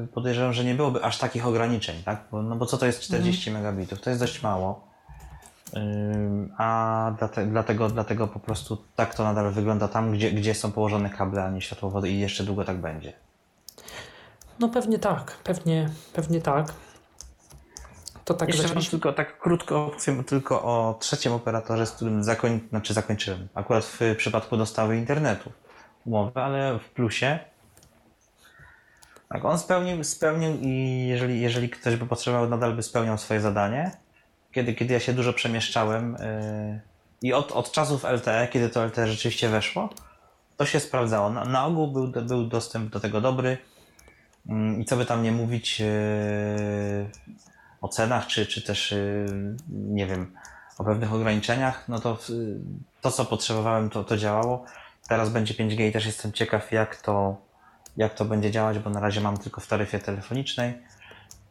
[0.00, 2.24] yy, podejrzewam, że nie byłoby aż takich ograniczeń, tak?
[2.30, 3.62] Bo, no bo co to jest 40 mm.
[3.62, 4.00] megabitów?
[4.00, 4.93] To jest dość mało.
[6.58, 11.10] A dlatego, dlatego, dlatego po prostu tak to nadal wygląda tam, gdzie, gdzie są położone
[11.10, 13.12] kable, a nie światłowody i jeszcze długo tak będzie.
[14.60, 16.72] No pewnie tak, pewnie, pewnie tak.
[18.24, 18.90] To tak Jeszcze zaczęliśmy...
[18.90, 22.60] tylko tak krótko powiem tylko o trzecim operatorze, z którym zakoń...
[22.70, 23.48] znaczy zakończyłem.
[23.54, 25.52] Akurat w przypadku dostawy internetu
[26.06, 27.38] umowę, ale w plusie
[29.28, 33.90] tak, on spełnił, spełnił i jeżeli, jeżeli ktoś by potrzebował, nadal by spełniał swoje zadanie.
[34.54, 36.80] Kiedy, kiedy ja się dużo przemieszczałem yy,
[37.22, 39.88] i od, od czasów LTE, kiedy to LTE rzeczywiście weszło,
[40.56, 41.30] to się sprawdzało.
[41.30, 43.58] Na, na ogół był, był dostęp do tego dobry
[44.46, 45.86] yy, i co by tam nie mówić yy,
[47.80, 50.32] o cenach, czy, czy też, yy, nie wiem,
[50.78, 52.18] o pewnych ograniczeniach, no to
[53.00, 54.64] to, co potrzebowałem, to, to działało.
[55.08, 57.44] Teraz będzie 5G i też jestem ciekaw, jak to
[57.96, 60.74] jak to będzie działać, bo na razie mam tylko w taryfie telefonicznej,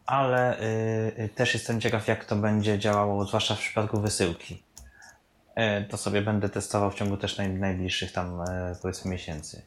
[0.05, 0.59] ale
[1.19, 4.63] y, też jestem ciekaw, jak to będzie działało, zwłaszcza w przypadku wysyłki.
[5.57, 8.45] Y, to sobie będę testował w ciągu też naj, najbliższych tam y,
[8.81, 9.61] powiedzmy miesięcy.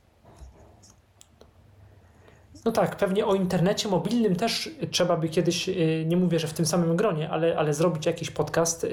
[2.64, 5.70] No tak, pewnie o internecie mobilnym też trzeba by kiedyś,
[6.06, 8.86] nie mówię, że w tym samym gronie, ale, ale zrobić jakiś podcast,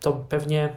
[0.00, 0.72] to pewnie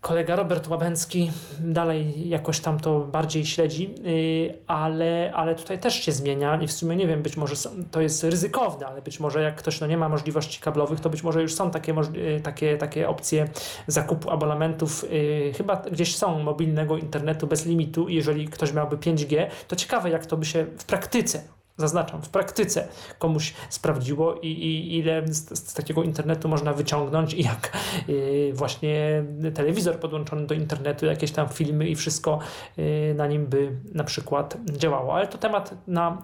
[0.00, 1.30] Kolega Robert Łabęcki
[1.60, 6.72] dalej jakoś tam to bardziej śledzi, y, ale, ale tutaj też się zmienia i w
[6.72, 7.54] sumie nie wiem, być może
[7.90, 11.22] to jest ryzykowne, ale być może jak ktoś no nie ma możliwości kablowych, to być
[11.22, 13.48] może już są takie, y, takie, takie opcje
[13.86, 15.04] zakupu abonamentów.
[15.04, 20.10] Y, chyba gdzieś są mobilnego internetu bez limitu i jeżeli ktoś miałby 5G, to ciekawe
[20.10, 21.42] jak to by się w praktyce
[21.80, 27.42] zaznaczam, w praktyce komuś sprawdziło i, i ile z, z, takiego internetu można wyciągnąć i
[27.42, 27.76] jak
[28.08, 32.38] y, właśnie telewizor podłączony do internetu, jakieś tam filmy i wszystko
[32.78, 35.14] y, na nim by na przykład działało.
[35.14, 36.22] Ale to temat na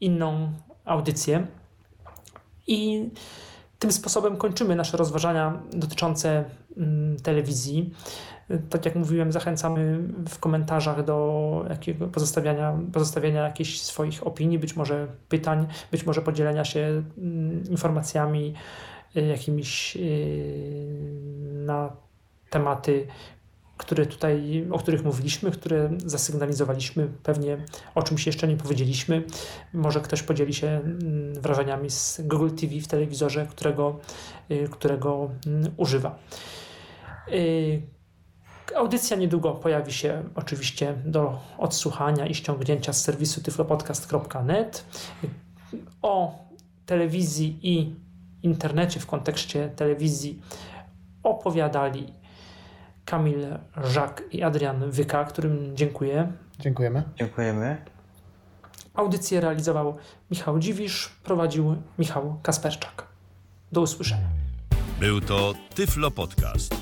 [0.00, 0.52] inną
[0.84, 1.46] audycję.
[2.66, 3.08] I
[3.78, 6.44] tym sposobem kończymy nasze rozważania dotyczące
[6.76, 7.90] mm, telewizji.
[8.70, 9.98] Tak jak mówiłem, zachęcamy
[10.28, 16.64] w komentarzach do jakiego pozostawiania, pozostawienia jakichś swoich opinii, być może pytań, być może podzielenia
[16.64, 18.54] się mm, informacjami
[19.16, 20.02] y, jakimiś y,
[21.52, 21.92] na
[22.50, 23.06] tematy,
[23.76, 27.58] które tutaj, o których mówiliśmy, które zasygnalizowaliśmy, pewnie
[27.94, 29.22] o czymś jeszcze nie powiedzieliśmy.
[29.72, 33.98] Może ktoś podzieli się mm, wrażeniami z Google TV w telewizorze, którego,
[34.50, 36.18] y, którego mm, używa.
[38.76, 44.84] Audycja niedługo pojawi się oczywiście do odsłuchania i ściągnięcia z serwisu tyflopodcast.net.
[46.02, 46.38] O
[46.86, 47.94] telewizji i
[48.42, 50.42] internecie w kontekście telewizji
[51.22, 52.12] opowiadali
[53.04, 53.46] Kamil
[53.84, 56.32] Żak i Adrian Wyka, którym dziękuję.
[56.58, 57.02] Dziękujemy.
[57.16, 57.84] Dziękujemy.
[58.94, 59.96] Audycję realizował
[60.30, 63.06] Michał Dziwisz, prowadził Michał Kasperczak.
[63.72, 64.28] Do usłyszenia.
[65.00, 66.81] Był to Tyflo Podcast.